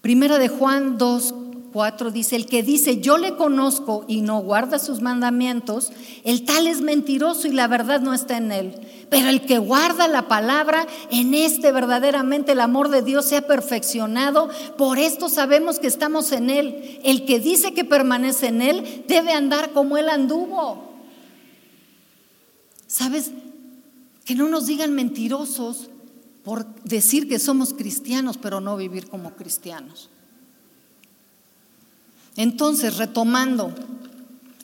Primera 0.00 0.38
de 0.38 0.48
Juan 0.48 0.96
2, 0.96 1.34
4 1.74 2.10
dice, 2.10 2.36
el 2.36 2.46
que 2.46 2.62
dice 2.62 3.02
yo 3.02 3.18
le 3.18 3.36
conozco 3.36 4.06
y 4.08 4.22
no 4.22 4.40
guarda 4.40 4.78
sus 4.78 5.02
mandamientos, 5.02 5.92
el 6.24 6.46
tal 6.46 6.66
es 6.66 6.80
mentiroso 6.80 7.46
y 7.48 7.52
la 7.52 7.68
verdad 7.68 8.00
no 8.00 8.14
está 8.14 8.38
en 8.38 8.50
él. 8.50 8.80
Pero 9.10 9.28
el 9.28 9.42
que 9.42 9.58
guarda 9.58 10.08
la 10.08 10.26
palabra, 10.26 10.86
en 11.10 11.34
este 11.34 11.70
verdaderamente 11.70 12.52
el 12.52 12.60
amor 12.62 12.88
de 12.88 13.02
Dios 13.02 13.26
se 13.26 13.36
ha 13.36 13.46
perfeccionado. 13.46 14.48
Por 14.78 14.98
esto 14.98 15.28
sabemos 15.28 15.80
que 15.80 15.86
estamos 15.86 16.32
en 16.32 16.48
él. 16.48 16.98
El 17.04 17.26
que 17.26 17.40
dice 17.40 17.74
que 17.74 17.84
permanece 17.84 18.46
en 18.46 18.62
él 18.62 19.04
debe 19.06 19.34
andar 19.34 19.72
como 19.72 19.98
él 19.98 20.08
anduvo. 20.08 20.88
¿Sabes? 22.90 23.30
Que 24.24 24.34
no 24.34 24.48
nos 24.48 24.66
digan 24.66 24.92
mentirosos 24.96 25.90
por 26.42 26.66
decir 26.82 27.28
que 27.28 27.38
somos 27.38 27.72
cristianos, 27.72 28.36
pero 28.36 28.60
no 28.60 28.76
vivir 28.76 29.08
como 29.08 29.36
cristianos. 29.36 30.10
Entonces, 32.34 32.96
retomando, 32.96 33.72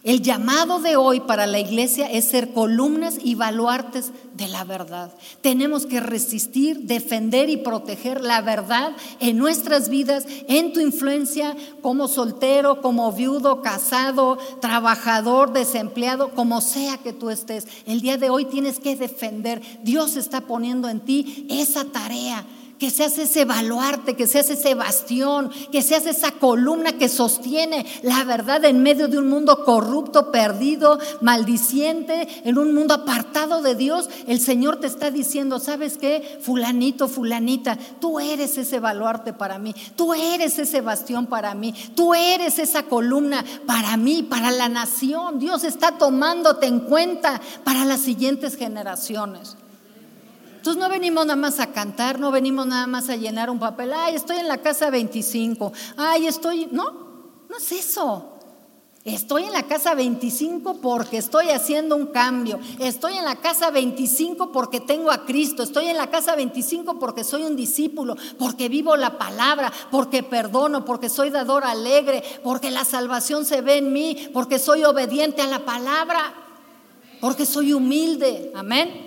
el 0.07 0.23
llamado 0.23 0.79
de 0.79 0.95
hoy 0.95 1.19
para 1.19 1.49
la 1.49 1.59
iglesia 1.59 2.07
es 2.07 2.27
ser 2.27 2.53
columnas 2.53 3.19
y 3.21 3.35
baluartes 3.35 4.13
de 4.35 4.47
la 4.47 4.63
verdad. 4.63 5.13
Tenemos 5.41 5.85
que 5.85 5.99
resistir, 5.99 6.83
defender 6.83 7.51
y 7.51 7.57
proteger 7.57 8.21
la 8.21 8.41
verdad 8.41 8.93
en 9.19 9.37
nuestras 9.37 9.89
vidas, 9.89 10.25
en 10.47 10.73
tu 10.73 10.79
influencia 10.79 11.57
como 11.83 12.07
soltero, 12.07 12.83
como 12.83 13.11
viudo, 13.11 13.63
casado, 13.63 14.39
trabajador, 14.61 15.53
desempleado, 15.53 16.31
como 16.31 16.61
sea 16.61 16.99
que 16.99 17.13
tú 17.13 17.29
estés. 17.29 17.67
El 17.85 18.01
día 18.01 18.17
de 18.17 18.31
hoy 18.31 18.45
tienes 18.45 18.79
que 18.79 18.95
defender. 18.95 19.61
Dios 19.83 20.15
está 20.15 20.43
poniendo 20.43 20.89
en 20.89 21.01
ti 21.01 21.49
esa 21.51 21.85
tarea 21.85 22.47
que 22.79 22.91
seas 22.91 23.19
ese 23.19 23.45
baluarte, 23.45 24.15
que 24.15 24.27
seas 24.27 24.51
ese 24.51 24.75
bastión, 24.75 25.51
que 25.73 25.83
seas 25.83 26.07
esa 26.07 26.33
columna 26.33 26.93
que 26.93 27.09
sostiene 27.09 27.87
la 28.03 28.25
verdad 28.25 28.65
en 28.65 28.83
medio 28.83 29.09
de 29.09 29.19
un 29.19 29.29
mundo 29.29 29.65
corrupto, 29.65 30.31
perdido, 30.31 30.99
maldiciente, 31.21 32.29
en 32.45 32.59
un 32.59 32.75
mundo 32.75 32.95
apartado 32.95 33.63
de 33.63 33.75
Dios. 33.75 34.09
El 34.27 34.41
Señor 34.41 34.77
te 34.81 34.87
está 34.87 35.11
diciendo, 35.11 35.59
¿sabes 35.59 35.97
qué? 35.97 36.39
Fulanito, 36.43 37.09
fulanita, 37.09 37.79
tú 38.01 38.21
eres 38.21 38.59
ese 38.59 38.81
baluarte 38.81 39.33
para 39.33 39.59
mí, 39.59 39.75
tú 39.97 40.15
eres 40.15 40.59
ese 40.59 40.81
bastión 40.81 41.27
para 41.27 41.55
mí, 41.55 41.75
tú 41.95 42.15
eres 42.15 42.59
esa 42.59 42.85
columna 42.85 43.45
para 43.67 43.97
mí, 43.97 44.23
para 44.23 44.51
la 44.51 44.69
nación. 44.69 45.39
Dios 45.39 45.65
está 45.65 45.99
tomándote 45.99 46.67
en 46.67 46.81
cuenta 46.81 47.41
para 47.65 47.85
las 47.85 48.01
siguientes 48.01 48.57
generaciones. 48.57 49.57
Entonces 50.67 50.83
no 50.83 50.91
venimos 50.91 51.25
nada 51.25 51.37
más 51.37 51.61
a 51.61 51.69
cantar, 51.69 52.19
no 52.19 52.33
venimos 52.33 52.67
nada 52.67 52.89
más 52.89 53.09
a 53.09 53.15
llenar 53.15 53.51
un 53.51 53.61
papel, 53.61 53.93
ay, 53.93 54.17
estoy 54.17 54.39
en 54.39 54.49
la 54.49 54.59
casa 54.59 54.91
25, 54.91 55.73
ay, 55.97 56.27
estoy, 56.27 56.67
no, 56.73 56.91
no 57.49 57.57
es 57.57 57.71
eso. 57.71 58.33
Estoy 59.05 59.45
en 59.45 59.53
la 59.53 59.63
casa 59.63 59.95
25 59.95 60.79
porque 60.81 61.19
estoy 61.19 61.51
haciendo 61.51 61.95
un 61.95 62.07
cambio. 62.07 62.59
Estoy 62.81 63.17
en 63.17 63.25
la 63.25 63.37
casa 63.37 63.71
25 63.71 64.51
porque 64.51 64.81
tengo 64.81 65.13
a 65.13 65.25
Cristo. 65.25 65.63
Estoy 65.63 65.87
en 65.87 65.97
la 65.97 66.11
casa 66.11 66.35
25 66.35 66.99
porque 66.99 67.23
soy 67.23 67.45
un 67.45 67.55
discípulo, 67.55 68.17
porque 68.37 68.69
vivo 68.69 68.97
la 68.97 69.19
palabra, 69.19 69.73
porque 69.93 70.25
perdono, 70.25 70.85
porque 70.85 71.09
soy 71.09 71.31
dador 71.31 71.63
alegre, 71.63 72.25
porque 72.43 72.73
la 72.73 72.85
salvación 72.85 73.45
se 73.45 73.61
ve 73.61 73.77
en 73.77 73.93
mí, 73.93 74.31
porque 74.33 74.59
soy 74.59 74.83
obediente 74.83 75.43
a 75.43 75.47
la 75.47 75.65
palabra, 75.65 76.35
porque 77.21 77.47
soy 77.47 77.73
humilde. 77.73 78.51
Amén. 78.57 79.06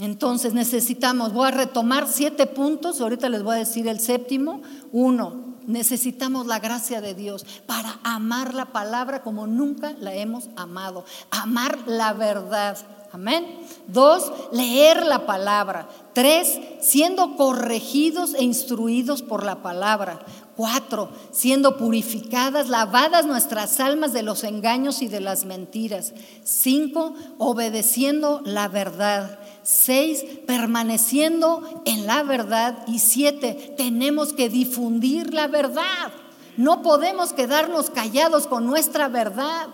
Entonces 0.00 0.54
necesitamos, 0.54 1.32
voy 1.34 1.48
a 1.48 1.50
retomar 1.50 2.08
siete 2.08 2.46
puntos, 2.46 3.00
ahorita 3.00 3.28
les 3.28 3.42
voy 3.42 3.56
a 3.56 3.58
decir 3.58 3.86
el 3.86 4.00
séptimo. 4.00 4.62
Uno, 4.92 5.56
necesitamos 5.66 6.46
la 6.46 6.58
gracia 6.58 7.02
de 7.02 7.14
Dios 7.14 7.44
para 7.66 8.00
amar 8.02 8.54
la 8.54 8.72
palabra 8.72 9.22
como 9.22 9.46
nunca 9.46 9.94
la 10.00 10.14
hemos 10.14 10.48
amado. 10.56 11.04
Amar 11.30 11.78
la 11.86 12.14
verdad. 12.14 12.78
Amén. 13.12 13.44
Dos, 13.88 14.32
leer 14.52 15.04
la 15.04 15.26
palabra. 15.26 15.88
Tres, 16.14 16.60
siendo 16.80 17.34
corregidos 17.36 18.34
e 18.34 18.44
instruidos 18.44 19.22
por 19.22 19.44
la 19.44 19.62
palabra. 19.62 20.20
Cuatro, 20.56 21.10
siendo 21.32 21.76
purificadas, 21.76 22.68
lavadas 22.68 23.26
nuestras 23.26 23.80
almas 23.80 24.12
de 24.12 24.22
los 24.22 24.44
engaños 24.44 25.02
y 25.02 25.08
de 25.08 25.20
las 25.20 25.44
mentiras. 25.44 26.12
Cinco, 26.44 27.14
obedeciendo 27.38 28.42
la 28.44 28.68
verdad. 28.68 29.39
Seis, 29.62 30.24
permaneciendo 30.46 31.82
en 31.84 32.06
la 32.06 32.22
verdad. 32.22 32.84
Y 32.86 32.98
siete, 32.98 33.74
tenemos 33.76 34.32
que 34.32 34.48
difundir 34.48 35.34
la 35.34 35.46
verdad. 35.46 36.12
No 36.56 36.82
podemos 36.82 37.32
quedarnos 37.32 37.90
callados 37.90 38.46
con 38.46 38.66
nuestra 38.66 39.08
verdad. 39.08 39.68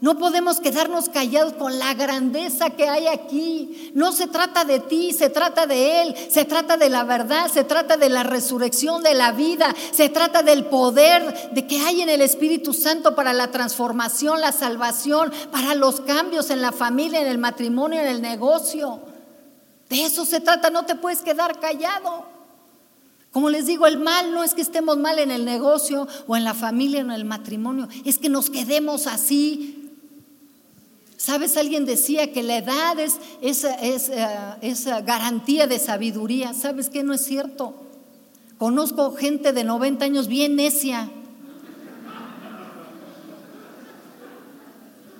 No 0.00 0.16
podemos 0.16 0.60
quedarnos 0.60 1.08
callados 1.08 1.54
con 1.54 1.76
la 1.80 1.92
grandeza 1.94 2.70
que 2.70 2.88
hay 2.88 3.08
aquí. 3.08 3.90
No 3.94 4.12
se 4.12 4.28
trata 4.28 4.64
de 4.64 4.78
ti, 4.78 5.12
se 5.12 5.28
trata 5.28 5.66
de 5.66 6.02
Él, 6.02 6.14
se 6.30 6.44
trata 6.44 6.76
de 6.76 6.88
la 6.88 7.02
verdad, 7.02 7.48
se 7.48 7.64
trata 7.64 7.96
de 7.96 8.08
la 8.08 8.22
resurrección 8.22 9.02
de 9.02 9.14
la 9.14 9.32
vida, 9.32 9.74
se 9.90 10.08
trata 10.08 10.44
del 10.44 10.66
poder 10.66 11.50
de 11.50 11.66
que 11.66 11.80
hay 11.80 12.02
en 12.02 12.10
el 12.10 12.22
Espíritu 12.22 12.72
Santo 12.74 13.16
para 13.16 13.32
la 13.32 13.50
transformación, 13.50 14.40
la 14.40 14.52
salvación, 14.52 15.32
para 15.50 15.74
los 15.74 16.00
cambios 16.02 16.50
en 16.50 16.62
la 16.62 16.70
familia, 16.70 17.20
en 17.20 17.26
el 17.26 17.38
matrimonio, 17.38 18.00
en 18.00 18.06
el 18.06 18.22
negocio. 18.22 19.07
De 19.88 20.04
eso 20.04 20.24
se 20.24 20.40
trata, 20.40 20.70
no 20.70 20.84
te 20.84 20.94
puedes 20.94 21.22
quedar 21.22 21.58
callado. 21.60 22.26
Como 23.32 23.50
les 23.50 23.66
digo, 23.66 23.86
el 23.86 23.98
mal 23.98 24.32
no 24.32 24.42
es 24.42 24.54
que 24.54 24.62
estemos 24.62 24.96
mal 24.96 25.18
en 25.18 25.30
el 25.30 25.44
negocio 25.44 26.08
o 26.26 26.36
en 26.36 26.44
la 26.44 26.54
familia 26.54 27.00
o 27.00 27.02
en 27.02 27.10
el 27.10 27.24
matrimonio, 27.24 27.88
es 28.04 28.18
que 28.18 28.28
nos 28.28 28.50
quedemos 28.50 29.06
así 29.06 29.78
¿Sabes? 31.18 31.56
Alguien 31.56 31.84
decía 31.84 32.32
que 32.32 32.44
la 32.44 32.58
edad 32.58 32.98
es, 33.00 33.18
esa 33.42 33.76
eh, 33.80 35.02
garantía 35.04 35.66
de 35.66 35.80
sabiduría. 35.80 36.54
¿Sabes 36.54 36.90
qué? 36.90 37.02
No 37.02 37.12
es 37.12 37.24
cierto. 37.24 37.74
Conozco 38.56 39.12
gente 39.16 39.52
de 39.52 39.64
90 39.64 40.04
años 40.04 40.28
bien 40.28 40.54
necia 40.54 41.10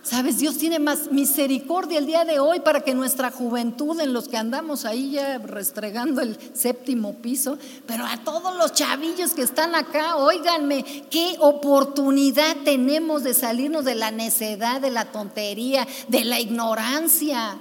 Sabes, 0.08 0.38
Dios 0.38 0.56
tiene 0.56 0.78
más 0.78 1.12
misericordia 1.12 1.98
el 1.98 2.06
día 2.06 2.24
de 2.24 2.38
hoy 2.38 2.60
para 2.60 2.80
que 2.80 2.94
nuestra 2.94 3.30
juventud, 3.30 4.00
en 4.00 4.14
los 4.14 4.26
que 4.26 4.38
andamos 4.38 4.86
ahí 4.86 5.10
ya 5.10 5.36
restregando 5.36 6.22
el 6.22 6.38
séptimo 6.54 7.16
piso, 7.16 7.58
pero 7.86 8.06
a 8.06 8.16
todos 8.24 8.56
los 8.56 8.72
chavillos 8.72 9.34
que 9.34 9.42
están 9.42 9.74
acá, 9.74 10.16
óiganme, 10.16 10.82
qué 11.10 11.36
oportunidad 11.40 12.56
tenemos 12.64 13.22
de 13.22 13.34
salirnos 13.34 13.84
de 13.84 13.96
la 13.96 14.10
necedad, 14.10 14.80
de 14.80 14.90
la 14.90 15.12
tontería, 15.12 15.86
de 16.08 16.24
la 16.24 16.40
ignorancia. 16.40 17.58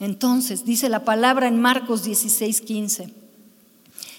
Entonces, 0.00 0.64
dice 0.64 0.88
la 0.88 1.04
palabra 1.04 1.46
en 1.46 1.60
Marcos 1.60 2.02
16, 2.02 2.60
15, 2.60 3.14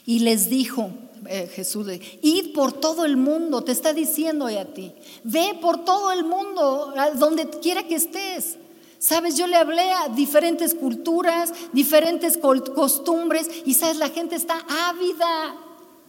y 0.05 0.19
les 0.19 0.49
dijo, 0.49 0.91
eh, 1.27 1.47
Jesús, 1.53 1.87
id 2.21 2.53
por 2.53 2.73
todo 2.73 3.05
el 3.05 3.17
mundo, 3.17 3.61
te 3.61 3.71
está 3.71 3.93
diciendo 3.93 4.45
hoy 4.45 4.57
a 4.57 4.73
ti, 4.73 4.93
ve 5.23 5.57
por 5.61 5.83
todo 5.83 6.11
el 6.11 6.23
mundo, 6.23 6.93
donde 7.15 7.49
quiera 7.49 7.83
que 7.83 7.95
estés. 7.95 8.57
Sabes, 8.99 9.37
yo 9.37 9.45
le 9.45 9.55
hablé 9.55 9.91
a 9.91 10.09
diferentes 10.09 10.73
culturas, 10.73 11.53
diferentes 11.73 12.37
costumbres, 12.37 13.49
y 13.65 13.75
sabes, 13.75 13.97
la 13.97 14.09
gente 14.09 14.35
está 14.35 14.65
ávida. 14.89 15.55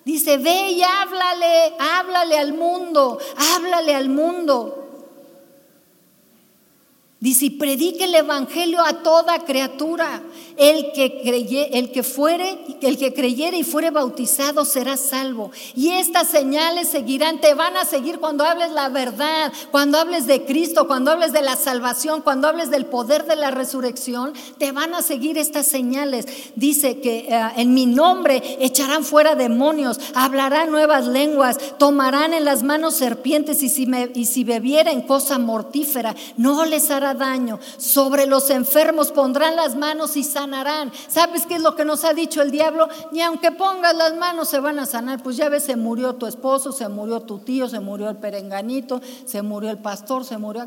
Dice, 0.05 0.39
ve 0.39 0.71
y 0.71 0.83
háblale, 0.83 1.75
háblale 1.79 2.39
al 2.39 2.55
mundo, 2.55 3.19
háblale 3.55 3.95
al 3.95 4.09
mundo. 4.09 4.86
Dice, 7.27 7.51
predique 7.51 8.05
el 8.05 8.15
evangelio 8.15 8.81
a 8.81 9.03
toda 9.03 9.41
criatura. 9.41 10.23
El 10.57 10.93
que, 10.93 11.21
creye, 11.23 11.77
el 11.77 11.91
que 11.91 12.03
fuere, 12.03 12.57
el 12.81 12.97
que 12.97 13.13
creyere 13.13 13.59
y 13.59 13.65
fuere 13.65 13.91
bautizado 13.91 14.65
será 14.65 14.97
salvo. 14.97 15.51
Y 15.75 15.91
estas 15.91 16.29
señales 16.29 16.89
seguirán, 16.89 17.41
te 17.41 17.53
van 17.53 17.77
a 17.77 17.85
seguir 17.85 18.21
cuando 18.21 18.45
hables 18.45 18.71
la 18.71 18.89
verdad, 18.89 19.53
cuando 19.71 19.99
hables 19.99 20.27
de 20.27 20.47
Cristo, 20.47 20.87
cuando 20.87 21.11
hables 21.11 21.33
de 21.33 21.43
la 21.43 21.57
salvación, 21.57 22.23
cuando 22.23 22.49
hables 22.49 22.71
del 22.71 22.87
poder 22.87 23.27
de 23.27 23.37
la 23.37 23.51
resurrección, 23.51 24.33
te 24.57 24.73
van 24.73 24.95
a 24.95 25.03
seguir 25.03 25.37
estas 25.37 25.67
señales. 25.67 26.27
Dice 26.55 27.01
que 27.01 27.27
eh, 27.29 27.51
en 27.57 27.75
mi 27.75 27.85
nombre 27.85 28.57
echarán 28.61 29.05
fuera 29.05 29.35
demonios, 29.35 29.99
hablarán 30.15 30.71
nuevas 30.71 31.07
lenguas, 31.07 31.59
tomarán 31.77 32.33
en 32.33 32.47
las 32.47 32.63
manos 32.63 32.95
serpientes 32.95 33.63
y 33.63 33.69
si, 33.69 33.87
me, 33.87 34.11
y 34.15 34.45
bebieren 34.45 35.03
cosa 35.03 35.39
mortífera, 35.39 36.15
no 36.39 36.65
les 36.65 36.91
hará 36.91 37.16
daño. 37.17 37.59
Sobre 37.79 38.27
los 38.27 38.51
enfermos 38.51 39.13
pondrán 39.13 39.57
las 39.57 39.77
manos 39.77 40.17
y 40.17 40.25
sanarán. 40.25 40.93
¿Sabes 41.09 41.47
qué 41.47 41.57
es 41.57 41.63
lo 41.63 41.75
que 41.75 41.85
nos 41.85 42.05
ha 42.05 42.13
dicho 42.13 42.43
el 42.43 42.51
diablo? 42.51 42.89
Ni 43.13 43.23
aunque 43.23 43.53
pongas 43.53 43.95
las 43.95 44.15
manos 44.15 44.49
se 44.49 44.61
van 44.61 44.79
a 44.79 44.87
sanar. 44.87 45.23
Pues 45.23 45.37
ya 45.37 45.49
ves, 45.49 45.65
se 45.65 45.77
murió 45.77 46.15
tu 46.15 46.27
esposo, 46.27 46.73
se 46.73 46.89
murió 46.89 47.21
tu 47.21 47.39
tío, 47.39 47.69
se 47.69 47.81
murió 47.81 48.09
el 48.09 48.17
perenganito, 48.17 49.01
se 49.25 49.43
murió 49.43 49.71
el 49.71 49.79
pastor, 49.79 50.25
se 50.25 50.39
murió. 50.39 50.65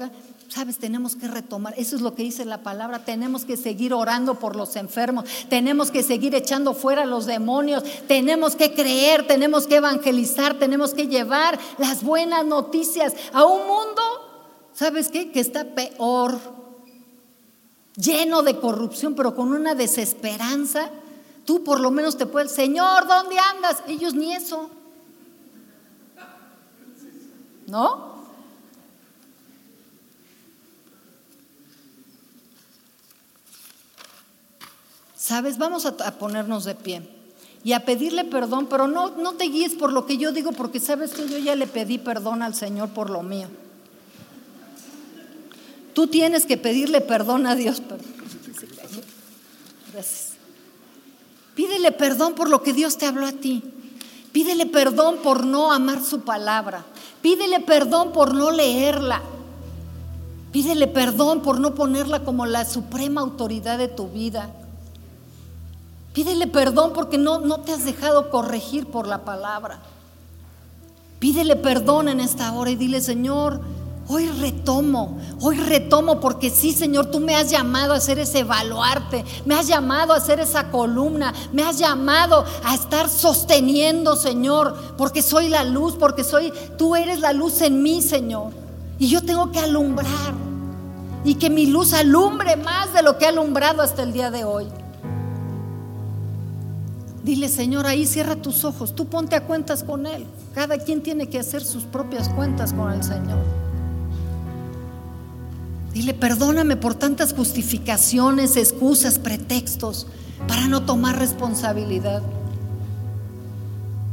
Sabes, 0.50 0.80
tenemos 0.80 1.16
que 1.16 1.28
retomar. 1.28 1.76
Eso 1.78 1.96
es 1.96 2.02
lo 2.02 2.16
que 2.16 2.24
dice 2.24 2.44
la 2.44 2.64
palabra. 2.64 3.06
Tenemos 3.06 3.46
que 3.46 3.56
seguir 3.56 3.94
orando 3.94 4.36
por 4.36 4.56
los 4.56 4.76
enfermos. 4.76 5.26
Tenemos 5.48 5.92
que 5.92 6.02
seguir 6.02 6.34
echando 6.34 6.74
fuera 6.74 7.06
los 7.06 7.28
demonios. 7.28 7.84
Tenemos 8.08 8.56
que 8.56 8.74
creer, 8.74 9.28
tenemos 9.28 9.68
que 9.68 9.76
evangelizar, 9.76 10.56
tenemos 10.56 10.96
que 10.96 11.08
llevar 11.08 11.60
las 11.78 12.04
buenas 12.04 12.46
noticias 12.46 13.14
a 13.32 13.46
un 13.46 13.68
mundo 13.68 14.02
¿sabes 14.80 15.10
qué? 15.10 15.30
Que 15.30 15.42
está 15.42 15.76
peor, 15.76 16.40
lleno 17.98 18.44
de 18.44 18.58
corrupción, 18.62 19.14
pero 19.14 19.36
con 19.36 19.52
una 19.52 19.76
desesperanza. 19.76 20.90
Tú 21.44 21.66
por 21.66 21.82
lo 21.82 21.92
menos 21.92 22.18
te 22.18 22.26
puedes, 22.26 22.54
Señor, 22.54 23.06
¿dónde 23.06 23.38
andas? 23.40 23.84
Ellos 23.90 24.14
ni 24.14 24.34
eso. 24.34 24.70
¿No? 27.68 28.20
¿Sabes? 35.18 35.58
Vamos 35.58 35.86
a, 35.86 36.18
ponernos 36.18 36.64
de 36.64 36.76
pie 36.76 37.02
y 37.66 37.74
a 37.74 37.84
pedirle 37.84 38.24
perdón, 38.24 38.68
pero 38.68 38.88
no, 38.88 39.10
no 39.18 39.34
te 39.34 39.44
guíes 39.44 39.76
por 39.76 39.92
lo 39.92 40.06
que 40.06 40.18
yo 40.18 40.32
digo, 40.32 40.54
porque 40.54 40.80
sabes 40.80 41.12
que 41.12 41.28
yo 41.28 41.38
ya 41.38 41.56
le 41.56 41.68
pedí 41.68 41.98
perdón 41.98 42.42
al 42.42 42.56
Señor 42.56 42.90
por 42.92 43.10
lo 43.10 43.22
mío. 43.24 43.50
Tú 46.00 46.08
tienes 46.08 46.46
que 46.46 46.56
pedirle 46.56 47.02
perdón 47.02 47.46
a 47.46 47.56
Dios. 47.56 47.82
Gracias. 49.92 50.30
Pídele 51.56 51.92
perdón 51.92 52.36
por 52.36 52.50
lo 52.50 52.64
que 52.64 52.72
Dios 52.72 52.98
te 52.98 53.06
habló 53.06 53.26
a 53.26 53.34
ti. 53.34 53.66
Pídele 54.32 54.66
perdón 54.66 55.18
por 55.22 55.46
no 55.46 55.74
amar 55.74 56.02
su 56.02 56.22
palabra. 56.22 56.86
Pídele 57.22 57.60
perdón 57.60 58.14
por 58.14 58.34
no 58.34 58.50
leerla. 58.50 59.22
Pídele 60.54 60.88
perdón 60.88 61.42
por 61.42 61.60
no 61.60 61.76
ponerla 61.76 62.24
como 62.24 62.46
la 62.46 62.64
suprema 62.64 63.20
autoridad 63.20 63.78
de 63.78 63.90
tu 63.90 64.08
vida. 64.08 64.50
Pídele 66.14 66.48
perdón 66.48 66.94
porque 66.94 67.18
no, 67.18 67.42
no 67.42 67.60
te 67.60 67.74
has 67.74 67.84
dejado 67.84 68.30
corregir 68.30 68.86
por 68.86 69.06
la 69.06 69.26
palabra. 69.26 69.82
Pídele 71.20 71.58
perdón 71.58 72.08
en 72.08 72.22
esta 72.22 72.54
hora 72.54 72.72
y 72.72 72.78
dile, 72.78 73.02
Señor, 73.02 73.60
Hoy 74.12 74.28
retomo, 74.28 75.20
hoy 75.40 75.58
retomo 75.58 76.20
porque 76.20 76.50
sí, 76.50 76.72
Señor, 76.72 77.12
tú 77.12 77.20
me 77.20 77.36
has 77.36 77.52
llamado 77.52 77.94
a 77.94 77.98
hacer 77.98 78.18
ese 78.18 78.44
baluarte, 78.44 79.24
me 79.46 79.54
has 79.54 79.68
llamado 79.68 80.14
a 80.14 80.18
hacer 80.18 80.40
esa 80.40 80.72
columna, 80.72 81.32
me 81.54 81.62
has 81.62 81.78
llamado 81.78 82.44
a 82.64 82.74
estar 82.74 83.08
sosteniendo, 83.08 84.16
Señor, 84.16 84.96
porque 84.98 85.22
soy 85.22 85.48
la 85.48 85.64
luz, 85.64 85.94
porque 85.94 86.24
soy, 86.24 86.52
tú 86.76 86.96
eres 86.96 87.20
la 87.20 87.34
luz 87.34 87.62
en 87.62 87.84
mí, 87.84 88.02
Señor. 88.02 88.52
Y 88.98 89.10
yo 89.10 89.22
tengo 89.22 89.52
que 89.52 89.60
alumbrar 89.60 90.34
y 91.24 91.36
que 91.36 91.52
mi 91.52 91.68
luz 91.68 91.94
alumbre 91.94 92.56
más 92.56 92.92
de 92.92 93.04
lo 93.04 93.20
que 93.20 93.28
ha 93.28 93.30
alumbrado 93.30 93.84
hasta 93.84 94.02
el 94.02 94.12
día 94.12 94.32
de 94.32 94.44
hoy. 94.44 94.66
Dile, 97.24 97.48
Señor, 97.48 97.86
ahí 97.86 98.08
cierra 98.08 98.36
tus 98.38 98.66
ojos, 98.66 98.96
tú 98.96 99.06
ponte 99.06 99.36
a 99.36 99.46
cuentas 99.46 99.84
con 99.84 100.08
Él. 100.08 100.26
Cada 100.56 100.80
quien 100.80 101.04
tiene 101.04 101.30
que 101.30 101.38
hacer 101.38 101.64
sus 101.64 101.84
propias 101.84 102.28
cuentas 102.30 102.74
con 102.74 102.92
el 102.92 103.04
Señor. 103.04 103.69
Dile, 105.94 106.14
perdóname 106.14 106.76
por 106.76 106.96
tantas 106.96 107.34
justificaciones, 107.34 108.56
excusas, 108.56 109.18
pretextos 109.18 110.08
para 110.48 110.68
no 110.68 110.84
tomar 110.84 111.18
responsabilidad. 111.18 112.22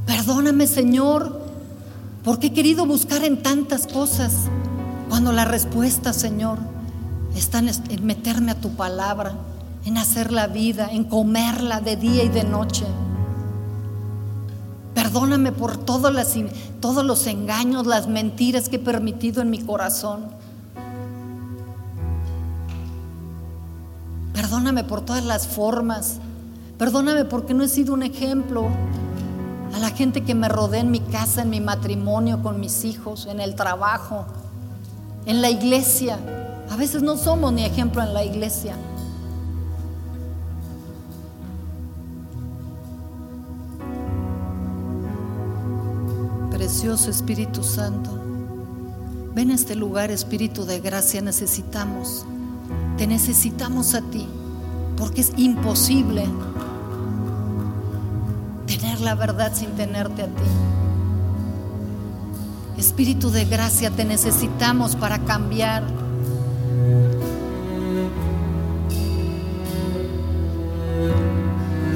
Perdóname, 0.06 0.66
Señor, 0.66 1.42
porque 2.24 2.48
he 2.48 2.52
querido 2.52 2.86
buscar 2.86 3.24
en 3.24 3.42
tantas 3.42 3.86
cosas 3.86 4.32
cuando 5.08 5.32
la 5.32 5.44
respuesta, 5.44 6.12
Señor, 6.12 6.58
está 7.36 7.58
en 7.58 8.06
meterme 8.06 8.52
a 8.52 8.60
tu 8.60 8.70
palabra, 8.70 9.34
en 9.84 9.98
hacer 9.98 10.32
la 10.32 10.46
vida, 10.46 10.88
en 10.90 11.04
comerla 11.04 11.80
de 11.80 11.96
día 11.96 12.24
y 12.24 12.28
de 12.28 12.44
noche. 12.44 12.84
Perdóname 14.94 15.52
por 15.52 15.76
todos, 15.76 16.12
todos 16.80 17.04
los 17.04 17.26
engaños, 17.26 17.86
las 17.86 18.08
mentiras 18.08 18.68
que 18.68 18.76
he 18.76 18.80
permitido 18.80 19.42
en 19.42 19.50
mi 19.50 19.58
corazón. 19.58 20.24
Perdóname 24.56 24.84
por 24.84 25.02
todas 25.02 25.22
las 25.22 25.46
formas. 25.46 26.16
Perdóname 26.78 27.26
porque 27.26 27.52
no 27.52 27.62
he 27.62 27.68
sido 27.68 27.92
un 27.92 28.02
ejemplo 28.02 28.66
a 29.74 29.78
la 29.78 29.90
gente 29.90 30.24
que 30.24 30.34
me 30.34 30.48
rodea 30.48 30.80
en 30.80 30.90
mi 30.90 31.00
casa, 31.00 31.42
en 31.42 31.50
mi 31.50 31.60
matrimonio, 31.60 32.42
con 32.42 32.58
mis 32.58 32.86
hijos, 32.86 33.26
en 33.26 33.40
el 33.40 33.54
trabajo, 33.54 34.24
en 35.26 35.42
la 35.42 35.50
iglesia. 35.50 36.18
A 36.70 36.76
veces 36.76 37.02
no 37.02 37.18
somos 37.18 37.52
ni 37.52 37.66
ejemplo 37.66 38.02
en 38.02 38.14
la 38.14 38.24
iglesia. 38.24 38.74
Precioso 46.50 47.10
Espíritu 47.10 47.62
Santo, 47.62 48.10
ven 49.34 49.50
a 49.50 49.54
este 49.54 49.74
lugar, 49.74 50.10
Espíritu 50.10 50.64
de 50.64 50.80
gracia, 50.80 51.20
necesitamos, 51.20 52.24
te 52.96 53.06
necesitamos 53.06 53.94
a 53.94 54.00
ti, 54.00 54.26
porque 54.96 55.20
es 55.20 55.32
imposible 55.36 56.26
tener 58.66 59.00
la 59.00 59.14
verdad 59.14 59.52
sin 59.54 59.70
tenerte 59.70 60.22
a 60.22 60.26
ti. 60.26 60.42
Espíritu 62.78 63.30
de 63.30 63.44
gracia, 63.44 63.90
te 63.90 64.04
necesitamos 64.04 64.96
para 64.96 65.18
cambiar. 65.20 65.82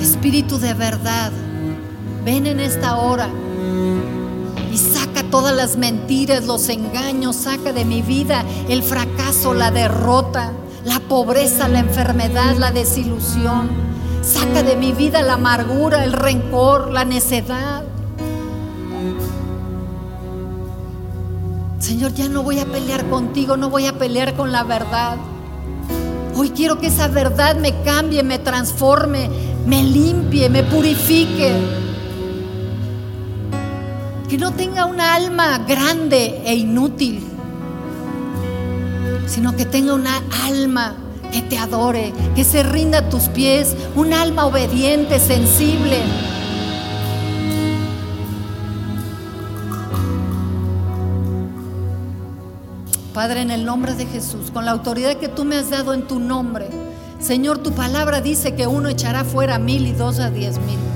Espíritu 0.01 0.59
de 0.59 0.75
verdad, 0.75 1.33
ven 2.25 2.47
en 2.47 2.61
esta 2.61 2.97
hora 2.97 3.29
y 4.73 4.79
saca 4.79 5.23
todas 5.31 5.55
las 5.55 5.77
mentiras, 5.77 6.47
los 6.47 6.69
engaños, 6.69 7.37
saca 7.37 7.73
de 7.73 7.85
mi 7.85 8.01
vida 8.01 8.45
el 8.69 8.83
fracaso, 8.83 9.53
la 9.53 9.71
derrota, 9.71 10.53
la 10.85 11.01
pobreza, 11.01 11.69
la 11.69 11.81
enfermedad, 11.81 12.57
la 12.57 12.71
desilusión. 12.71 13.69
Saca 14.23 14.63
de 14.63 14.77
mi 14.77 14.93
vida 14.93 15.23
la 15.23 15.35
amargura, 15.35 16.05
el 16.05 16.13
rencor, 16.13 16.93
la 16.93 17.05
necedad. 17.05 17.85
Señor, 21.79 22.15
ya 22.15 22.29
no 22.29 22.43
voy 22.43 22.61
a 22.61 22.67
pelear 22.67 23.09
contigo, 23.09 23.57
no 23.57 23.71
voy 23.71 23.87
a 23.87 23.99
pelear 23.99 24.35
con 24.35 24.53
la 24.53 24.63
verdad. 24.63 25.17
Hoy 26.37 26.51
quiero 26.51 26.79
que 26.79 26.87
esa 26.87 27.09
verdad 27.09 27.57
me 27.57 27.83
cambie, 27.83 28.23
me 28.23 28.39
transforme, 28.39 29.29
me 29.67 29.83
limpie, 29.83 30.49
me 30.49 30.63
purifique. 30.63 31.53
Que 34.29 34.39
no 34.39 34.53
tenga 34.53 34.85
una 34.85 35.15
alma 35.15 35.59
grande 35.59 36.43
e 36.45 36.55
inútil, 36.55 37.30
sino 39.27 39.57
que 39.57 39.65
tenga 39.65 39.95
una 39.95 40.23
alma 40.45 40.95
que 41.33 41.43
te 41.43 41.59
adore, 41.59 42.13
que 42.35 42.45
se 42.45 42.63
rinda 42.63 42.99
a 42.99 43.09
tus 43.09 43.29
pies, 43.29 43.77
un 43.95 44.13
alma 44.13 44.47
obediente, 44.47 45.21
sensible. 45.21 45.99
Padre, 53.15 53.43
en 53.43 53.51
el 53.51 53.65
nombre 53.65 53.95
de 53.95 54.07
Jesús, 54.07 54.51
con 54.51 54.65
la 54.65 54.71
autoridad 54.71 55.17
que 55.17 55.29
tú 55.29 55.45
me 55.45 55.57
has 55.57 55.71
dado 55.71 55.95
en 55.95 56.07
tu 56.07 56.19
nombre, 56.19 56.69
Señor, 57.21 57.59
tu 57.59 57.73
palabra 57.73 58.21
dice 58.21 58.55
que 58.55 58.67
uno 58.67 58.89
echará 58.89 59.25
fuera 59.25 59.59
mil 59.59 59.87
y 59.87 59.93
dos 59.93 60.19
a 60.21 60.31
diez 60.31 60.59
mil. 60.59 60.90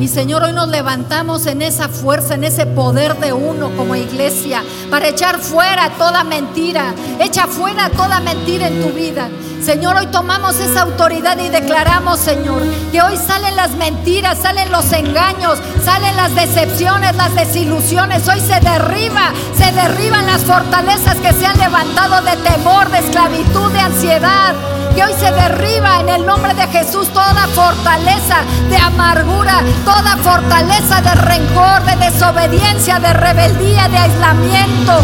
Y 0.00 0.08
Señor, 0.08 0.42
hoy 0.44 0.54
nos 0.54 0.68
levantamos 0.68 1.44
en 1.44 1.60
esa 1.60 1.90
fuerza, 1.90 2.34
en 2.34 2.44
ese 2.44 2.64
poder 2.64 3.18
de 3.18 3.34
uno 3.34 3.70
como 3.76 3.94
iglesia, 3.94 4.62
para 4.90 5.08
echar 5.08 5.38
fuera 5.38 5.90
toda 5.98 6.24
mentira. 6.24 6.94
Echa 7.18 7.46
fuera 7.46 7.90
toda 7.90 8.18
mentira 8.20 8.68
en 8.68 8.80
tu 8.80 8.88
vida. 8.94 9.28
Señor, 9.62 9.98
hoy 9.98 10.06
tomamos 10.06 10.58
esa 10.58 10.82
autoridad 10.82 11.38
y 11.38 11.50
declaramos, 11.50 12.18
Señor, 12.18 12.62
que 12.90 13.02
hoy 13.02 13.14
salen 13.18 13.56
las 13.56 13.72
mentiras, 13.72 14.38
salen 14.38 14.72
los 14.72 14.90
engaños, 14.90 15.58
salen 15.84 16.16
las 16.16 16.34
decepciones, 16.34 17.14
las 17.16 17.34
desilusiones. 17.34 18.26
Hoy 18.26 18.40
se 18.40 18.58
derriba, 18.58 19.32
se 19.54 19.70
derriban 19.70 20.26
las 20.26 20.40
fortalezas 20.40 21.16
que 21.16 21.34
se 21.34 21.44
han 21.44 21.58
levantado 21.58 22.22
de 22.22 22.36
temor, 22.38 22.90
de 22.90 23.00
esclavitud, 23.00 23.70
de 23.70 23.80
ansiedad. 23.80 24.54
Hoy 25.02 25.14
se 25.18 25.32
derriba 25.32 26.00
en 26.00 26.08
el 26.10 26.26
nombre 26.26 26.52
de 26.52 26.66
Jesús 26.66 27.08
toda 27.08 27.48
fortaleza 27.54 28.44
de 28.68 28.76
amargura, 28.76 29.62
toda 29.82 30.18
fortaleza 30.18 31.00
de 31.00 31.14
rencor, 31.14 31.82
de 31.84 31.96
desobediencia, 31.96 32.98
de 32.98 33.12
rebeldía, 33.14 33.88
de 33.88 33.96
aislamiento, 33.96 35.00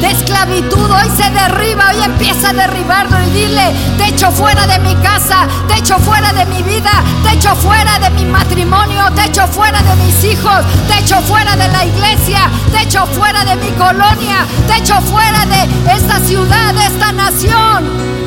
de 0.00 0.10
esclavitud. 0.10 0.90
Hoy 0.90 1.10
se 1.14 1.28
derriba, 1.30 1.90
hoy 1.90 2.02
empieza 2.04 2.50
a 2.50 2.52
derribarlo 2.54 3.20
y 3.20 3.30
dile, 3.30 3.74
te 3.98 4.06
echo 4.06 4.30
fuera 4.30 4.66
de 4.66 4.78
mi 4.78 4.94
casa, 4.96 5.46
te 5.68 5.74
echo 5.74 5.98
fuera 5.98 6.32
de 6.32 6.46
mi 6.46 6.62
vida, 6.62 6.92
te 7.22 7.34
echo 7.34 7.54
fuera 7.54 7.98
de 7.98 8.08
mi 8.10 8.24
matrimonio, 8.24 9.12
te 9.14 9.26
echo 9.26 9.46
fuera 9.46 9.82
de 9.82 9.96
mis 9.96 10.24
hijos, 10.24 10.64
te 10.88 11.00
echo 11.00 11.20
fuera 11.22 11.54
de 11.54 11.68
la 11.68 11.84
iglesia, 11.84 12.48
te 12.72 12.82
echo 12.82 13.04
fuera 13.06 13.44
de 13.44 13.56
mi 13.56 13.70
colonia, 13.72 14.46
te 14.66 14.78
echo 14.78 14.98
fuera 15.02 15.44
de 15.44 15.92
esta 15.92 16.18
ciudad, 16.20 16.72
de 16.72 16.86
esta 16.86 17.12
nación. 17.12 18.17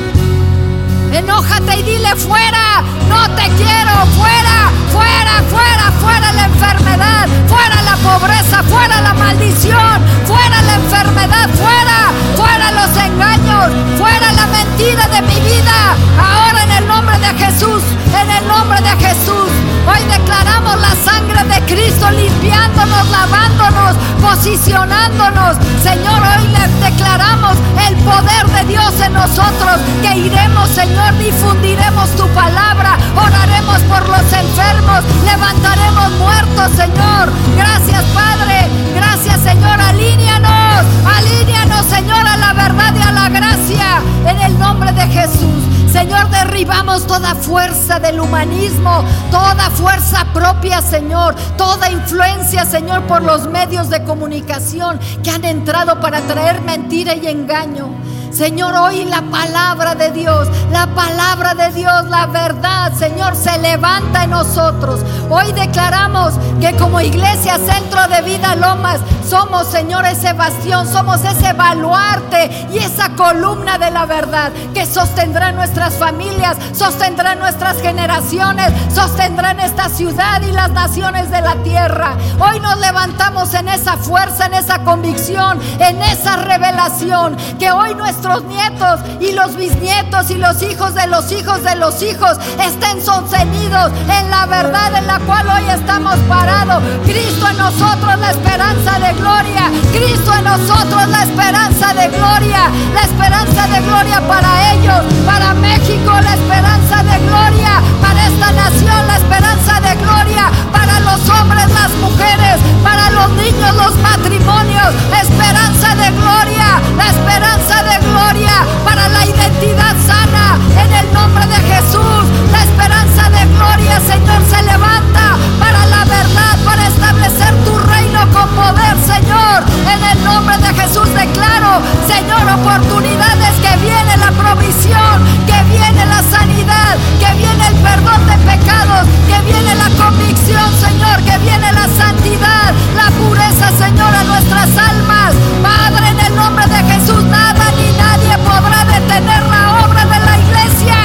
Enójate 1.11 1.79
y 1.79 1.83
dile 1.83 2.15
fuera, 2.15 2.81
no 3.09 3.29
te 3.35 3.43
quiero, 3.57 3.91
fuera, 4.17 4.71
fuera, 4.91 5.43
fuera, 5.49 5.91
fuera 5.99 6.31
la 6.31 6.45
enfermedad, 6.45 7.27
fuera 7.47 7.81
la 7.81 7.95
pobreza, 7.97 8.63
fuera 8.63 9.01
la 9.01 9.13
maldición, 9.13 10.01
fuera 10.25 10.61
la 10.61 10.75
enfermedad, 10.75 11.49
fuera, 11.49 12.11
fuera 12.37 12.71
los 12.71 12.97
engaños, 12.97 13.97
fuera 13.97 14.31
la 14.31 14.47
mentira 14.47 15.07
de 15.09 15.21
mi 15.23 15.39
vida. 15.41 15.97
Ahora 16.17 16.63
en 16.63 16.71
el 16.71 16.87
nombre 16.87 17.17
de 17.19 17.33
Jesús, 17.45 17.83
en 18.17 18.31
el 18.31 18.47
nombre 18.47 18.79
de 18.81 19.05
Jesús, 19.05 19.49
hoy 19.87 20.03
declaramos 20.05 20.79
la 20.79 20.95
sangre 21.03 21.43
de 21.43 21.61
Cristo 21.65 22.09
limpiándonos, 22.11 23.09
lavándonos, 23.09 23.95
posicionándonos. 24.21 25.57
Señor, 25.81 26.21
hoy 26.21 26.47
le 26.47 26.89
declaramos 26.89 27.57
el 27.87 27.95
poder 27.97 28.47
de 28.47 28.65
Dios 28.65 28.99
en 29.01 29.13
nosotros, 29.13 29.79
que 30.01 30.17
iremos, 30.17 30.69
Señor 30.69 31.17
difundiremos 31.17 32.09
tu 32.15 32.27
palabra, 32.29 32.97
oraremos 33.15 33.79
por 33.83 34.07
los 34.09 34.33
enfermos, 34.33 35.03
levantaremos 35.25 36.11
muertos, 36.19 36.71
Señor. 36.75 37.31
Gracias, 37.55 38.03
Padre. 38.13 38.69
Gracias, 38.95 39.41
Señor. 39.41 39.79
Alíneanos, 39.79 40.85
alíneanos, 41.17 41.85
Señor, 41.85 42.27
a 42.27 42.37
la 42.37 42.53
verdad 42.53 42.93
y 42.95 43.01
a 43.01 43.11
la 43.11 43.29
gracia. 43.29 44.01
En 44.27 44.39
el 44.39 44.59
nombre 44.59 44.91
de 44.91 45.07
Jesús. 45.07 45.80
Señor, 45.91 46.29
derribamos 46.29 47.05
toda 47.05 47.35
fuerza 47.35 47.99
del 47.99 48.21
humanismo, 48.21 49.03
toda 49.29 49.69
fuerza 49.71 50.25
propia, 50.33 50.81
Señor, 50.81 51.35
toda 51.57 51.91
influencia, 51.91 52.65
Señor, 52.65 53.03
por 53.07 53.21
los 53.21 53.47
medios 53.47 53.89
de 53.89 54.01
comunicación 54.03 54.99
que 55.21 55.31
han 55.31 55.43
entrado 55.43 55.99
para 55.99 56.21
traer 56.21 56.61
mentira 56.61 57.13
y 57.15 57.27
engaño. 57.27 57.89
Señor, 58.31 58.73
hoy 58.75 59.03
la 59.05 59.21
palabra 59.23 59.93
de 59.93 60.11
Dios, 60.11 60.47
la 60.71 60.87
palabra 60.95 61.53
de 61.53 61.69
Dios, 61.73 62.05
la 62.09 62.27
verdad, 62.27 62.93
Señor, 62.93 63.35
se 63.35 63.57
levanta 63.59 64.23
en 64.23 64.29
nosotros. 64.29 65.01
Hoy 65.29 65.51
declaramos 65.51 66.33
que 66.61 66.73
como 66.77 67.01
iglesia, 67.01 67.57
centro 67.57 68.07
de 68.07 68.21
vida 68.21 68.55
Lomas, 68.55 69.01
somos, 69.27 69.67
Señor, 69.67 70.05
ese 70.05 70.33
bastión, 70.33 70.87
somos 70.87 71.23
ese 71.23 71.53
baluarte 71.53 72.67
y 72.71 72.79
esa 72.79 73.09
columna 73.15 73.77
de 73.77 73.91
la 73.91 74.05
verdad 74.05 74.51
que 74.73 74.85
sostendrá 74.85 75.51
nuestras 75.51 75.95
familias, 75.95 76.57
sostendrá 76.73 77.35
nuestras 77.35 77.81
generaciones, 77.81 78.71
sostendrá 78.93 79.51
esta 79.51 79.89
ciudad 79.89 80.41
y 80.41 80.51
las 80.51 80.71
naciones 80.71 81.29
de 81.29 81.41
la 81.41 81.55
tierra. 81.63 82.15
Hoy 82.39 82.59
nos 82.59 82.77
levantamos 82.79 83.53
en 83.53 83.67
esa 83.67 83.97
fuerza, 83.97 84.45
en 84.45 84.53
esa 84.53 84.83
convicción, 84.83 85.59
en 85.79 86.01
esa 86.01 86.37
revelación 86.37 87.37
que 87.59 87.71
hoy 87.71 87.93
nuestra 87.95 88.20
nuestros 88.21 88.43
nietos 88.43 88.99
y 89.19 89.31
los 89.31 89.55
bisnietos 89.55 90.29
y 90.29 90.35
los 90.35 90.61
hijos 90.61 90.93
de 90.93 91.07
los 91.07 91.31
hijos 91.31 91.63
de 91.63 91.75
los 91.75 92.01
hijos 92.03 92.37
estén 92.59 93.03
sostenidos 93.03 93.91
en 94.09 94.29
la 94.29 94.45
verdad 94.45 94.93
en 94.95 95.07
la 95.07 95.19
cual 95.19 95.47
hoy 95.49 95.67
estamos 95.69 96.15
parados. 96.29 96.83
Cristo 97.03 97.47
en 97.49 97.57
nosotros 97.57 98.19
la 98.19 98.31
esperanza 98.31 98.99
de 98.99 99.13
gloria. 99.13 99.71
Cristo 99.91 100.33
en 100.37 100.43
nosotros 100.43 101.07
la 101.07 101.23
esperanza 101.23 101.93
de 101.93 102.07
gloria. 102.09 102.69
La 102.93 103.01
esperanza 103.01 103.67
de 103.67 103.81
gloria 103.81 104.21
para 104.27 104.73
ellos, 104.73 105.01
para 105.25 105.53
México 105.55 106.11
la 106.21 106.33
esperanza 106.35 107.03
de 107.03 107.17
gloria, 107.25 107.81
para 108.01 108.27
esta 108.27 108.51
nación 108.51 109.07
la 109.07 109.17
esperanza 109.17 109.79
de 109.81 109.95
gloria, 109.95 110.51
para 110.71 110.90
los 111.11 111.29
hombres, 111.29 111.67
las 111.73 111.91
mujeres, 111.99 112.57
para 112.83 113.11
los 113.11 113.29
niños, 113.31 113.75
los 113.75 113.95
matrimonios, 113.97 114.95
esperanza 115.21 115.93
de 115.95 116.09
gloria, 116.11 116.79
la 116.95 117.07
esperanza 117.07 117.83
de 117.83 117.97
gloria 118.07 118.65
para 118.85 119.09
la 119.09 119.25
identidad 119.25 119.95
sana 120.07 120.57
en 120.81 120.93
el 120.93 121.13
nombre 121.13 121.45
de 121.47 121.59
Jesús. 121.67 122.23
La 122.51 122.63
esperanza 122.63 123.29
de 123.29 123.43
gloria, 123.55 123.99
Señor, 123.99 124.41
se 124.49 124.63
levanta 124.63 125.35
para 125.59 125.85
la 125.87 126.05
verdad, 126.05 126.55
para 126.63 126.87
establecer 126.87 127.53
tu 127.65 127.77
reino 127.77 128.21
con 128.31 128.47
poder, 128.55 128.95
Señor. 129.05 129.65
En 129.91 130.01
el 130.11 130.23
nombre 130.23 130.57
de 130.59 130.73
Jesús 130.81 131.09
declaro, 131.13 131.81
Señor, 132.07 132.47
oportunidades 132.55 133.53
que 133.59 133.75
viene 133.83 134.15
la 134.15 134.31
provisión, 134.31 135.15
que 135.45 135.59
viene 135.69 136.05
la 136.05 136.23
sanidad, 136.23 136.95
que 137.19 137.33
viene 137.35 137.67
el 137.67 137.75
perdón 137.83 138.25
de 138.27 138.37
pecados, 138.49 139.07
que 139.27 139.41
viene 139.51 139.75
la 139.75 139.89
convicción, 140.01 140.71
Señor 140.79 141.00
Señor, 141.01 141.23
que 141.23 141.37
viene 141.39 141.71
la 141.73 141.87
santidad, 141.87 142.73
la 142.95 143.09
pureza, 143.17 143.71
Señor, 143.75 144.13
a 144.13 144.23
nuestras 144.23 144.69
almas. 144.77 145.33
Padre, 145.63 146.09
en 146.09 146.19
el 146.19 146.35
nombre 146.35 146.63
de 146.67 146.77
Jesús, 146.93 147.23
nada 147.23 147.65
ni 147.75 147.91
nadie 147.97 148.37
podrá 148.45 148.85
detener 148.85 149.41
la 149.47 149.83
obra 149.83 150.05
de 150.05 150.19
la 150.19 150.37
iglesia. 150.37 150.97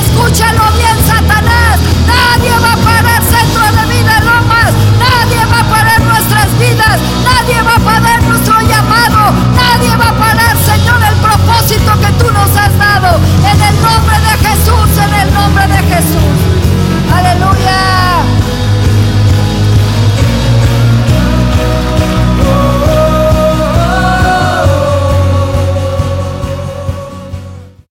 Escúchalo 0.00 0.64
bien, 0.76 0.96
Satanás. 1.06 1.80
Nadie 2.06 2.52
va 2.60 2.74
a 2.74 2.76
parar 2.76 3.22
centro 3.24 3.64
de 3.72 3.84
vida 3.88 4.20
Lomas. 4.20 4.72
Nadie 5.00 5.40
va 5.46 5.60
a 5.60 5.64
parar 5.64 6.00
nuestras 6.02 6.48
vidas. 6.58 7.00
Nadie 7.24 7.62
va 7.62 7.76
a 7.76 7.80
parar 7.80 8.22
nuestro 8.24 8.60
llamado. 8.60 9.32
Nadie 9.56 9.96
va 9.96 10.08
a 10.10 10.18
parar, 10.26 10.56
Señor, 10.60 11.00
el 11.08 11.16
propósito 11.24 11.92
que 12.02 12.12
tú 12.20 12.30
nos 12.32 12.50
has 12.54 12.76
dado. 12.76 13.16
En 13.50 13.62
el 13.62 13.80
nombre 13.80 14.16
de 14.28 14.34
Jesús, 14.44 14.88
en 15.04 15.14
el 15.14 15.32
nombre 15.32 15.66
de 15.68 15.78
Jesús. 15.88 16.36
Aleluya. 17.16 17.87